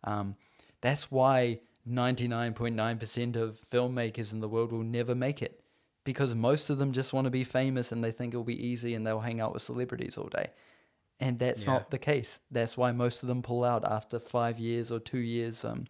Um, 0.05 0.35
that's 0.81 1.11
why 1.11 1.59
99.9% 1.87 3.35
of 3.35 3.59
filmmakers 3.71 4.33
in 4.33 4.39
the 4.39 4.49
world 4.49 4.71
will 4.71 4.83
never 4.83 5.15
make 5.15 5.41
it, 5.41 5.61
because 6.03 6.35
most 6.35 6.69
of 6.69 6.77
them 6.77 6.91
just 6.91 7.13
want 7.13 7.25
to 7.25 7.31
be 7.31 7.43
famous 7.43 7.91
and 7.91 8.03
they 8.03 8.11
think 8.11 8.33
it'll 8.33 8.43
be 8.43 8.65
easy 8.67 8.95
and 8.95 9.05
they'll 9.05 9.19
hang 9.19 9.41
out 9.41 9.53
with 9.53 9.61
celebrities 9.63 10.17
all 10.17 10.27
day. 10.29 10.49
And 11.19 11.39
that's 11.39 11.65
Yeah. 11.65 11.73
not 11.73 11.91
the 11.91 11.97
case. 11.99 12.39
That's 12.51 12.75
why 12.75 12.91
most 12.91 13.23
of 13.23 13.27
them 13.27 13.41
pull 13.41 13.63
out 13.63 13.85
after 13.85 14.19
five 14.19 14.59
years 14.59 14.91
or 14.91 14.99
two 14.99 15.19
years. 15.19 15.63
Um, 15.63 15.85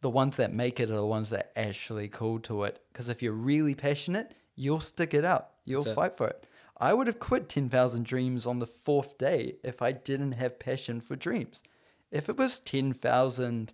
the 0.00 0.10
ones 0.10 0.36
that 0.36 0.52
make 0.52 0.78
it 0.78 0.90
are 0.90 0.96
the 0.96 1.04
ones 1.06 1.30
that 1.30 1.50
actually 1.56 2.08
call 2.08 2.38
to 2.40 2.62
it. 2.64 2.80
Because 2.92 3.08
if 3.08 3.20
you're 3.20 3.32
really 3.32 3.74
passionate, 3.74 4.36
you'll 4.54 4.78
stick 4.78 5.12
it 5.12 5.24
out. 5.24 5.50
You'll 5.64 5.82
That's 5.82 5.92
it. 5.92 5.96
fight 5.96 6.14
for 6.14 6.28
it. 6.28 6.46
I 6.76 6.94
would 6.94 7.08
have 7.08 7.18
quit 7.18 7.48
10,000 7.48 8.04
Dreams 8.06 8.46
on 8.46 8.60
the 8.60 8.66
fourth 8.66 9.18
day 9.18 9.56
if 9.64 9.82
I 9.82 9.90
didn't 9.90 10.32
have 10.32 10.60
passion 10.60 11.00
for 11.00 11.16
dreams. 11.16 11.64
If 12.12 12.28
it 12.28 12.36
was 12.36 12.60
10,000 12.60 13.72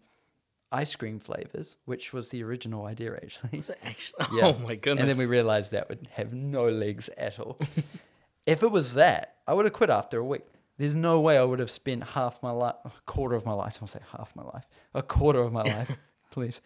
ice 0.75 0.97
cream 0.97 1.21
flavors, 1.21 1.77
which 1.85 2.13
was 2.13 2.31
the 2.31 2.43
original 2.43 2.87
idea 2.87 3.15
actually. 3.15 3.63
Actually? 3.85 4.27
Yeah. 4.33 4.47
Oh 4.49 4.59
my 4.59 4.75
goodness. 4.75 5.03
And 5.03 5.11
then 5.11 5.17
we 5.17 5.27
realized 5.27 5.71
that 5.71 5.89
would 5.89 6.09
have 6.13 6.33
no 6.33 6.69
legs 6.69 7.09
at 7.17 7.39
all. 7.39 7.59
if 8.47 8.63
it 8.63 8.71
was 8.71 8.95
that, 8.95 9.37
I 9.47 9.55
would 9.55 9.65
have 9.67 9.73
quit 9.73 9.91
after 9.91 10.19
a 10.19 10.25
week. 10.25 10.43
There's 10.77 10.97
no 10.97 11.21
way 11.21 11.39
I 11.39 11.45
would 11.45 11.61
have 11.61 11.71
spent 11.71 12.03
half 12.03 12.43
my 12.43 12.51
life, 12.51 12.75
a 12.85 12.91
quarter 13.07 13.37
of 13.37 13.47
my 13.47 13.53
life. 13.53 13.75
I 13.77 13.79
don't 13.79 13.89
say 13.89 14.01
half 14.11 14.35
my 14.35 14.43
life, 14.43 14.67
a 14.93 15.03
quarter 15.03 15.41
of 15.41 15.53
my 15.53 15.63
life, 15.63 15.97
please, 16.33 16.61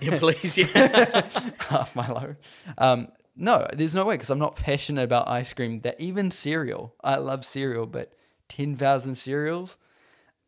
yeah, 0.00 0.18
please, 0.18 0.58
yeah. 0.58 1.22
half 1.58 1.94
my 1.94 2.08
life. 2.08 2.36
Um, 2.76 3.08
no, 3.36 3.68
there's 3.72 3.94
no 3.94 4.06
way 4.06 4.14
because 4.14 4.30
I'm 4.30 4.40
not 4.40 4.56
passionate 4.56 5.04
about 5.04 5.28
ice 5.28 5.52
cream. 5.52 5.78
That 5.78 6.00
even 6.00 6.32
cereal, 6.32 6.96
I 7.04 7.16
love 7.16 7.44
cereal, 7.44 7.86
but 7.86 8.12
ten 8.48 8.74
thousand 8.76 9.14
cereals, 9.14 9.76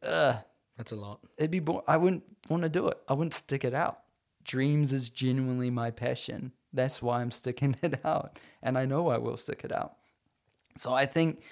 ugh, 0.02 0.38
That's 0.76 0.92
a 0.92 0.96
lot. 0.96 1.20
it'd 1.38 1.50
be. 1.50 1.60
Bo- 1.60 1.84
I 1.86 1.96
wouldn't 1.96 2.24
want 2.48 2.62
to 2.62 2.68
do 2.68 2.88
it. 2.88 2.98
I 3.08 3.14
wouldn't 3.14 3.34
stick 3.34 3.64
it 3.64 3.74
out. 3.74 4.00
Dreams 4.44 4.92
is 4.92 5.08
genuinely 5.08 5.70
my 5.70 5.90
passion. 5.90 6.52
That's 6.72 7.00
why 7.02 7.20
I'm 7.20 7.30
sticking 7.30 7.76
it 7.82 8.04
out, 8.04 8.38
and 8.62 8.76
I 8.76 8.84
know 8.84 9.08
I 9.08 9.18
will 9.18 9.36
stick 9.36 9.62
it 9.64 9.72
out. 9.72 9.94
So 10.76 10.92
I 10.92 11.06
think, 11.06 11.42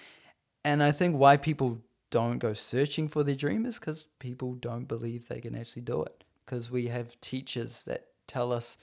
and 0.65 0.83
I 0.83 0.93
think 0.93 1.17
why 1.17 1.37
people 1.39 1.81
don't 2.11 2.39
go 2.39 2.53
searching 2.53 3.09
for 3.09 3.25
their 3.25 3.35
dream 3.35 3.67
is 3.67 3.79
because 3.79 4.07
people 4.19 4.55
don't 4.55 4.85
believe 4.85 5.27
they 5.27 5.41
can 5.41 5.57
actually 5.57 5.83
do 5.83 6.03
it. 6.03 6.23
Because 6.45 6.71
we 6.71 6.89
have 6.89 7.21
teachers 7.21 7.83
that 7.87 8.09
tell 8.29 8.53
us 8.53 8.77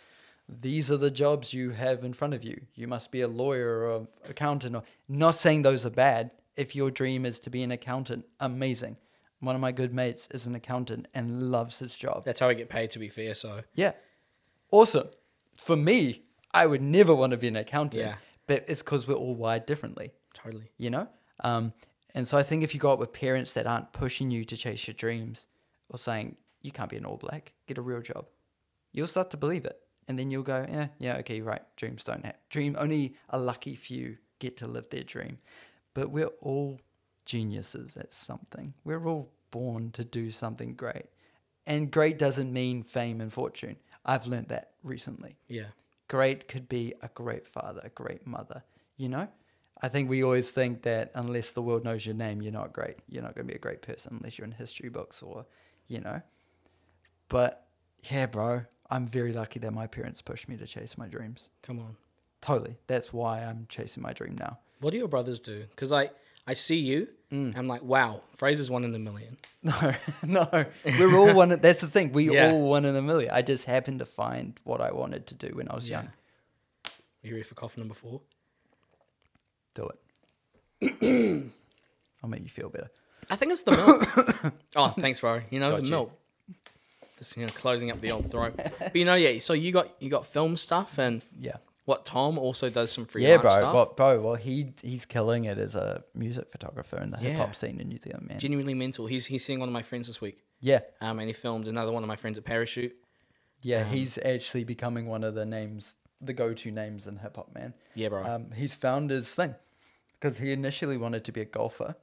these 0.49 0.91
are 0.91 0.97
the 0.97 1.11
jobs 1.11 1.53
you 1.53 1.69
have 1.69 2.03
in 2.03 2.11
front 2.13 2.33
of 2.33 2.43
you. 2.43 2.59
You 2.75 2.87
must 2.87 3.11
be 3.11 3.21
a 3.21 3.27
lawyer 3.27 3.83
or 3.83 3.95
an 3.97 4.07
accountant. 4.27 4.75
Or 4.75 4.83
not 5.07 5.35
saying 5.35 5.61
those 5.61 5.85
are 5.85 5.91
bad. 5.91 6.33
If 6.57 6.75
your 6.75 6.91
dream 6.91 7.25
is 7.25 7.39
to 7.41 7.49
be 7.49 7.63
an 7.63 7.71
accountant, 7.71 8.25
amazing. 8.39 8.97
One 9.41 9.55
of 9.55 9.61
my 9.61 9.71
good 9.71 9.93
mates 9.93 10.27
is 10.31 10.45
an 10.45 10.55
accountant 10.55 11.07
and 11.13 11.51
loves 11.51 11.79
his 11.79 11.93
job. 11.95 12.23
That's 12.25 12.39
how 12.39 12.47
I 12.47 12.53
get 12.53 12.69
paid. 12.69 12.91
To 12.91 12.99
be 12.99 13.09
fair, 13.09 13.33
so 13.33 13.61
Yeah. 13.75 13.91
Awesome. 14.71 15.09
For 15.57 15.75
me, 15.75 16.23
I 16.53 16.65
would 16.65 16.81
never 16.81 17.13
want 17.13 17.31
to 17.31 17.37
be 17.37 17.47
an 17.47 17.55
accountant. 17.55 18.05
Yeah. 18.05 18.15
But 18.47 18.65
it's 18.67 18.81
because 18.81 19.07
we're 19.07 19.15
all 19.15 19.35
wired 19.35 19.65
differently, 19.65 20.11
totally. 20.33 20.71
you 20.77 20.89
know? 20.89 21.07
Um, 21.43 21.73
and 22.13 22.27
so 22.27 22.37
I 22.37 22.43
think 22.43 22.63
if 22.63 22.73
you 22.73 22.79
go 22.79 22.91
up 22.91 22.99
with 22.99 23.13
parents 23.13 23.53
that 23.53 23.67
aren't 23.67 23.91
pushing 23.93 24.31
you 24.31 24.45
to 24.45 24.57
chase 24.57 24.87
your 24.87 24.93
dreams 24.93 25.47
or 25.89 25.97
saying, 25.97 26.35
you 26.61 26.71
can't 26.71 26.89
be 26.89 26.97
an 26.97 27.05
all 27.05 27.17
black, 27.17 27.53
get 27.67 27.77
a 27.77 27.81
real 27.81 28.01
job, 28.01 28.25
you'll 28.91 29.07
start 29.07 29.31
to 29.31 29.37
believe 29.37 29.65
it. 29.65 29.79
And 30.07 30.19
then 30.19 30.29
you'll 30.29 30.43
go, 30.43 30.65
yeah, 30.69 30.87
yeah, 30.99 31.17
okay, 31.17 31.41
right. 31.41 31.61
Dreams 31.77 32.03
don't 32.03 32.25
have, 32.25 32.35
dream, 32.49 32.75
only 32.77 33.15
a 33.29 33.39
lucky 33.39 33.75
few 33.75 34.17
get 34.39 34.57
to 34.57 34.67
live 34.67 34.89
their 34.89 35.03
dream. 35.03 35.37
But 35.93 36.09
we're 36.09 36.31
all 36.41 36.79
geniuses 37.25 37.97
at 37.97 38.11
something. 38.11 38.73
We're 38.83 39.07
all 39.07 39.31
born 39.51 39.91
to 39.91 40.03
do 40.03 40.31
something 40.31 40.73
great. 40.75 41.05
And 41.67 41.91
great 41.91 42.17
doesn't 42.17 42.51
mean 42.51 42.83
fame 42.83 43.21
and 43.21 43.31
fortune. 43.31 43.77
I've 44.05 44.25
learned 44.25 44.47
that 44.47 44.71
recently. 44.83 45.35
Yeah, 45.47 45.67
Great 46.11 46.49
could 46.49 46.67
be 46.67 46.93
a 47.01 47.07
great 47.07 47.47
father, 47.47 47.79
a 47.85 47.89
great 47.89 48.27
mother, 48.27 48.63
you 48.97 49.07
know? 49.07 49.29
I 49.81 49.87
think 49.87 50.09
we 50.09 50.25
always 50.25 50.51
think 50.51 50.81
that 50.81 51.09
unless 51.15 51.53
the 51.53 51.61
world 51.61 51.85
knows 51.85 52.05
your 52.05 52.15
name, 52.15 52.41
you're 52.41 52.51
not 52.51 52.73
great. 52.73 52.97
You're 53.07 53.23
not 53.23 53.33
going 53.33 53.47
to 53.47 53.51
be 53.53 53.55
a 53.55 53.61
great 53.61 53.81
person 53.81 54.17
unless 54.17 54.37
you're 54.37 54.45
in 54.45 54.51
history 54.51 54.89
books 54.89 55.23
or, 55.23 55.45
you 55.87 56.01
know. 56.01 56.21
But 57.29 57.65
yeah, 58.11 58.25
bro, 58.25 58.63
I'm 58.89 59.07
very 59.07 59.31
lucky 59.31 59.59
that 59.59 59.71
my 59.71 59.87
parents 59.87 60.21
pushed 60.21 60.49
me 60.49 60.57
to 60.57 60.67
chase 60.67 60.97
my 60.97 61.07
dreams. 61.07 61.49
come 61.61 61.79
on. 61.79 61.95
Totally. 62.41 62.75
That's 62.87 63.13
why 63.13 63.45
I'm 63.45 63.65
chasing 63.69 64.03
my 64.03 64.11
dream 64.11 64.35
now. 64.37 64.59
What 64.81 64.91
do 64.91 64.97
your 64.97 65.07
brothers 65.07 65.39
do? 65.39 65.63
Because 65.69 65.93
I 65.93 66.09
I 66.47 66.53
see 66.55 66.77
you, 66.77 67.07
Mm. 67.31 67.55
I'm 67.57 67.65
like, 67.69 67.81
wow, 67.81 68.23
Fraser's 68.35 68.69
one 68.69 68.83
in 68.83 68.93
a 68.93 68.99
million. 68.99 69.37
No, 69.63 69.93
no. 70.23 70.65
We're 70.83 71.15
all 71.17 71.33
one. 71.33 71.49
That's 71.49 71.79
the 71.81 71.87
thing. 71.87 72.11
We 72.13 72.29
Yeah. 72.33 72.51
all 72.51 72.61
one 72.67 72.83
in 72.83 72.95
a 72.95 73.01
million. 73.01 73.29
I 73.31 73.41
just 73.41 73.65
happened 73.65 73.99
to 73.99 74.05
find 74.05 74.59
what 74.65 74.81
I 74.81 74.91
wanted 74.91 75.27
to 75.27 75.35
do 75.35 75.49
when 75.55 75.69
I 75.69 75.75
was 75.75 75.87
young. 75.87 76.05
Are 76.07 76.91
You 77.23 77.33
ready 77.33 77.43
for 77.43 77.53
cough 77.55 77.77
number 77.77 77.93
four? 77.93 78.21
Do 79.75 79.89
it. 80.81 81.51
I'll 82.23 82.29
make 82.29 82.41
you 82.43 82.49
feel 82.49 82.69
better. 82.69 82.89
I 83.29 83.35
think 83.35 83.51
it's 83.51 83.61
the 83.61 83.71
milk. 83.71 84.53
oh, 84.75 84.89
thanks, 84.89 85.19
bro. 85.21 85.41
You 85.51 85.59
know 85.59 85.71
Got 85.71 85.79
the 85.81 85.85
you. 85.85 85.91
milk. 85.91 86.19
Just 87.19 87.37
you 87.37 87.43
know, 87.45 87.51
closing 87.53 87.91
up 87.91 88.01
the 88.01 88.11
old 88.11 88.29
throat. 88.29 88.55
but 88.79 88.95
you 88.95 89.05
know, 89.05 89.15
yeah. 89.15 89.37
So 89.39 89.53
you 89.53 89.71
got 89.71 89.89
you 90.01 90.09
got 90.09 90.25
film 90.25 90.57
stuff, 90.57 90.97
and 90.97 91.21
Yeah. 91.39 91.57
What 91.85 92.05
Tom 92.05 92.37
also 92.37 92.69
does 92.69 92.91
some 92.91 93.05
freelance 93.05 93.29
Yeah, 93.31 93.41
bro. 93.41 93.51
stuff. 93.51 93.73
Well, 93.73 93.93
bro, 93.95 94.21
well, 94.21 94.35
he 94.35 94.73
he's 94.83 95.05
killing 95.05 95.45
it 95.45 95.57
as 95.57 95.75
a 95.75 96.03
music 96.13 96.51
photographer 96.51 96.97
in 96.97 97.11
the 97.11 97.17
hip 97.17 97.37
hop 97.37 97.55
scene 97.55 97.79
in 97.79 97.87
New 97.89 97.97
Zealand, 97.97 98.27
man. 98.27 98.39
Genuinely 98.39 98.73
mental. 98.73 99.07
He's 99.07 99.25
he's 99.25 99.43
seeing 99.43 99.59
one 99.59 99.69
of 99.69 99.73
my 99.73 99.81
friends 99.81 100.07
this 100.07 100.21
week, 100.21 100.43
yeah, 100.59 100.79
um, 101.01 101.19
and 101.19 101.27
he 101.27 101.33
filmed 101.33 101.67
another 101.67 101.91
one 101.91 102.03
of 102.03 102.07
my 102.07 102.15
friends 102.15 102.37
at 102.37 102.43
Parachute. 102.45 102.95
yeah. 103.61 103.83
he's 103.83 104.17
actually 104.19 104.63
becoming 104.63 105.07
one 105.07 105.23
of 105.23 105.33
the 105.35 105.45
names, 105.45 105.95
the 106.21 106.33
go-to 106.33 106.71
names 106.71 107.07
in 107.07 107.17
hip 107.17 107.35
hop, 107.35 107.53
man. 107.53 107.73
Yeah, 107.95 108.09
bro. 108.09 108.23
Um, 108.23 108.51
he's 108.51 108.75
found 108.75 109.09
his 109.09 109.33
thing 109.33 109.55
because 110.19 110.37
he 110.37 110.51
initially 110.51 110.97
wanted 110.97 111.23
to 111.25 111.31
be 111.31 111.41
a 111.41 111.45
golfer. 111.45 111.95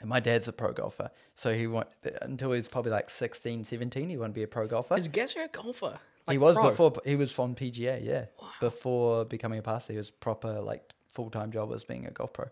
And 0.00 0.08
my 0.08 0.18
dad's 0.18 0.48
a 0.48 0.52
pro 0.52 0.72
golfer. 0.72 1.10
So 1.36 1.54
he 1.54 1.68
went 1.68 1.86
until 2.22 2.50
he 2.50 2.56
was 2.56 2.66
probably 2.66 2.90
like 2.90 3.08
16, 3.08 3.62
17, 3.62 4.08
he 4.08 4.16
wanted 4.16 4.32
to 4.32 4.34
be 4.34 4.42
a 4.42 4.48
pro 4.48 4.66
golfer. 4.66 4.96
Is 4.96 5.06
Gazza 5.06 5.44
a 5.44 5.48
golfer? 5.48 6.00
He 6.30 6.38
was 6.38 6.54
pro? 6.54 6.70
before 6.70 6.92
he 7.04 7.16
was 7.16 7.36
on 7.38 7.54
PGA, 7.54 8.04
yeah. 8.04 8.26
Before 8.60 9.24
becoming 9.24 9.58
a 9.58 9.62
pastor, 9.62 9.92
he 9.92 9.96
was 9.98 10.10
proper 10.10 10.60
like 10.60 10.92
full 11.08 11.30
time 11.30 11.50
job 11.52 11.72
as 11.74 11.84
being 11.84 12.06
a 12.06 12.10
golf 12.10 12.32
pro. 12.32 12.46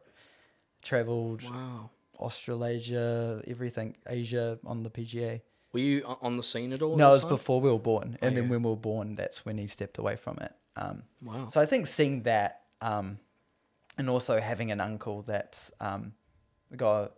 Traveled 0.83 1.43
Wow. 1.43 1.91
Australasia, 2.19 3.43
everything, 3.47 3.97
Asia 4.07 4.59
on 4.65 4.83
the 4.83 4.91
PGA. 4.91 5.41
Were 5.73 5.81
you 5.81 6.05
on 6.21 6.37
the 6.37 6.43
scene 6.43 6.73
at 6.73 6.83
all? 6.83 6.97
No, 6.97 7.11
it 7.11 7.15
was 7.15 7.23
time? 7.23 7.31
before 7.31 7.61
we 7.61 7.71
were 7.71 7.79
born, 7.79 8.19
and 8.23 8.37
then 8.37 8.49
when 8.49 8.63
we 8.63 8.71
were 8.71 8.77
born, 8.77 9.15
that's 9.15 9.45
when 9.45 9.57
he 9.57 9.67
stepped 9.67 9.99
away 9.99 10.17
from 10.17 10.39
it. 10.39 10.53
Um, 10.77 11.05
Wow. 11.23 11.49
So 11.49 11.61
I 11.61 11.67
think 11.67 11.87
seeing 11.87 12.23
that, 12.25 12.63
um, 12.81 13.19
and 13.97 14.11
also 14.11 14.41
having 14.41 14.71
an 14.73 14.81
uncle 14.81 15.23
that's 15.23 15.71
um, 15.81 16.15
got 16.77 17.13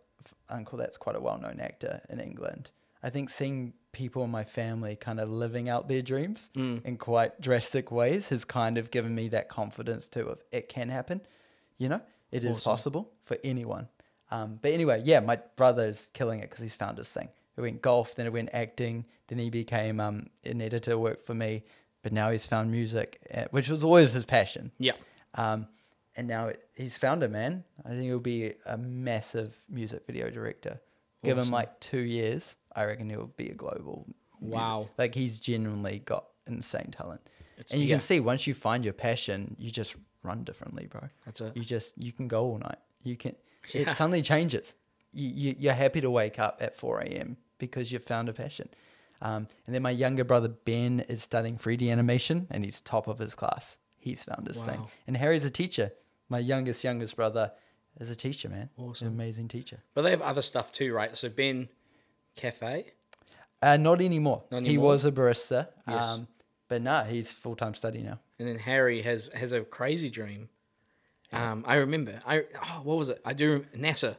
uncle 0.48 0.78
that's 0.78 0.96
quite 0.98 1.16
a 1.16 1.20
well-known 1.20 1.60
actor 1.60 2.00
in 2.08 2.20
England. 2.20 2.70
I 3.02 3.10
think 3.10 3.30
seeing 3.30 3.72
people 3.92 4.24
in 4.24 4.30
my 4.30 4.44
family 4.44 4.96
kind 4.96 5.20
of 5.20 5.30
living 5.30 5.68
out 5.68 5.86
their 5.88 6.02
dreams 6.02 6.50
Mm. 6.54 6.84
in 6.84 6.96
quite 6.96 7.40
drastic 7.40 7.90
ways 7.90 8.28
has 8.30 8.44
kind 8.44 8.76
of 8.78 8.90
given 8.90 9.14
me 9.14 9.28
that 9.28 9.48
confidence 9.48 10.08
too 10.08 10.28
of 10.28 10.42
it 10.50 10.68
can 10.68 10.88
happen. 10.88 11.20
You 11.78 11.88
know, 11.90 12.00
it 12.30 12.44
is 12.44 12.56
Awesome. 12.58 12.70
possible 12.70 13.10
for 13.22 13.36
anyone. 13.44 13.88
Um, 14.30 14.58
but 14.62 14.72
anyway, 14.72 15.02
yeah, 15.04 15.20
my 15.20 15.36
brother's 15.56 16.08
killing 16.14 16.38
it 16.40 16.48
because 16.48 16.60
he's 16.60 16.74
found 16.74 16.96
his 16.98 17.08
thing. 17.08 17.28
He 17.54 17.60
went 17.60 17.82
golf, 17.82 18.14
then 18.14 18.24
he 18.24 18.30
went 18.30 18.48
acting, 18.54 19.04
then 19.28 19.38
he 19.38 19.50
became 19.50 20.00
um, 20.00 20.30
an 20.44 20.62
editor, 20.62 20.96
worked 20.98 21.26
for 21.26 21.34
me, 21.34 21.64
but 22.02 22.12
now 22.12 22.30
he's 22.30 22.46
found 22.46 22.70
music, 22.70 23.20
uh, 23.34 23.44
which 23.50 23.68
was 23.68 23.84
always 23.84 24.14
his 24.14 24.24
passion. 24.24 24.72
Yeah. 24.78 24.92
Um, 25.34 25.66
and 26.16 26.26
now 26.26 26.48
it, 26.48 26.66
he's 26.74 26.96
found 26.96 27.22
a 27.22 27.28
man. 27.28 27.64
I 27.84 27.90
think 27.90 28.04
he'll 28.04 28.20
be 28.20 28.54
a 28.64 28.78
massive 28.78 29.54
music 29.68 30.06
video 30.06 30.30
director. 30.30 30.80
Give 31.24 31.38
him 31.38 31.50
like 31.50 31.78
two 31.78 32.00
years, 32.00 32.56
I 32.74 32.84
reckon 32.84 33.10
he'll 33.10 33.26
be 33.36 33.48
a 33.50 33.54
global. 33.54 34.06
music- 34.40 34.56
Wow. 34.58 34.88
Like 34.98 35.14
he's 35.14 35.38
genuinely 35.38 36.00
got 36.04 36.26
insane 36.46 36.90
talent. 36.90 37.20
It's- 37.58 37.70
and 37.70 37.80
you 37.80 37.86
yeah. 37.86 37.94
can 37.94 38.00
see 38.00 38.18
once 38.20 38.46
you 38.46 38.54
find 38.54 38.84
your 38.84 38.94
passion, 38.94 39.54
you 39.58 39.70
just 39.70 39.94
run 40.22 40.44
differently, 40.44 40.86
bro. 40.86 41.08
That's 41.24 41.40
it. 41.40 41.56
You 41.56 41.62
just 41.64 41.96
you 41.96 42.12
can 42.12 42.28
go 42.28 42.44
all 42.46 42.58
night. 42.58 42.78
You 43.04 43.16
can. 43.16 43.36
Yeah. 43.72 43.82
It 43.82 43.90
suddenly 43.90 44.22
changes. 44.22 44.74
You, 45.12 45.28
you 45.28 45.56
you're 45.58 45.74
happy 45.74 46.00
to 46.00 46.10
wake 46.10 46.38
up 46.38 46.58
at 46.60 46.74
four 46.74 47.00
a.m. 47.00 47.36
because 47.58 47.92
you've 47.92 48.02
found 48.04 48.28
a 48.28 48.32
passion. 48.32 48.68
Um, 49.20 49.46
and 49.66 49.74
then 49.74 49.82
my 49.82 49.90
younger 49.90 50.24
brother 50.24 50.48
Ben 50.48 51.00
is 51.08 51.22
studying 51.22 51.56
3D 51.56 51.92
animation, 51.92 52.48
and 52.50 52.64
he's 52.64 52.80
top 52.80 53.06
of 53.06 53.18
his 53.20 53.36
class. 53.36 53.78
He's 53.96 54.24
found 54.24 54.48
his 54.48 54.56
thing. 54.58 54.84
And 55.06 55.16
Harry's 55.16 55.44
a 55.44 55.50
teacher. 55.50 55.92
My 56.28 56.40
youngest 56.40 56.82
youngest 56.82 57.14
brother 57.14 57.52
is 58.00 58.10
a 58.10 58.16
teacher, 58.16 58.48
man. 58.48 58.68
Awesome. 58.76 59.06
An 59.06 59.12
amazing 59.12 59.46
teacher. 59.46 59.78
But 59.94 60.02
they 60.02 60.10
have 60.10 60.22
other 60.22 60.42
stuff 60.42 60.72
too, 60.72 60.92
right? 60.92 61.16
So 61.16 61.28
Ben 61.28 61.68
Cafe. 62.34 62.92
Uh, 63.60 63.76
not 63.76 64.00
anymore. 64.00 64.42
Not 64.50 64.62
He 64.64 64.78
was 64.78 65.04
a 65.04 65.12
barista. 65.12 65.68
Yes. 65.86 66.04
Um, 66.04 66.26
but 66.68 66.82
nah, 66.82 67.04
he's 67.04 67.30
full 67.30 67.54
time 67.54 67.74
study 67.74 68.02
now. 68.02 68.18
And 68.38 68.48
then 68.48 68.58
Harry 68.58 69.02
has 69.02 69.30
has 69.34 69.52
a 69.52 69.60
crazy 69.60 70.10
dream. 70.10 70.48
Um, 71.32 71.64
I 71.66 71.76
remember. 71.76 72.20
I 72.26 72.44
oh, 72.62 72.80
what 72.82 72.98
was 72.98 73.08
it? 73.08 73.20
I 73.24 73.32
do 73.32 73.52
rem- 73.52 73.66
NASA. 73.76 74.16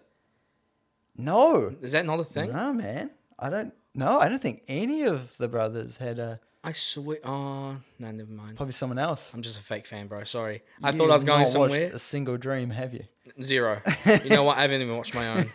No, 1.16 1.76
Is 1.82 1.92
that 1.92 2.06
not 2.06 2.20
a 2.20 2.24
thing? 2.24 2.52
no, 2.52 2.74
man. 2.74 3.12
I 3.38 3.50
don't. 3.50 3.74
No, 3.94 4.20
I 4.20 4.30
don't 4.30 4.42
think 4.42 4.64
any 4.68 5.04
of 5.04 5.38
the 5.38 5.48
brothers 5.48 5.98
had 5.98 6.18
a. 6.18 6.40
I 6.66 6.72
swear. 6.72 7.18
Oh 7.26 7.76
no, 8.00 8.12
never 8.12 8.32
mind. 8.32 8.56
Probably 8.56 8.72
someone 8.74 8.98
else. 8.98 9.34
I'm 9.34 9.42
just 9.42 9.60
a 9.60 9.62
fake 9.64 9.86
fan, 9.86 10.08
bro. 10.08 10.24
Sorry. 10.24 10.62
I 10.82 10.90
You've 10.90 10.98
thought 10.98 11.10
I 11.12 11.14
was 11.16 11.24
going 11.26 11.40
not 11.44 11.48
somewhere. 11.50 11.82
Watched 11.82 11.94
a 11.94 12.00
single 12.00 12.38
dream, 12.38 12.70
have 12.70 12.94
you? 12.94 13.04
Zero. 13.42 13.82
You 14.24 14.30
know 14.30 14.44
what? 14.44 14.58
I 14.58 14.62
haven't 14.62 14.82
even 14.82 14.96
watched 14.96 15.14
my 15.16 15.28
own. 15.28 15.50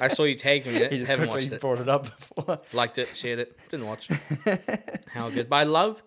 I 0.00 0.08
saw 0.08 0.24
you 0.24 0.34
tagged 0.34 0.66
me 0.66 0.76
in 0.76 0.82
it. 0.82 0.92
You 0.92 0.98
just 0.98 1.10
Haven't 1.10 1.28
quickly 1.28 1.44
watched 1.44 1.52
it. 1.54 1.60
brought 1.60 1.80
it 1.80 1.88
up 1.88 2.04
before. 2.04 2.60
Liked 2.74 2.98
it. 2.98 3.08
Shared 3.14 3.38
it. 3.38 3.58
Didn't 3.70 3.86
watch. 3.86 4.08
How 5.14 5.30
good. 5.30 5.48
But 5.48 5.56
I 5.56 5.64
love, 5.64 6.02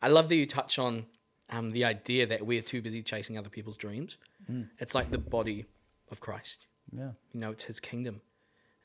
I 0.00 0.08
love 0.08 0.28
that 0.28 0.36
you 0.36 0.46
touch 0.46 0.78
on 0.78 1.06
um, 1.50 1.70
the 1.72 1.84
idea 1.84 2.26
that 2.26 2.44
we're 2.46 2.62
too 2.62 2.82
busy 2.82 3.02
chasing 3.02 3.36
other 3.38 3.48
people's 3.48 3.76
dreams. 3.76 4.16
Mm. 4.50 4.68
It's 4.78 4.94
like 4.94 5.10
the 5.10 5.18
body 5.18 5.64
of 6.10 6.20
Christ. 6.20 6.66
Yeah. 6.92 7.10
You 7.32 7.40
know, 7.40 7.50
it's 7.50 7.64
His 7.64 7.80
kingdom. 7.80 8.20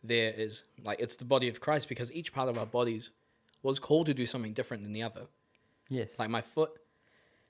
There 0.03 0.31
is 0.31 0.63
like 0.83 0.99
it's 0.99 1.17
the 1.17 1.25
body 1.25 1.49
of 1.49 1.59
Christ 1.59 1.89
because 1.89 2.11
each 2.13 2.33
part 2.33 2.49
of 2.49 2.57
our 2.57 2.65
bodies 2.67 3.09
was 3.67 3.79
called 3.79 4.05
to 4.05 4.13
do 4.13 4.25
something 4.25 4.53
different 4.53 4.83
than 4.83 4.93
the 4.93 5.03
other. 5.03 5.23
Yes. 5.89 6.17
Like 6.17 6.29
my 6.29 6.41
foot 6.41 6.71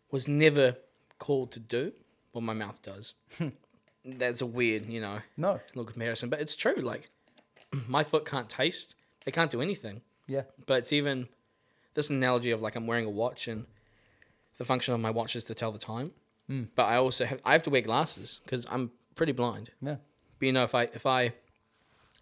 was 0.10 0.28
never 0.28 0.76
called 1.20 1.52
to 1.52 1.60
do 1.60 1.92
what 2.32 2.42
my 2.42 2.54
mouth 2.54 2.82
does. 2.82 3.14
That's 4.06 4.42
a 4.42 4.46
weird, 4.46 4.90
you 4.90 5.00
know, 5.00 5.20
no. 5.38 5.60
little 5.76 5.86
comparison, 5.86 6.30
but 6.30 6.42
it's 6.42 6.56
true. 6.56 6.78
Like 6.78 7.12
my 7.88 8.04
foot 8.04 8.26
can't 8.26 8.50
taste; 8.50 8.96
it 9.28 9.32
can't 9.32 9.52
do 9.52 9.62
anything. 9.62 10.02
Yeah. 10.28 10.44
But 10.66 10.80
it's 10.80 10.92
even 10.92 11.28
this 11.94 12.10
analogy 12.10 12.50
of 12.50 12.62
like 12.64 12.76
I'm 12.76 12.88
wearing 12.88 13.06
a 13.06 13.12
watch 13.12 13.48
and 13.48 13.68
the 14.58 14.66
function 14.66 14.96
of 14.96 15.00
my 15.00 15.12
watch 15.12 15.36
is 15.36 15.44
to 15.46 15.54
tell 15.54 15.72
the 15.72 15.78
time. 15.78 16.12
Hmm. 16.48 16.64
But 16.76 16.86
I 16.86 16.96
also 16.96 17.26
have 17.26 17.42
I 17.46 17.54
have 17.54 17.64
to 17.64 17.70
wear 17.70 17.82
glasses 17.82 18.40
because 18.44 18.66
I'm 18.72 18.90
pretty 19.14 19.34
blind. 19.34 19.70
Yeah. 19.82 19.98
But 20.40 20.46
you 20.48 20.52
know, 20.52 20.64
if 20.64 20.74
I 20.74 20.84
if 20.94 21.06
I 21.06 21.34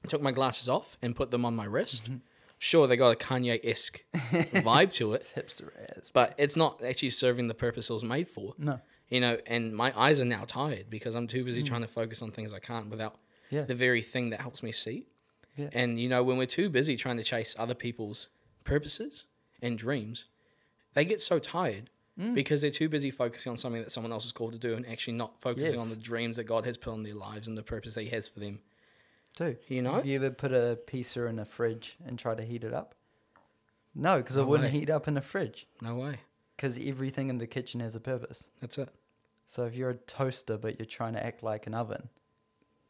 took 0.07 0.21
my 0.21 0.31
glasses 0.31 0.67
off 0.67 0.97
and 1.01 1.15
put 1.15 1.31
them 1.31 1.45
on 1.45 1.55
my 1.55 1.65
wrist, 1.65 2.05
mm-hmm. 2.05 2.17
Sure 2.65 2.87
they 2.87 2.97
got 2.97 3.11
a 3.11 3.15
Kanye 3.15 3.59
esque 3.63 4.03
vibe 4.13 4.91
to 4.93 5.13
it, 5.13 5.31
Hipster 5.35 5.69
ass. 5.97 6.09
but 6.13 6.33
it's 6.37 6.55
not 6.55 6.81
actually 6.83 7.11
serving 7.11 7.47
the 7.47 7.53
purpose 7.53 7.89
it 7.89 7.93
was 7.93 8.03
made 8.03 8.27
for. 8.27 8.53
No. 8.57 8.79
You 9.09 9.19
know, 9.19 9.37
and 9.45 9.75
my 9.75 9.93
eyes 10.05 10.19
are 10.19 10.25
now 10.25 10.45
tired 10.45 10.89
because 10.89 11.13
I'm 11.15 11.27
too 11.27 11.43
busy 11.45 11.61
trying 11.63 11.81
to 11.81 11.87
focus 11.87 12.21
on 12.23 12.31
things 12.31 12.51
I 12.53 12.59
can't 12.59 12.89
without 12.89 13.15
Yeah. 13.51 13.61
the 13.63 13.75
very 13.75 14.01
thing 14.01 14.31
that 14.31 14.41
helps 14.41 14.63
me 14.63 14.71
see. 14.71 15.05
Yeah. 15.55 15.69
And 15.73 15.99
you 15.99 16.09
know, 16.09 16.23
when 16.23 16.37
we're 16.37 16.47
too 16.47 16.69
busy 16.69 16.95
trying 16.97 17.17
to 17.17 17.23
chase 17.23 17.55
other 17.57 17.75
people's 17.75 18.29
purposes 18.63 19.25
and 19.61 19.77
dreams, 19.77 20.25
they 20.95 21.05
get 21.05 21.21
so 21.21 21.39
tired 21.39 21.89
Mm. 22.19 22.33
because 22.33 22.61
they're 22.61 22.71
too 22.71 22.87
busy 22.87 23.11
focusing 23.11 23.49
on 23.51 23.57
something 23.57 23.81
that 23.81 23.91
someone 23.91 24.13
else 24.13 24.25
is 24.25 24.31
called 24.31 24.53
to 24.53 24.57
do 24.57 24.73
and 24.73 24.87
actually 24.87 25.17
not 25.17 25.41
focusing 25.41 25.77
on 25.77 25.89
the 25.89 25.97
dreams 25.97 26.37
that 26.37 26.45
God 26.45 26.65
has 26.65 26.77
put 26.77 26.93
on 26.93 27.03
their 27.03 27.13
lives 27.13 27.45
and 27.45 27.57
the 27.57 27.61
purpose 27.61 27.93
that 27.95 28.03
He 28.03 28.09
has 28.11 28.29
for 28.29 28.39
them. 28.39 28.59
Dude, 29.35 29.57
You 29.67 29.81
know? 29.81 29.93
Have 29.95 30.05
you 30.05 30.15
ever 30.17 30.29
put 30.31 30.53
a 30.53 30.77
pizza 30.87 31.25
in 31.25 31.39
a 31.39 31.45
fridge 31.45 31.97
and 32.05 32.17
try 32.17 32.35
to 32.35 32.43
heat 32.43 32.63
it 32.63 32.73
up? 32.73 32.95
No, 33.93 34.17
because 34.17 34.37
it 34.37 34.45
wouldn't 34.47 34.71
way. 34.73 34.79
heat 34.79 34.89
up 34.89 35.07
in 35.07 35.17
a 35.17 35.21
fridge. 35.21 35.67
No 35.81 35.95
way. 35.95 36.19
Because 36.55 36.77
everything 36.81 37.29
in 37.29 37.37
the 37.37 37.47
kitchen 37.47 37.79
has 37.81 37.95
a 37.95 37.99
purpose. 37.99 38.43
That's 38.61 38.77
it. 38.77 38.89
So 39.49 39.63
if 39.65 39.75
you're 39.75 39.89
a 39.91 39.95
toaster 39.95 40.57
but 40.57 40.79
you're 40.79 40.85
trying 40.85 41.13
to 41.13 41.25
act 41.25 41.43
like 41.43 41.67
an 41.67 41.73
oven, 41.73 42.09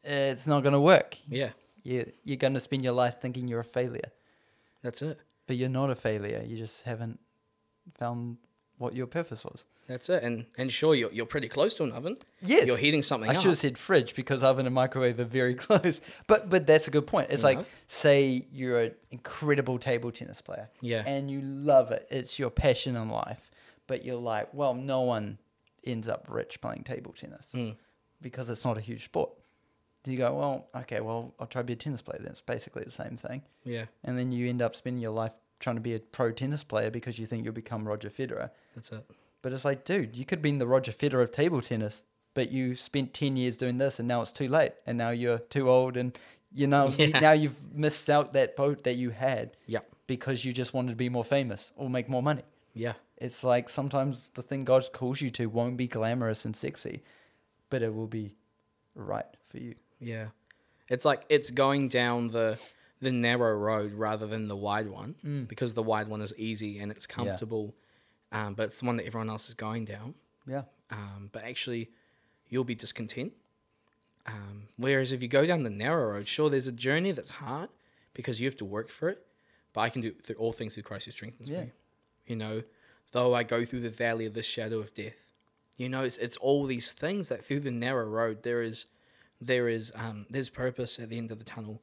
it's 0.04 0.46
not 0.46 0.62
going 0.62 0.72
to 0.72 0.80
work. 0.80 1.18
Yeah, 1.28 1.50
You 1.82 2.10
you're 2.24 2.36
going 2.36 2.54
to 2.54 2.60
spend 2.60 2.84
your 2.84 2.92
life 2.92 3.20
thinking 3.20 3.48
you're 3.48 3.60
a 3.60 3.64
failure, 3.64 4.10
that's 4.82 5.02
it. 5.02 5.18
but 5.46 5.56
you're 5.56 5.68
not 5.68 5.90
a 5.90 5.94
failure. 5.96 6.42
You 6.46 6.56
just 6.56 6.82
haven't 6.82 7.18
found 7.94 8.38
what 8.78 8.94
your 8.94 9.06
purpose 9.06 9.44
was. 9.44 9.64
That's 9.86 10.08
it. 10.10 10.22
And 10.22 10.46
and 10.58 10.70
sure, 10.72 10.94
you're, 10.94 11.12
you're 11.12 11.26
pretty 11.26 11.48
close 11.48 11.74
to 11.74 11.84
an 11.84 11.92
oven. 11.92 12.16
Yes, 12.42 12.66
You're 12.66 12.76
heating 12.76 13.02
something 13.02 13.30
I 13.30 13.34
up. 13.34 13.40
should 13.40 13.50
have 13.50 13.58
said 13.58 13.78
fridge 13.78 14.14
because 14.16 14.42
oven 14.42 14.66
and 14.66 14.74
microwave 14.74 15.18
are 15.20 15.24
very 15.24 15.54
close. 15.66 16.00
But 16.26 16.50
but 16.50 16.66
that's 16.66 16.88
a 16.88 16.90
good 16.90 17.06
point. 17.06 17.28
It's 17.30 17.42
You 17.42 17.48
like 17.48 17.58
know? 17.58 17.64
say 17.86 18.46
you're 18.52 18.80
an 18.80 18.94
incredible 19.10 19.78
table 19.78 20.10
tennis 20.10 20.40
player, 20.42 20.68
Yeah. 20.80 21.04
and 21.06 21.30
you 21.30 21.40
love 21.40 21.92
it. 21.92 22.06
It's 22.10 22.38
your 22.38 22.50
passion 22.50 22.96
in 22.96 23.08
life. 23.10 23.50
But 23.86 24.04
you're 24.04 24.16
like, 24.20 24.52
well, 24.52 24.74
no 24.74 25.02
one 25.02 25.38
ends 25.84 26.08
up 26.08 26.26
rich 26.28 26.60
playing 26.60 26.82
table 26.82 27.14
tennis 27.16 27.52
Mm. 27.54 27.76
because 28.20 28.50
it's 28.50 28.64
not 28.64 28.76
a 28.76 28.80
huge 28.80 29.04
sport. 29.04 29.30
Do 30.02 30.10
you 30.10 30.18
go, 30.18 30.34
well, 30.34 30.68
okay, 30.82 31.00
well, 31.00 31.34
I'll 31.38 31.46
try 31.46 31.62
to 31.62 31.66
be 31.66 31.72
a 31.74 31.76
tennis 31.76 32.02
player. 32.02 32.18
Then 32.20 32.32
it's 32.32 32.40
basically 32.40 32.82
the 32.84 32.90
same 32.90 33.16
thing. 33.16 33.42
Yeah, 33.64 33.84
And 34.04 34.18
then 34.18 34.32
you 34.32 34.48
end 34.48 34.62
up 34.62 34.74
spending 34.74 35.00
your 35.02 35.12
life 35.12 35.32
trying 35.60 35.76
to 35.76 35.80
be 35.82 35.94
a 35.94 36.00
pro 36.00 36.30
tennis 36.32 36.62
player 36.64 36.90
because 36.90 37.18
you 37.18 37.26
think 37.26 37.44
you'll 37.44 37.54
become 37.54 37.86
Roger 37.86 38.10
Federer. 38.10 38.50
that's 38.74 38.90
it. 38.90 39.04
But 39.46 39.52
it's 39.52 39.64
like, 39.64 39.84
dude, 39.84 40.16
you 40.16 40.24
could 40.24 40.38
have 40.38 40.42
been 40.42 40.58
the 40.58 40.66
Roger 40.66 40.90
Federer 40.90 41.22
of 41.22 41.30
table 41.30 41.60
tennis, 41.60 42.02
but 42.34 42.50
you 42.50 42.74
spent 42.74 43.14
10 43.14 43.36
years 43.36 43.56
doing 43.56 43.78
this 43.78 44.00
and 44.00 44.08
now 44.08 44.20
it's 44.20 44.32
too 44.32 44.48
late. 44.48 44.72
And 44.86 44.98
now 44.98 45.10
you're 45.10 45.38
too 45.38 45.70
old 45.70 45.96
and 45.96 46.18
you 46.52 46.66
know, 46.66 46.88
Yeah. 46.98 47.20
now 47.20 47.30
you've 47.30 47.72
missed 47.72 48.10
out 48.10 48.32
that 48.32 48.56
boat 48.56 48.82
that 48.82 48.94
you 48.94 49.10
had 49.10 49.56
Yep. 49.66 49.88
because 50.08 50.44
you 50.44 50.52
just 50.52 50.74
wanted 50.74 50.90
to 50.90 50.96
be 50.96 51.08
more 51.08 51.22
famous 51.22 51.72
or 51.76 51.88
make 51.88 52.08
more 52.08 52.24
money. 52.24 52.42
Yeah. 52.74 52.94
It's 53.18 53.44
like 53.44 53.68
sometimes 53.68 54.30
the 54.30 54.42
thing 54.42 54.64
God 54.64 54.84
calls 54.92 55.20
you 55.20 55.30
to 55.30 55.46
won't 55.46 55.76
be 55.76 55.86
glamorous 55.86 56.44
and 56.44 56.56
sexy, 56.56 57.04
but 57.70 57.82
it 57.82 57.94
will 57.94 58.08
be 58.08 58.34
right 58.96 59.26
for 59.46 59.58
you. 59.58 59.76
Yeah. 60.00 60.30
It's 60.88 61.04
like 61.04 61.24
it's 61.28 61.52
going 61.52 61.86
down 61.86 62.30
the 62.30 62.58
the 63.00 63.12
narrow 63.12 63.54
road 63.54 63.92
rather 63.92 64.26
than 64.26 64.48
the 64.48 64.56
wide 64.56 64.88
one 64.88 65.14
mm. 65.24 65.46
because 65.46 65.74
the 65.74 65.84
wide 65.84 66.08
one 66.08 66.20
is 66.20 66.34
easy 66.36 66.80
and 66.80 66.90
it's 66.90 67.06
comfortable, 67.06 67.76
um, 68.32 68.54
but 68.54 68.64
it's 68.64 68.80
the 68.80 68.86
one 68.86 68.96
that 68.98 69.06
everyone 69.06 69.30
else 69.30 69.48
is 69.48 69.54
going 69.54 69.84
down. 69.84 70.14
Yeah. 70.46 70.62
Um, 70.90 71.30
but 71.32 71.44
actually, 71.44 71.90
you'll 72.48 72.64
be 72.64 72.74
discontent. 72.74 73.32
Um, 74.26 74.68
whereas 74.76 75.12
if 75.12 75.22
you 75.22 75.28
go 75.28 75.46
down 75.46 75.62
the 75.62 75.70
narrow 75.70 76.12
road, 76.14 76.26
sure, 76.26 76.50
there's 76.50 76.66
a 76.66 76.72
journey 76.72 77.12
that's 77.12 77.30
hard 77.30 77.68
because 78.14 78.40
you 78.40 78.46
have 78.46 78.56
to 78.56 78.64
work 78.64 78.88
for 78.88 79.08
it. 79.08 79.24
But 79.72 79.82
I 79.82 79.88
can 79.90 80.00
do 80.02 80.14
all 80.38 80.52
things 80.52 80.74
through 80.74 80.82
Christ 80.84 81.04
who 81.04 81.10
strengthens 81.12 81.48
Yeah. 81.50 81.62
me. 81.64 81.72
You 82.26 82.36
know, 82.36 82.62
though 83.12 83.34
I 83.34 83.42
go 83.44 83.64
through 83.64 83.80
the 83.80 83.90
valley 83.90 84.26
of 84.26 84.34
the 84.34 84.42
shadow 84.42 84.78
of 84.78 84.94
death. 84.94 85.30
You 85.76 85.88
know, 85.88 86.02
it's 86.02 86.16
it's 86.16 86.36
all 86.38 86.64
these 86.64 86.90
things 86.92 87.28
that 87.28 87.44
through 87.44 87.60
the 87.60 87.70
narrow 87.70 88.06
road 88.06 88.42
there 88.42 88.62
is 88.62 88.86
there 89.40 89.68
is 89.68 89.92
um 89.94 90.24
there's 90.30 90.48
purpose 90.48 90.98
at 90.98 91.10
the 91.10 91.18
end 91.18 91.30
of 91.30 91.38
the 91.38 91.44
tunnel. 91.44 91.82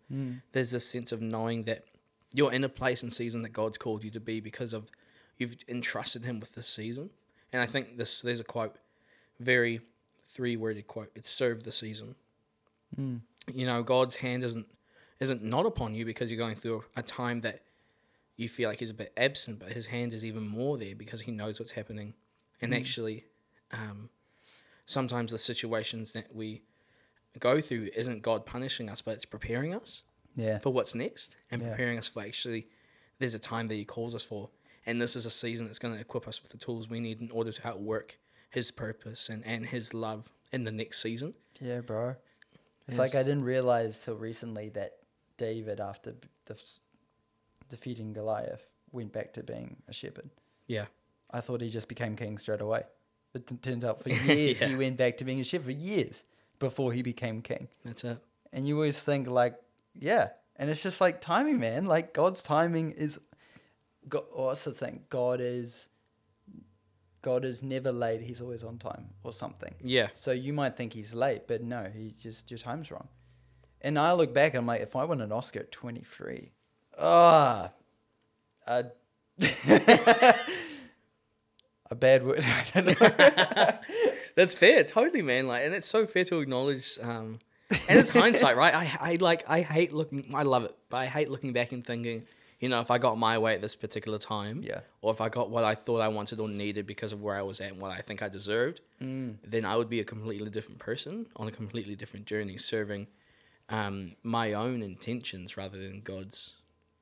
There's 0.52 0.72
this 0.72 0.89
sense 0.89 1.12
of 1.12 1.22
knowing 1.22 1.64
that 1.66 1.86
you're 2.34 2.52
in 2.52 2.64
a 2.64 2.70
place 2.70 3.04
and 3.04 3.14
season 3.14 3.44
that 3.44 3.50
God's 3.54 3.78
called 3.78 4.04
you 4.04 4.10
to 4.12 4.20
be 4.20 4.39
because 4.39 4.74
of 4.74 4.89
you've 5.38 5.58
entrusted 5.68 6.26
him 6.26 6.40
with 6.40 6.56
this 6.56 6.68
season. 6.68 7.10
And 7.52 7.62
I 7.62 7.66
think 7.66 7.98
this 7.98 8.22
there's 8.22 8.40
a 8.40 8.44
quote, 8.44 8.76
very 9.40 9.82
three 10.26 10.56
worded 10.56 10.88
quote. 10.88 11.12
It's 11.16 11.30
serve 11.30 11.64
the 11.64 11.72
season. 11.72 12.16
You 12.98 13.66
know, 13.66 13.82
God's 13.84 14.18
hand 14.18 14.44
isn't 14.44 14.68
isn't 15.20 15.44
not 15.44 15.66
upon 15.66 15.96
you 15.96 16.06
because 16.06 16.30
you're 16.32 16.38
going 16.38 16.56
through 16.56 16.84
a 16.96 17.02
time 17.04 17.42
that 17.42 17.62
you 18.36 18.50
feel 18.50 18.70
like 18.70 18.80
he's 18.80 18.90
a 18.90 18.94
bit 18.96 19.14
absent, 19.16 19.60
but 19.60 19.72
his 19.72 19.88
hand 19.88 20.14
is 20.14 20.26
even 20.26 20.48
more 20.48 20.78
there 20.78 20.96
because 20.96 21.22
he 21.22 21.32
knows 21.32 21.60
what's 21.60 21.74
happening. 21.74 22.14
And 22.62 22.74
actually, 22.74 23.26
um, 23.72 24.10
sometimes 24.86 25.32
the 25.32 25.38
situations 25.38 26.14
that 26.14 26.34
we 26.36 26.62
go 27.40 27.62
through 27.62 27.90
isn't 27.96 28.22
God 28.22 28.46
punishing 28.46 28.90
us, 28.90 29.02
but 29.02 29.12
it's 29.16 29.26
preparing 29.26 29.74
us 29.74 30.02
Yeah. 30.36 30.60
for 30.60 30.72
what's 30.72 30.94
next 30.96 31.36
and 31.52 31.62
Yeah. 31.62 31.70
preparing 31.70 31.98
us 31.98 32.08
for 32.08 32.22
actually 32.24 32.68
there's 33.20 33.34
a 33.34 33.40
time 33.40 33.68
that 33.68 33.76
he 33.76 33.86
calls 33.86 34.14
us 34.16 34.24
for 34.24 34.50
and 34.86 35.02
this 35.02 35.16
is 35.16 35.26
a 35.26 35.30
season 35.32 35.66
that's 35.66 35.80
going 35.80 35.94
to 35.94 36.00
equip 36.02 36.28
us 36.28 36.42
with 36.42 36.52
the 36.52 36.58
tools 36.58 36.90
we 36.90 37.00
need 37.00 37.22
in 37.22 37.32
order 37.32 37.52
to 37.52 37.68
outwork 37.68 38.18
his 38.50 38.70
purpose 38.72 39.30
and, 39.30 39.46
and 39.46 39.66
his 39.68 39.94
love 39.94 40.32
in 40.52 40.64
the 40.64 40.72
next 40.72 41.02
season 41.02 41.34
Yeah, 41.60 41.82
bro. 41.82 42.16
It's 42.88 42.92
Yes. 42.92 43.00
like 43.00 43.16
I 43.16 43.24
didn't 43.24 43.46
realize 43.46 44.04
till 44.04 44.16
recently 44.16 44.70
that 44.70 44.98
David, 45.38 45.80
after 45.80 46.16
def- 46.46 46.80
defeating 47.70 48.14
Goliath, 48.14 48.66
went 48.92 49.12
back 49.14 49.34
to 49.34 49.44
being 49.44 49.78
a 49.88 49.94
shepherd. 49.94 50.30
yeah 50.68 50.86
I 51.32 51.42
thought 51.42 51.62
he 51.62 51.70
just 51.72 51.88
became 51.88 52.16
king 52.16 52.38
straight 52.38 52.62
away. 52.62 52.84
It 53.34 53.48
t- 53.48 53.56
turns 53.56 53.84
out 53.84 54.04
for 54.04 54.10
years 54.30 54.60
he 54.60 54.76
went 54.76 54.98
back 54.98 55.18
to 55.18 55.26
being 55.26 55.40
a 55.40 55.44
shepherd 55.44 55.66
for 55.66 55.72
years 55.72 56.24
before 56.60 56.94
he 56.94 57.02
became 57.02 57.42
king. 57.42 57.68
that's 57.84 58.04
it 58.04 58.20
And 58.52 58.68
you 58.68 58.76
always 58.76 59.00
think 59.00 59.28
like, 59.28 59.56
yeah, 59.96 60.30
and 60.58 60.70
it's 60.70 60.84
just 60.84 61.02
like 61.02 61.22
timing, 61.22 61.60
man. 61.60 61.86
Like 61.86 62.14
God's 62.14 62.44
timing 62.44 62.92
is, 62.92 63.18
God, 64.10 64.24
what's 64.34 64.64
the 64.64 64.74
thing? 64.74 65.01
God 65.10 65.39
is, 65.41 65.89
God 67.22 67.45
is 67.45 67.64
never 67.64 67.91
late. 67.91 68.22
He's 68.22 68.41
always 68.41 68.64
on 68.64 68.78
time 68.78 69.10
or 69.24 69.34
something. 69.34 69.74
yeah 69.82 70.08
So 70.14 70.32
you 70.32 70.54
might 70.54 70.76
think 70.76 70.93
he's 70.93 71.14
late, 71.14 71.47
but 71.47 71.64
no, 71.64 71.89
he 71.93 72.14
just 72.20 72.49
your 72.51 72.58
time's 72.58 72.91
wrong. 72.91 73.08
And 73.82 73.99
I 73.99 74.14
look 74.14 74.34
back 74.34 74.54
and 74.54 74.60
I'm 74.60 74.68
like, 74.68 74.82
if 74.82 74.95
I 74.95 75.04
won 75.04 75.20
an 75.22 75.32
Oscar 75.32 75.60
at 75.62 75.72
23, 75.72 76.51
ah, 76.99 77.72
a, 78.66 78.86
a 81.91 81.95
bad 81.95 82.26
word. 82.26 82.39
I 82.43 82.66
don't 82.74 83.01
know. 83.01 83.70
that's 84.36 84.54
fair 84.54 84.84
totally 84.84 85.22
man 85.22 85.47
like 85.47 85.64
and 85.64 85.74
it's 85.74 85.88
so 85.88 86.06
fair 86.06 86.24
to 86.26 86.39
acknowledge 86.39 86.97
um 87.01 87.39
and 87.88 87.99
it's 87.99 88.10
hindsight 88.10 88.58
right 88.58 88.74
I, 88.74 89.12
I 89.12 89.18
like 89.20 89.43
i 89.47 89.62
hate 89.62 89.93
looking 89.93 90.32
i 90.34 90.43
love 90.43 90.64
it 90.64 90.76
but 90.89 90.97
i 90.97 91.06
hate 91.06 91.30
looking 91.30 91.54
back 91.54 91.72
and 91.72 91.86
thinking 91.86 92.24
you 92.64 92.70
know 92.72 92.80
if 92.86 92.89
i 92.95 92.97
got 93.07 93.16
my 93.30 93.36
way 93.43 93.51
at 93.57 93.61
this 93.66 93.76
particular 93.86 94.20
time 94.36 94.57
Yeah. 94.72 94.82
or 95.03 95.09
if 95.16 95.20
i 95.26 95.30
got 95.38 95.45
what 95.55 95.64
i 95.72 95.76
thought 95.84 96.01
i 96.07 96.09
wanted 96.18 96.38
or 96.43 96.47
needed 96.64 96.86
because 96.93 97.11
of 97.16 97.20
where 97.26 97.36
i 97.41 97.41
was 97.51 97.57
at 97.66 97.72
and 97.74 97.82
what 97.84 97.91
i 97.99 98.01
think 98.07 98.22
i 98.28 98.30
deserved 98.39 98.78
then 99.53 99.64
i 99.72 99.74
would 99.80 99.89
be 99.95 99.99
a 100.05 100.07
completely 100.16 100.49
different 100.57 100.80
person 100.89 101.14
on 101.36 101.45
a 101.51 101.51
completely 101.61 101.95
different 102.01 102.26
journey 102.34 102.57
serving 102.57 103.03
um, 103.70 104.16
my 104.24 104.47
own 104.53 104.78
intentions 104.82 105.57
rather 105.61 105.78
than 105.86 106.01
god's 106.01 106.39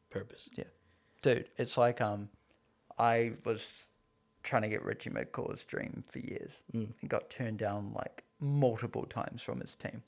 purpose. 0.09 0.43
Yeah, 0.59 0.70
dude, 1.22 1.47
it's 1.57 1.78
like 1.86 2.01
um, 2.01 2.30
I 2.99 3.34
was 3.45 3.62
trying 4.43 4.64
to 4.64 4.68
get 4.70 4.84
Richie 4.84 5.09
McCaw's 5.09 5.64
dream 5.64 6.03
for 6.12 6.20
years 6.20 6.64
and 6.74 6.93
got 7.07 7.30
turned 7.30 7.57
down 7.59 7.93
like 8.01 8.24
multiple 8.39 9.05
times 9.05 9.41
from 9.41 9.59
his 9.62 9.74
team, 9.76 10.03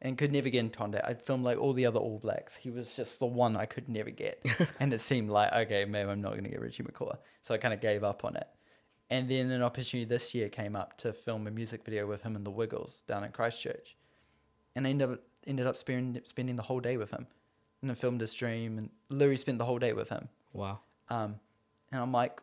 and 0.00 0.16
could 0.16 0.32
never 0.32 0.48
get 0.48 0.60
in 0.60 0.70
contact. 0.70 1.06
I 1.06 1.14
filmed 1.14 1.44
like 1.44 1.58
all 1.58 1.72
the 1.72 1.86
other 1.86 1.98
All 1.98 2.18
Blacks. 2.18 2.56
He 2.56 2.70
was 2.70 2.94
just 2.94 3.18
the 3.18 3.26
one 3.26 3.56
I 3.56 3.66
could 3.66 3.88
never 3.88 4.10
get, 4.10 4.44
and 4.80 4.92
it 4.92 5.00
seemed 5.00 5.30
like 5.30 5.52
okay, 5.52 5.84
maybe 5.84 6.10
I'm 6.10 6.20
not 6.20 6.32
going 6.32 6.44
to 6.44 6.50
get 6.50 6.60
Richie 6.60 6.82
McCaw, 6.82 7.16
so 7.42 7.54
I 7.54 7.58
kind 7.58 7.74
of 7.74 7.80
gave 7.80 8.04
up 8.04 8.24
on 8.24 8.36
it. 8.36 8.46
And 9.10 9.28
then 9.28 9.50
an 9.50 9.62
opportunity 9.62 10.04
this 10.04 10.34
year 10.34 10.48
came 10.48 10.76
up 10.76 10.98
to 10.98 11.12
film 11.12 11.46
a 11.46 11.50
music 11.50 11.84
video 11.84 12.06
with 12.06 12.22
him 12.22 12.36
and 12.36 12.44
the 12.44 12.50
Wiggles 12.50 13.02
down 13.06 13.24
in 13.24 13.32
Christchurch, 13.32 13.96
and 14.76 14.86
I 14.86 14.90
ended 14.90 15.10
up 15.10 15.20
ended 15.46 15.66
up 15.66 15.76
spending 15.76 16.22
spending 16.24 16.56
the 16.56 16.62
whole 16.62 16.80
day 16.80 16.96
with 16.96 17.10
him, 17.10 17.26
and 17.82 17.90
I 17.90 17.94
filmed 17.94 18.20
his 18.20 18.34
dream, 18.34 18.78
and 18.78 18.90
Louis 19.08 19.36
spent 19.36 19.58
the 19.58 19.64
whole 19.64 19.78
day 19.78 19.92
with 19.92 20.08
him. 20.08 20.28
wow 20.52 20.80
Um, 21.10 21.36
and 21.90 22.02
I'm 22.02 22.12
like, 22.12 22.42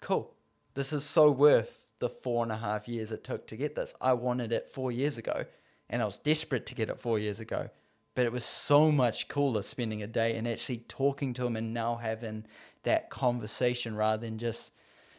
cool. 0.00 0.34
This 0.74 0.92
is 0.92 1.04
so 1.04 1.30
worth 1.30 1.86
the 1.98 2.08
four 2.08 2.42
and 2.42 2.50
a 2.50 2.56
half 2.56 2.88
years 2.88 3.12
it 3.12 3.22
took 3.22 3.46
to 3.46 3.56
get 3.56 3.76
this. 3.76 3.94
I 4.00 4.12
wanted 4.14 4.52
it 4.52 4.66
four 4.66 4.90
years 4.90 5.18
ago, 5.18 5.44
and 5.90 6.02
I 6.02 6.04
was 6.04 6.18
desperate 6.18 6.66
to 6.66 6.74
get 6.74 6.88
it 6.88 6.98
four 6.98 7.18
years 7.18 7.40
ago. 7.40 7.68
But 8.14 8.26
it 8.26 8.32
was 8.32 8.44
so 8.44 8.92
much 8.92 9.28
cooler 9.28 9.62
spending 9.62 10.02
a 10.02 10.06
day 10.06 10.36
and 10.36 10.46
actually 10.46 10.78
talking 10.88 11.32
to 11.34 11.46
him 11.46 11.56
and 11.56 11.72
now 11.72 11.96
having 11.96 12.44
that 12.82 13.08
conversation 13.08 13.96
rather 13.96 14.20
than 14.20 14.38
just. 14.38 14.72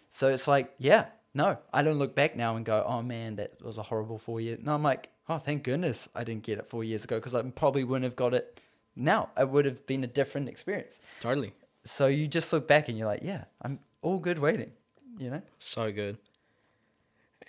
So 0.10 0.30
it's 0.30 0.48
like, 0.48 0.74
yeah, 0.78 1.06
no, 1.34 1.58
I 1.74 1.82
don't 1.82 1.98
look 1.98 2.14
back 2.14 2.36
now 2.36 2.56
and 2.56 2.64
go, 2.64 2.86
oh 2.88 3.02
man, 3.02 3.38
that 3.38 3.64
was 3.64 3.80
a 3.80 3.84
horrible 3.84 4.20
four 4.20 4.40
years. 4.40 4.60
No, 4.62 4.76
I'm 4.76 4.84
like, 4.84 5.10
oh, 5.28 5.40
thank 5.40 5.64
goodness 5.64 6.08
I 6.16 6.24
didn't 6.24 6.44
get 6.44 6.60
it 6.60 6.68
four 6.68 6.84
years 6.84 7.04
ago 7.04 7.18
because 7.18 7.34
I 7.34 7.42
probably 7.42 7.84
wouldn't 7.84 8.04
have 8.04 8.16
got 8.16 8.36
it 8.36 8.60
now. 8.96 9.30
It 9.40 9.50
would 9.50 9.66
have 9.66 9.86
been 9.88 10.04
a 10.04 10.08
different 10.08 10.50
experience 10.50 11.00
totally 11.20 11.54
so 11.86 12.08
you 12.08 12.28
just 12.28 12.52
look 12.54 12.68
back 12.68 12.90
and 12.90 12.98
you're 12.98 13.08
like, 13.08 13.22
yeah, 13.24 13.46
I'm 13.62 13.80
all 14.02 14.20
good 14.20 14.40
waiting, 14.40 14.72
you 15.18 15.30
know? 15.30 15.42
So 15.60 15.92
good. 15.92 16.18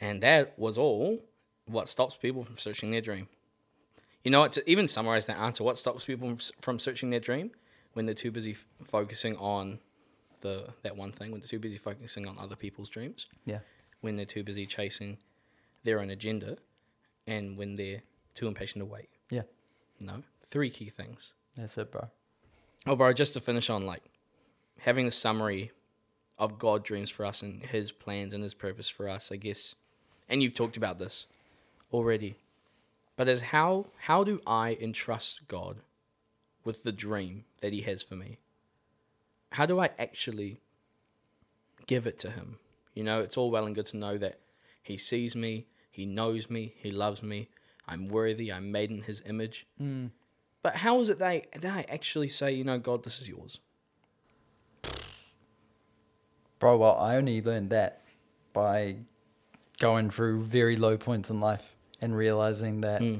And 0.00 0.22
that 0.22 0.58
was 0.58 0.76
all 0.76 1.24
what 1.66 1.88
stops 1.88 2.16
people 2.16 2.44
from 2.44 2.58
searching 2.58 2.90
their 2.90 3.00
dream. 3.00 3.28
You 4.22 4.30
know 4.30 4.40
what? 4.40 4.52
To 4.52 4.70
even 4.70 4.88
summarize 4.88 5.26
that 5.26 5.38
answer, 5.38 5.64
what 5.64 5.78
stops 5.78 6.04
people 6.04 6.36
from, 6.60 6.78
searching 6.78 7.10
their 7.10 7.20
dream 7.20 7.50
when 7.92 8.06
they're 8.06 8.14
too 8.14 8.30
busy 8.30 8.52
f- 8.52 8.66
focusing 8.84 9.36
on 9.36 9.78
the 10.40 10.68
that 10.82 10.96
one 10.96 11.12
thing, 11.12 11.30
when 11.30 11.40
they're 11.40 11.48
too 11.48 11.58
busy 11.58 11.76
focusing 11.78 12.26
on 12.26 12.38
other 12.38 12.56
people's 12.56 12.88
dreams, 12.88 13.26
Yeah. 13.44 13.60
when 14.00 14.16
they're 14.16 14.24
too 14.26 14.42
busy 14.42 14.66
chasing 14.66 15.18
their 15.84 16.00
own 16.00 16.10
agenda, 16.10 16.56
and 17.26 17.56
when 17.58 17.76
they're 17.76 18.02
too 18.34 18.48
impatient 18.48 18.80
to 18.80 18.86
wait. 18.86 19.08
Yeah. 19.30 19.42
No, 20.00 20.22
three 20.42 20.70
key 20.70 20.88
things. 20.90 21.34
That's 21.56 21.76
it, 21.78 21.90
bro. 21.92 22.08
Oh, 22.86 22.96
bro, 22.96 23.12
just 23.12 23.34
to 23.34 23.40
finish 23.40 23.70
on 23.70 23.86
like 23.86 24.02
having 24.80 25.04
the 25.06 25.10
summary 25.12 25.70
of 26.38 26.58
God 26.58 26.84
dreams 26.84 27.10
for 27.10 27.24
us 27.24 27.42
and 27.42 27.62
His 27.62 27.92
plans 27.92 28.34
and 28.34 28.42
His 28.42 28.54
purpose 28.54 28.88
for 28.88 29.08
us, 29.08 29.30
I 29.30 29.36
guess. 29.36 29.74
And 30.28 30.42
you've 30.42 30.54
talked 30.54 30.76
about 30.76 30.98
this 30.98 31.26
already, 31.94 32.34
but 33.16 33.28
as 33.28 33.40
how 33.40 33.86
how 34.00 34.24
do 34.24 34.40
I 34.46 34.76
entrust 34.80 35.46
God 35.46 35.76
with 36.64 36.82
the 36.82 36.92
dream 36.92 37.44
that 37.60 37.72
He 37.72 37.82
has 37.82 38.02
for 38.02 38.16
me? 38.16 38.38
How 39.52 39.64
do 39.64 39.78
I 39.78 39.90
actually 39.98 40.58
give 41.86 42.06
it 42.06 42.18
to 42.20 42.30
Him? 42.30 42.56
You 42.94 43.04
know, 43.04 43.20
it's 43.20 43.36
all 43.36 43.50
well 43.50 43.64
and 43.64 43.74
good 43.74 43.86
to 43.86 43.96
know 43.96 44.18
that 44.18 44.40
He 44.82 44.96
sees 44.96 45.36
me, 45.36 45.66
He 45.90 46.04
knows 46.04 46.50
me, 46.50 46.74
He 46.76 46.90
loves 46.90 47.22
me, 47.22 47.48
I'm 47.86 48.08
worthy, 48.08 48.52
I'm 48.52 48.72
made 48.72 48.90
in 48.90 49.02
His 49.02 49.22
image. 49.24 49.66
Mm. 49.80 50.10
But 50.62 50.76
how 50.76 50.98
is 51.00 51.10
it 51.10 51.20
they 51.20 51.44
that 51.52 51.72
I 51.72 51.84
actually 51.88 52.28
say, 52.28 52.52
you 52.52 52.64
know, 52.64 52.78
God, 52.78 53.04
this 53.04 53.20
is 53.20 53.28
yours? 53.28 53.60
Bro, 56.58 56.78
well, 56.78 56.96
I 56.96 57.16
only 57.16 57.40
learned 57.42 57.70
that 57.70 58.00
by 58.52 58.96
going 59.78 60.10
through 60.10 60.42
very 60.42 60.76
low 60.76 60.96
points 60.96 61.30
in 61.30 61.40
life 61.40 61.76
and 62.00 62.16
realizing 62.16 62.80
that 62.82 63.00
Hmm. 63.00 63.16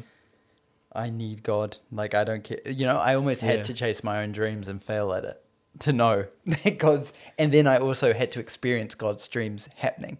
I 0.92 1.10
need 1.10 1.42
God. 1.42 1.76
Like, 1.90 2.14
I 2.14 2.22
don't 2.24 2.44
care. 2.44 2.60
You 2.64 2.86
know, 2.86 2.98
I 2.98 3.14
almost 3.16 3.40
had 3.40 3.58
Yeah. 3.58 3.62
to 3.64 3.74
chase 3.74 4.04
my 4.04 4.22
own 4.22 4.32
dreams 4.32 4.68
and 4.68 4.80
fail 4.82 5.12
at 5.12 5.24
it 5.24 5.40
to 5.80 5.92
know 5.92 6.26
that 6.46 6.78
God's. 6.78 7.12
And 7.38 7.52
then 7.52 7.66
I 7.66 7.78
also 7.78 8.12
had 8.12 8.30
to 8.32 8.40
experience 8.40 8.94
God's 8.94 9.26
dreams 9.26 9.68
happening. 9.76 10.18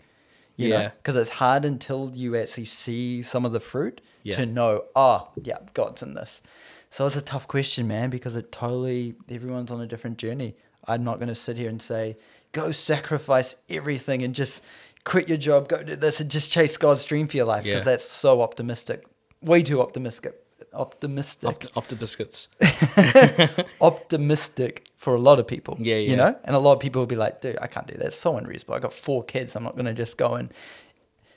You 0.57 0.68
know, 0.70 0.78
Yeah. 0.80 0.88
because 0.96 1.16
it's 1.16 1.30
hard 1.30 1.64
until 1.64 2.11
you 2.14 2.36
actually 2.36 2.64
see 2.66 3.22
some 3.22 3.44
of 3.44 3.52
the 3.52 3.61
fruit 3.61 4.00
Yeah. 4.24 4.36
to 4.36 4.46
know, 4.46 4.84
oh, 4.96 5.28
yeah, 5.42 5.59
God's 5.74 6.02
in 6.02 6.14
this. 6.14 6.42
So 6.90 7.07
it's 7.07 7.16
a 7.16 7.20
tough 7.22 7.48
question, 7.48 7.88
man, 7.88 8.09
because 8.11 8.36
it 8.36 8.52
totally, 8.52 9.14
everyone's 9.28 9.70
on 9.72 9.80
a 9.80 9.86
different 9.86 10.16
journey. 10.18 10.55
I'm 10.86 11.02
not 11.02 11.18
going 11.18 11.28
to 11.28 11.34
sit 11.34 11.57
here 11.57 11.68
and 11.68 11.80
say, 11.82 12.16
go 12.52 12.70
sacrifice 12.70 13.57
everything 13.68 14.22
and 14.22 14.32
just 14.34 14.62
quit 15.05 15.28
your 15.28 15.38
job, 15.38 15.68
go 15.68 15.82
do 15.82 15.96
this 15.96 16.20
and 16.20 16.30
just 16.30 16.50
chase 16.50 16.76
God's 16.76 17.05
dream 17.05 17.28
for 17.28 17.36
your 17.36 17.46
life 17.46 17.64
because 17.64 17.80
Yeah. 17.80 17.84
that's 17.92 18.05
so 18.09 18.42
optimistic. 18.42 19.05
Way 19.42 19.62
too 19.62 19.80
optimistic. 19.82 20.40
Optimistic. 20.72 21.48
Opt, 21.48 21.74
Opta 21.74 21.98
biscuits. 21.98 22.48
optimistic 23.80 24.86
for 24.96 25.14
a 25.14 25.20
lot 25.20 25.38
of 25.38 25.46
people. 25.46 25.76
Yeah, 25.78 25.96
yeah. 25.96 26.11
You 26.11 26.16
know? 26.16 26.38
And 26.44 26.57
a 26.57 26.59
lot 26.59 26.72
of 26.72 26.80
people 26.80 27.00
will 27.02 27.07
be 27.07 27.16
like, 27.16 27.40
dude, 27.40 27.59
I 27.61 27.66
can't 27.66 27.86
do 27.86 27.94
that. 27.94 28.07
It's 28.07 28.16
so 28.16 28.36
unreasonable. 28.36 28.74
I 28.74 28.78
got 28.80 28.92
four 28.92 29.22
kids. 29.24 29.55
I'm 29.57 29.62
not 29.64 29.74
going 29.74 29.86
to 29.86 29.94
just 29.94 30.16
go 30.16 30.34
and. 30.34 30.52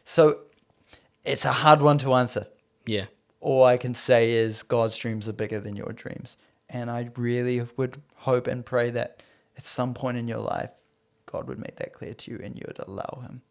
So 0.06 0.40
it's 1.26 1.46
a 1.46 1.52
hard 1.52 1.82
one 1.82 1.98
to 2.00 2.14
answer. 2.14 2.48
Yeah. 2.86 3.06
All 3.42 3.64
I 3.64 3.78
can 3.78 3.94
say 3.94 4.32
is 4.32 4.64
God's 4.64 4.98
dreams 4.98 5.28
are 5.30 5.34
bigger 5.34 5.60
than 5.60 5.76
your 5.76 5.92
dreams. 5.94 6.38
And 6.70 6.90
I 6.90 7.10
really 7.16 7.62
would 7.78 8.02
hope 8.16 8.48
and 8.48 8.66
pray 8.66 8.90
that 8.92 9.22
at 9.58 9.66
some 9.66 9.94
point 9.94 10.18
in 10.18 10.28
your 10.28 10.40
life, 10.40 10.70
God 11.26 11.48
would 11.48 11.60
make 11.60 11.76
that 11.78 11.94
clear 11.94 12.14
to 12.14 12.32
you 12.32 12.40
and 12.44 12.56
you 12.56 12.64
would 12.68 12.80
allow 12.80 13.22
Him. 13.22 13.42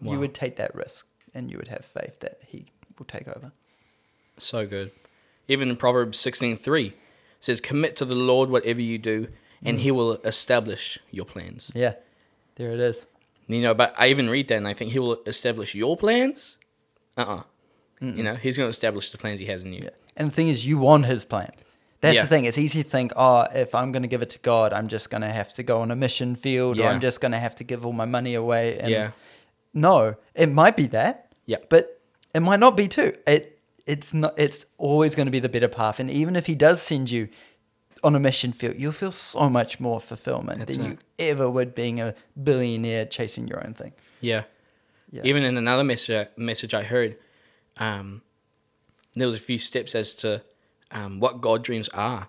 Wow. 0.00 0.12
You 0.12 0.18
would 0.20 0.34
take 0.34 0.56
that 0.56 0.74
risk 0.74 1.06
and 1.34 1.50
you 1.50 1.56
would 1.58 1.68
have 1.68 1.84
faith 1.84 2.20
that 2.20 2.40
He 2.46 2.66
will 2.98 3.06
take 3.06 3.28
over. 3.28 3.52
So 4.38 4.66
good. 4.66 4.90
Even 5.48 5.70
in 5.70 5.76
Proverbs 5.76 6.18
sixteen 6.18 6.56
three 6.56 6.94
says, 7.40 7.60
Commit 7.60 7.96
to 7.96 8.04
the 8.04 8.14
Lord 8.14 8.50
whatever 8.50 8.80
you 8.80 8.98
do, 8.98 9.28
and 9.64 9.80
he 9.80 9.90
will 9.90 10.14
establish 10.24 10.98
your 11.10 11.24
plans. 11.24 11.70
Yeah, 11.74 11.94
there 12.56 12.72
it 12.72 12.80
is. 12.80 13.06
You 13.46 13.60
know, 13.60 13.74
but 13.74 13.94
I 13.96 14.08
even 14.08 14.28
read 14.28 14.48
that 14.48 14.56
and 14.56 14.66
I 14.66 14.72
think 14.72 14.90
he 14.92 14.98
will 14.98 15.18
establish 15.26 15.74
your 15.74 15.96
plans. 15.96 16.56
Uh 17.16 17.20
uh 17.20 17.42
You 18.00 18.22
know, 18.22 18.34
he's 18.34 18.56
going 18.58 18.66
to 18.66 18.70
establish 18.70 19.10
the 19.10 19.18
plans 19.18 19.40
he 19.40 19.46
has 19.46 19.62
in 19.62 19.72
you. 19.72 19.80
Yeah. 19.84 19.90
And 20.16 20.30
the 20.30 20.34
thing 20.34 20.48
is, 20.48 20.66
you 20.66 20.78
want 20.78 21.06
his 21.06 21.24
plan. 21.24 21.52
That's 22.00 22.16
Yeah. 22.16 22.22
the 22.22 22.28
thing. 22.28 22.44
It's 22.44 22.58
easy 22.58 22.82
to 22.82 22.88
think, 22.88 23.12
oh, 23.16 23.46
if 23.54 23.74
I'm 23.74 23.92
going 23.92 24.02
to 24.02 24.08
give 24.08 24.20
it 24.20 24.30
to 24.30 24.38
God, 24.40 24.72
I'm 24.72 24.88
just 24.88 25.08
going 25.10 25.22
to 25.22 25.30
have 25.30 25.52
to 25.54 25.62
go 25.62 25.80
on 25.80 25.90
a 25.90 25.96
mission 25.96 26.34
field 26.34 26.78
or 26.78 26.84
I'm 26.86 27.00
just 27.00 27.20
going 27.20 27.32
to 27.32 27.38
have 27.38 27.54
to 27.56 27.64
give 27.64 27.86
all 27.86 27.92
my 27.92 28.04
money 28.04 28.34
away. 28.34 28.78
And 28.78 28.90
Yeah. 28.90 29.10
No, 29.76 30.16
it 30.34 30.50
might 30.50 30.74
be 30.74 30.86
that. 30.88 31.32
Yeah. 31.44 31.58
But 31.68 32.00
it 32.34 32.40
might 32.40 32.60
not 32.60 32.76
be 32.76 32.88
too. 32.88 33.16
It 33.26 33.60
it's 33.86 34.12
not 34.12 34.34
it's 34.38 34.64
always 34.78 35.14
going 35.14 35.26
to 35.26 35.32
be 35.32 35.38
the 35.38 35.50
better 35.50 35.68
path. 35.68 36.00
And 36.00 36.10
even 36.10 36.34
if 36.34 36.46
he 36.46 36.54
does 36.54 36.82
send 36.82 37.10
you 37.10 37.28
on 38.02 38.16
a 38.16 38.18
mission 38.18 38.52
field, 38.52 38.76
you'll 38.78 38.92
feel 38.92 39.12
so 39.12 39.48
much 39.50 39.78
more 39.78 40.00
fulfillment 40.00 40.60
That's 40.60 40.76
than 40.76 40.86
it. 40.86 40.88
you 40.90 40.98
ever 41.18 41.48
would 41.48 41.74
being 41.74 42.00
a 42.00 42.14
billionaire 42.42 43.04
chasing 43.04 43.46
your 43.46 43.64
own 43.64 43.74
thing. 43.74 43.92
Yeah. 44.20 44.44
Yeah. 45.12 45.22
Even 45.24 45.44
in 45.44 45.56
another 45.56 45.84
message, 45.84 46.28
message 46.36 46.74
I 46.74 46.82
heard, 46.82 47.16
um, 47.76 48.22
there 49.14 49.26
was 49.26 49.36
a 49.36 49.40
few 49.40 49.58
steps 49.58 49.94
as 49.94 50.14
to 50.14 50.42
um, 50.90 51.20
what 51.20 51.40
God 51.40 51.62
dreams 51.62 51.88
are, 51.90 52.28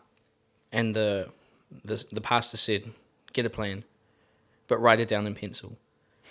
and 0.72 0.96
the, 0.96 1.30
the 1.84 2.04
the 2.12 2.22
pastor 2.22 2.56
said, 2.58 2.92
"Get 3.34 3.46
a 3.46 3.50
plan, 3.50 3.84
but 4.68 4.80
write 4.80 5.00
it 5.00 5.08
down 5.08 5.26
in 5.26 5.34
pencil." 5.34 5.78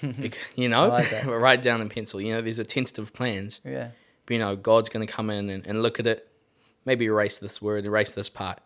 You 0.57 0.69
know, 0.69 0.89
like 0.89 1.25
write 1.27 1.63
down 1.63 1.81
in 1.81 1.89
pencil. 1.89 2.21
You 2.21 2.35
know, 2.35 2.43
there's 2.43 2.59
a 2.59 2.65
tentative 2.65 3.13
plans. 3.13 3.61
Yeah. 3.65 3.91
But, 4.27 4.35
you 4.35 4.41
know, 4.41 4.57
God's 4.57 4.89
going 4.89 5.07
to 5.07 5.13
come 5.13 5.31
in 5.31 5.49
and, 5.51 5.67
and 5.67 5.83
look 5.83 6.01
at 6.01 6.07
it, 6.07 6.29
maybe 6.85 7.05
erase 7.07 7.39
this 7.39 7.63
word, 7.63 7.85
erase 7.85 8.13
this 8.13 8.29
part, 8.29 8.59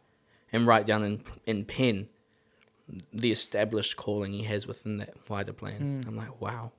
and 0.52 0.66
write 0.66 0.86
down 0.86 1.04
in 1.04 1.22
in 1.46 1.64
pen 1.64 2.08
the 3.12 3.30
established 3.30 3.96
calling 3.96 4.32
He 4.32 4.44
has 4.44 4.66
within 4.66 4.96
that 4.98 5.14
wider 5.28 5.52
plan. 5.52 6.02
Hmm. 6.02 6.08
I'm 6.08 6.16
like, 6.16 6.40
wow, 6.40 6.72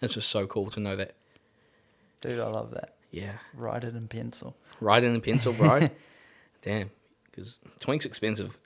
this 0.00 0.16
was 0.16 0.26
so 0.26 0.46
cool 0.46 0.68
to 0.70 0.80
know 0.80 0.96
that. 0.96 1.14
Dude, 2.20 2.38
I 2.40 2.46
love 2.48 2.70
that. 2.72 2.94
Yeah, 3.10 3.32
Write 3.54 3.84
it 3.84 3.94
in 3.94 4.08
pencil. 4.08 4.56
write 4.80 5.04
it 5.04 5.08
in 5.08 5.20
pencil, 5.20 5.52
bro. 5.52 5.88
Damn, 6.62 6.90
because 7.30 7.60
Twink's 7.78 8.04
expensive. 8.06 8.58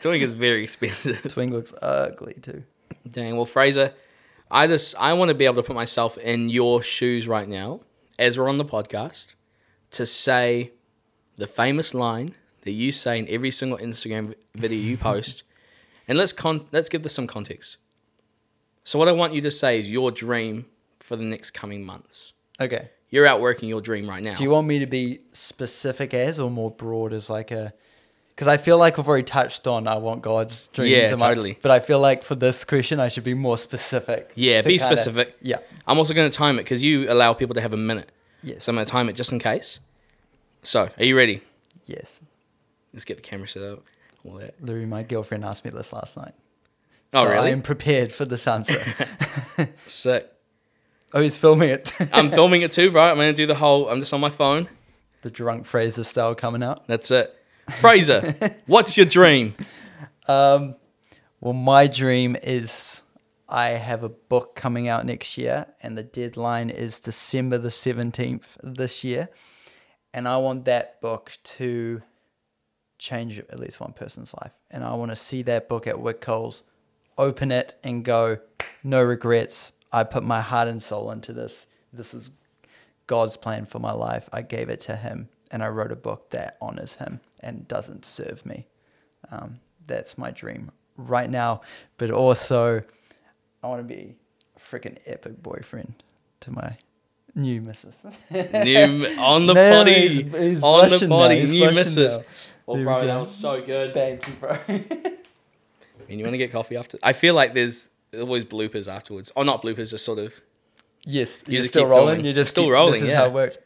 Twink 0.00 0.22
is 0.22 0.32
very 0.32 0.62
expensive. 0.64 1.22
Twink 1.22 1.52
looks 1.52 1.72
ugly 1.82 2.34
too. 2.34 2.62
Dang. 3.08 3.36
Well, 3.36 3.46
Fraser, 3.46 3.92
I 4.50 4.66
just 4.66 4.94
I 4.96 5.12
want 5.12 5.28
to 5.28 5.34
be 5.34 5.44
able 5.44 5.56
to 5.56 5.62
put 5.62 5.76
myself 5.76 6.18
in 6.18 6.48
your 6.48 6.82
shoes 6.82 7.26
right 7.26 7.48
now 7.48 7.80
as 8.18 8.38
we're 8.38 8.48
on 8.48 8.58
the 8.58 8.64
podcast 8.64 9.34
to 9.92 10.06
say 10.06 10.72
the 11.36 11.46
famous 11.46 11.94
line 11.94 12.34
that 12.62 12.72
you 12.72 12.92
say 12.92 13.18
in 13.18 13.28
every 13.28 13.50
single 13.50 13.78
Instagram 13.78 14.34
video 14.54 14.78
you 14.78 14.96
post, 14.96 15.42
and 16.08 16.18
let's 16.18 16.32
con 16.32 16.66
let's 16.72 16.88
give 16.88 17.02
this 17.02 17.14
some 17.14 17.26
context. 17.26 17.76
So 18.84 18.98
what 18.98 19.08
I 19.08 19.12
want 19.12 19.34
you 19.34 19.40
to 19.42 19.50
say 19.50 19.78
is 19.78 19.90
your 19.90 20.10
dream 20.10 20.66
for 21.00 21.16
the 21.16 21.24
next 21.24 21.50
coming 21.50 21.84
months. 21.84 22.32
Okay. 22.60 22.90
You're 23.08 23.26
out 23.26 23.40
working 23.40 23.68
your 23.68 23.80
dream 23.80 24.08
right 24.08 24.22
now. 24.22 24.34
Do 24.34 24.42
you 24.42 24.50
want 24.50 24.66
me 24.66 24.78
to 24.80 24.86
be 24.86 25.20
specific 25.32 26.14
as 26.14 26.40
or 26.40 26.50
more 26.50 26.70
broad 26.70 27.12
as 27.12 27.30
like 27.30 27.50
a? 27.50 27.72
Because 28.36 28.48
I 28.48 28.58
feel 28.58 28.76
like 28.76 28.98
I've 28.98 29.08
already 29.08 29.24
touched 29.24 29.66
on 29.66 29.88
I 29.88 29.96
want 29.96 30.20
God's 30.20 30.68
dreams. 30.68 30.90
Yeah, 30.90 31.10
my- 31.18 31.28
totally. 31.28 31.58
But 31.62 31.70
I 31.70 31.80
feel 31.80 31.98
like 32.00 32.22
for 32.22 32.34
this 32.34 32.64
question, 32.64 33.00
I 33.00 33.08
should 33.08 33.24
be 33.24 33.32
more 33.32 33.56
specific. 33.56 34.30
Yeah, 34.34 34.60
be 34.60 34.76
kinda- 34.78 34.84
specific. 34.96 35.34
Yeah. 35.40 35.60
I'm 35.86 35.96
also 35.96 36.12
going 36.12 36.30
to 36.30 36.36
time 36.36 36.56
it 36.58 36.64
because 36.64 36.82
you 36.82 37.10
allow 37.10 37.32
people 37.32 37.54
to 37.54 37.62
have 37.62 37.72
a 37.72 37.78
minute. 37.78 38.12
Yes. 38.42 38.64
So 38.64 38.70
I'm 38.72 38.76
going 38.76 38.84
to 38.86 38.90
time 38.92 39.08
it 39.08 39.14
just 39.14 39.32
in 39.32 39.38
case. 39.38 39.80
So, 40.62 40.90
are 40.98 41.04
you 41.04 41.16
ready? 41.16 41.40
Yes. 41.86 42.20
Let's 42.92 43.04
get 43.06 43.16
the 43.16 43.22
camera 43.22 43.48
set 43.48 43.62
up. 43.62 43.84
All 44.24 44.34
that. 44.34 44.54
Louis, 44.60 44.84
my 44.84 45.02
girlfriend 45.02 45.44
asked 45.44 45.64
me 45.64 45.70
this 45.70 45.92
last 45.92 46.16
night. 46.16 46.34
Oh, 47.14 47.24
So 47.24 47.30
really? 47.30 47.48
I 47.48 47.52
am 47.52 47.62
prepared 47.62 48.12
for 48.12 48.24
this 48.26 48.46
answer. 48.46 48.82
Sick. 49.86 50.30
oh, 51.14 51.20
he's 51.20 51.38
filming 51.38 51.70
it. 51.70 51.92
I'm 52.12 52.30
filming 52.38 52.62
it 52.62 52.72
too, 52.72 52.90
right? 52.90 53.10
I'm 53.10 53.16
going 53.16 53.32
to 53.32 53.36
do 53.36 53.46
the 53.46 53.54
whole. 53.54 53.88
I'm 53.88 54.00
just 54.00 54.12
on 54.12 54.20
my 54.20 54.30
phone. 54.30 54.68
the 55.22 55.30
drunk 55.30 55.64
Fraser 55.66 56.04
style 56.04 56.34
coming 56.34 56.62
out. 56.62 56.86
That's 56.88 57.10
it. 57.10 57.32
Fraser, 57.70 58.34
what's 58.66 58.96
your 58.96 59.06
dream? 59.06 59.54
Um, 60.28 60.76
well, 61.40 61.52
my 61.52 61.86
dream 61.86 62.36
is 62.42 63.02
I 63.48 63.70
have 63.70 64.02
a 64.02 64.08
book 64.08 64.56
coming 64.56 64.88
out 64.88 65.06
next 65.06 65.38
year, 65.38 65.66
and 65.80 65.96
the 65.96 66.02
deadline 66.02 66.70
is 66.70 67.00
December 67.00 67.58
the 67.58 67.68
17th 67.68 68.56
this 68.62 69.04
year. 69.04 69.28
And 70.12 70.26
I 70.26 70.38
want 70.38 70.64
that 70.64 71.00
book 71.00 71.32
to 71.44 72.02
change 72.98 73.38
at 73.38 73.60
least 73.60 73.80
one 73.80 73.92
person's 73.92 74.34
life. 74.42 74.52
And 74.70 74.82
I 74.82 74.94
want 74.94 75.12
to 75.12 75.16
see 75.16 75.42
that 75.42 75.68
book 75.68 75.86
at 75.86 75.96
Whitcoulls, 75.96 76.62
open 77.18 77.52
it, 77.52 77.76
and 77.84 78.04
go, 78.04 78.38
no 78.82 79.02
regrets. 79.02 79.72
I 79.92 80.04
put 80.04 80.24
my 80.24 80.40
heart 80.40 80.68
and 80.68 80.82
soul 80.82 81.10
into 81.10 81.32
this. 81.32 81.66
This 81.92 82.14
is 82.14 82.30
God's 83.06 83.36
plan 83.36 83.64
for 83.64 83.78
my 83.78 83.92
life. 83.92 84.28
I 84.32 84.42
gave 84.42 84.68
it 84.68 84.80
to 84.82 84.96
Him, 84.96 85.28
and 85.50 85.62
I 85.62 85.68
wrote 85.68 85.92
a 85.92 85.96
book 85.96 86.30
that 86.30 86.56
honors 86.60 86.94
Him 86.94 87.20
and 87.40 87.66
doesn't 87.68 88.04
serve 88.04 88.44
me. 88.46 88.66
Um, 89.30 89.60
that's 89.86 90.16
my 90.18 90.30
dream 90.30 90.70
right 90.96 91.30
now. 91.30 91.60
But 91.98 92.10
also, 92.10 92.82
I 93.62 93.66
want 93.68 93.80
to 93.80 93.94
be 93.94 94.16
a 94.56 94.58
freaking 94.60 94.98
epic 95.06 95.42
boyfriend 95.42 95.94
to 96.40 96.50
my 96.50 96.76
new 97.34 97.60
missus. 97.60 97.96
New 98.30 99.06
on 99.18 99.46
the 99.46 99.54
No, 99.54 99.78
potty. 99.78 100.08
he's- 100.08 100.32
he's 100.32 100.62
on 100.62 100.88
the 100.90 101.06
blushing 101.06 101.08
now, 101.08 101.28
New 101.28 101.70
missus. 101.74 102.16
now. 102.16 102.22
Well, 102.66 102.82
bro, 102.82 103.06
that 103.06 103.16
was 103.18 103.32
so 103.34 103.62
good. 103.62 103.94
Thank 103.94 104.26
you, 104.26 104.34
bro. 104.34 104.58
And 106.08 106.20
you 106.20 106.24
want 106.24 106.34
to 106.34 106.38
get 106.38 106.52
coffee 106.52 106.76
after? 106.76 106.98
I 107.02 107.12
feel 107.12 107.34
like 107.34 107.52
there's 107.52 107.88
always 108.16 108.44
bloopers 108.44 108.86
afterwards. 108.86 109.32
Oh, 109.36 109.42
not 109.42 109.60
bloopers, 109.62 109.90
just 109.90 110.04
sort 110.04 110.20
of. 110.20 110.40
yes, 111.04 111.42
You 111.48 111.54
you're 111.54 111.62
just 111.62 111.72
still 111.72 111.86
rolling. 111.86 112.06
filming. 112.06 112.24
You're 112.26 112.34
just 112.34 112.50
Still 112.50 112.64
keep- 112.64 112.72
rolling, 112.74 112.92
This 112.92 113.02
is 113.02 113.10
yeah. 113.10 113.16
how 113.18 113.26
it 113.26 113.32
works. 113.32 113.56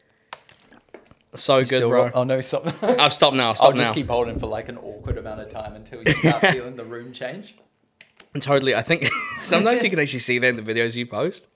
So 1.34 1.60
good, 1.60 1.68
Still 1.78 1.88
bro. 1.90 2.04
ro- 2.06 2.10
Oh 2.14 2.24
no, 2.24 2.40
stop. 2.40 2.66
I've 2.82 3.12
stopped 3.12 3.36
now. 3.36 3.48
I'll 3.48 3.54
Stop 3.54 3.74
just 3.76 3.94
keep 3.94 4.08
holding 4.08 4.38
for 4.38 4.46
like 4.46 4.68
an 4.68 4.78
awkward 4.78 5.16
amount 5.16 5.40
of 5.40 5.48
time 5.48 5.74
until 5.74 6.02
you 6.02 6.12
start 6.22 6.40
feeling 6.46 6.76
the 6.76 6.84
room 6.84 7.12
change. 7.12 7.56
Totally. 8.40 8.74
I 8.74 8.82
think 8.82 9.08
sometimes 9.42 9.82
you 9.82 9.90
can 9.90 9.98
actually 9.98 10.18
see 10.20 10.38
that 10.38 10.48
in 10.48 10.56
the 10.56 10.62
videos 10.62 10.94
you 10.96 11.06
post. 11.06 11.46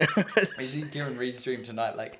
I 0.00 0.34
see 0.60 0.82
Kieran 0.82 1.16
Read's 1.16 1.38
stream 1.38 1.62
tonight, 1.62 1.96
like 1.96 2.18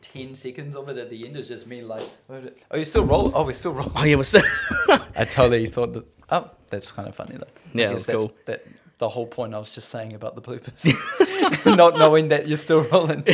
ten 0.00 0.34
seconds 0.34 0.76
of 0.76 0.88
it 0.88 0.98
at 0.98 1.10
the 1.10 1.26
end 1.26 1.36
is 1.36 1.48
just 1.48 1.66
me 1.66 1.82
like, 1.82 2.08
oh, 2.30 2.42
you're 2.74 2.84
still 2.84 3.04
rolling. 3.04 3.32
Oh, 3.34 3.40
oh 3.40 3.44
we're 3.44 3.52
still 3.54 3.72
rolling. 3.72 3.92
Oh 3.96 4.04
yeah, 4.04 4.16
what's 4.16 4.34
I 4.34 5.24
totally 5.24 5.66
thought 5.66 5.92
that. 5.94 6.04
Oh, 6.30 6.50
that's 6.70 6.92
kind 6.92 7.08
of 7.08 7.14
funny 7.14 7.36
though. 7.36 7.46
Yeah, 7.72 7.92
that's 7.92 8.06
cool. 8.06 8.32
That 8.46 8.66
the 8.98 9.08
whole 9.08 9.26
point 9.26 9.54
I 9.54 9.58
was 9.58 9.72
just 9.74 9.88
saying 9.88 10.12
about 10.14 10.34
the 10.34 10.42
bloopers, 10.42 11.76
not 11.76 11.98
knowing 11.98 12.28
that 12.28 12.46
you're 12.48 12.58
still 12.58 12.82
rolling. 12.84 13.24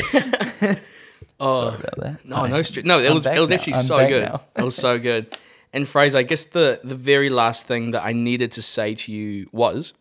Oh 1.40 1.60
Sorry 1.70 1.78
about 1.80 1.96
that. 2.00 2.24
no, 2.24 2.46
no, 2.46 2.60
stri- 2.60 2.84
no. 2.84 2.98
It 3.00 3.08
I'm 3.08 3.14
was 3.14 3.24
back 3.24 3.36
it 3.36 3.40
was 3.40 3.50
now. 3.50 3.56
actually 3.56 3.74
I'm 3.74 3.84
so 3.84 3.96
back 3.96 4.08
good. 4.10 4.22
now. 4.24 4.42
it 4.56 4.62
was 4.62 4.76
so 4.76 4.98
good. 4.98 5.36
And 5.72 5.88
Fraser, 5.88 6.18
I 6.18 6.22
guess 6.22 6.44
the 6.46 6.80
the 6.84 6.94
very 6.94 7.30
last 7.30 7.66
thing 7.66 7.92
that 7.92 8.04
I 8.04 8.12
needed 8.12 8.52
to 8.52 8.62
say 8.62 8.94
to 8.94 9.12
you 9.12 9.48
was 9.52 9.94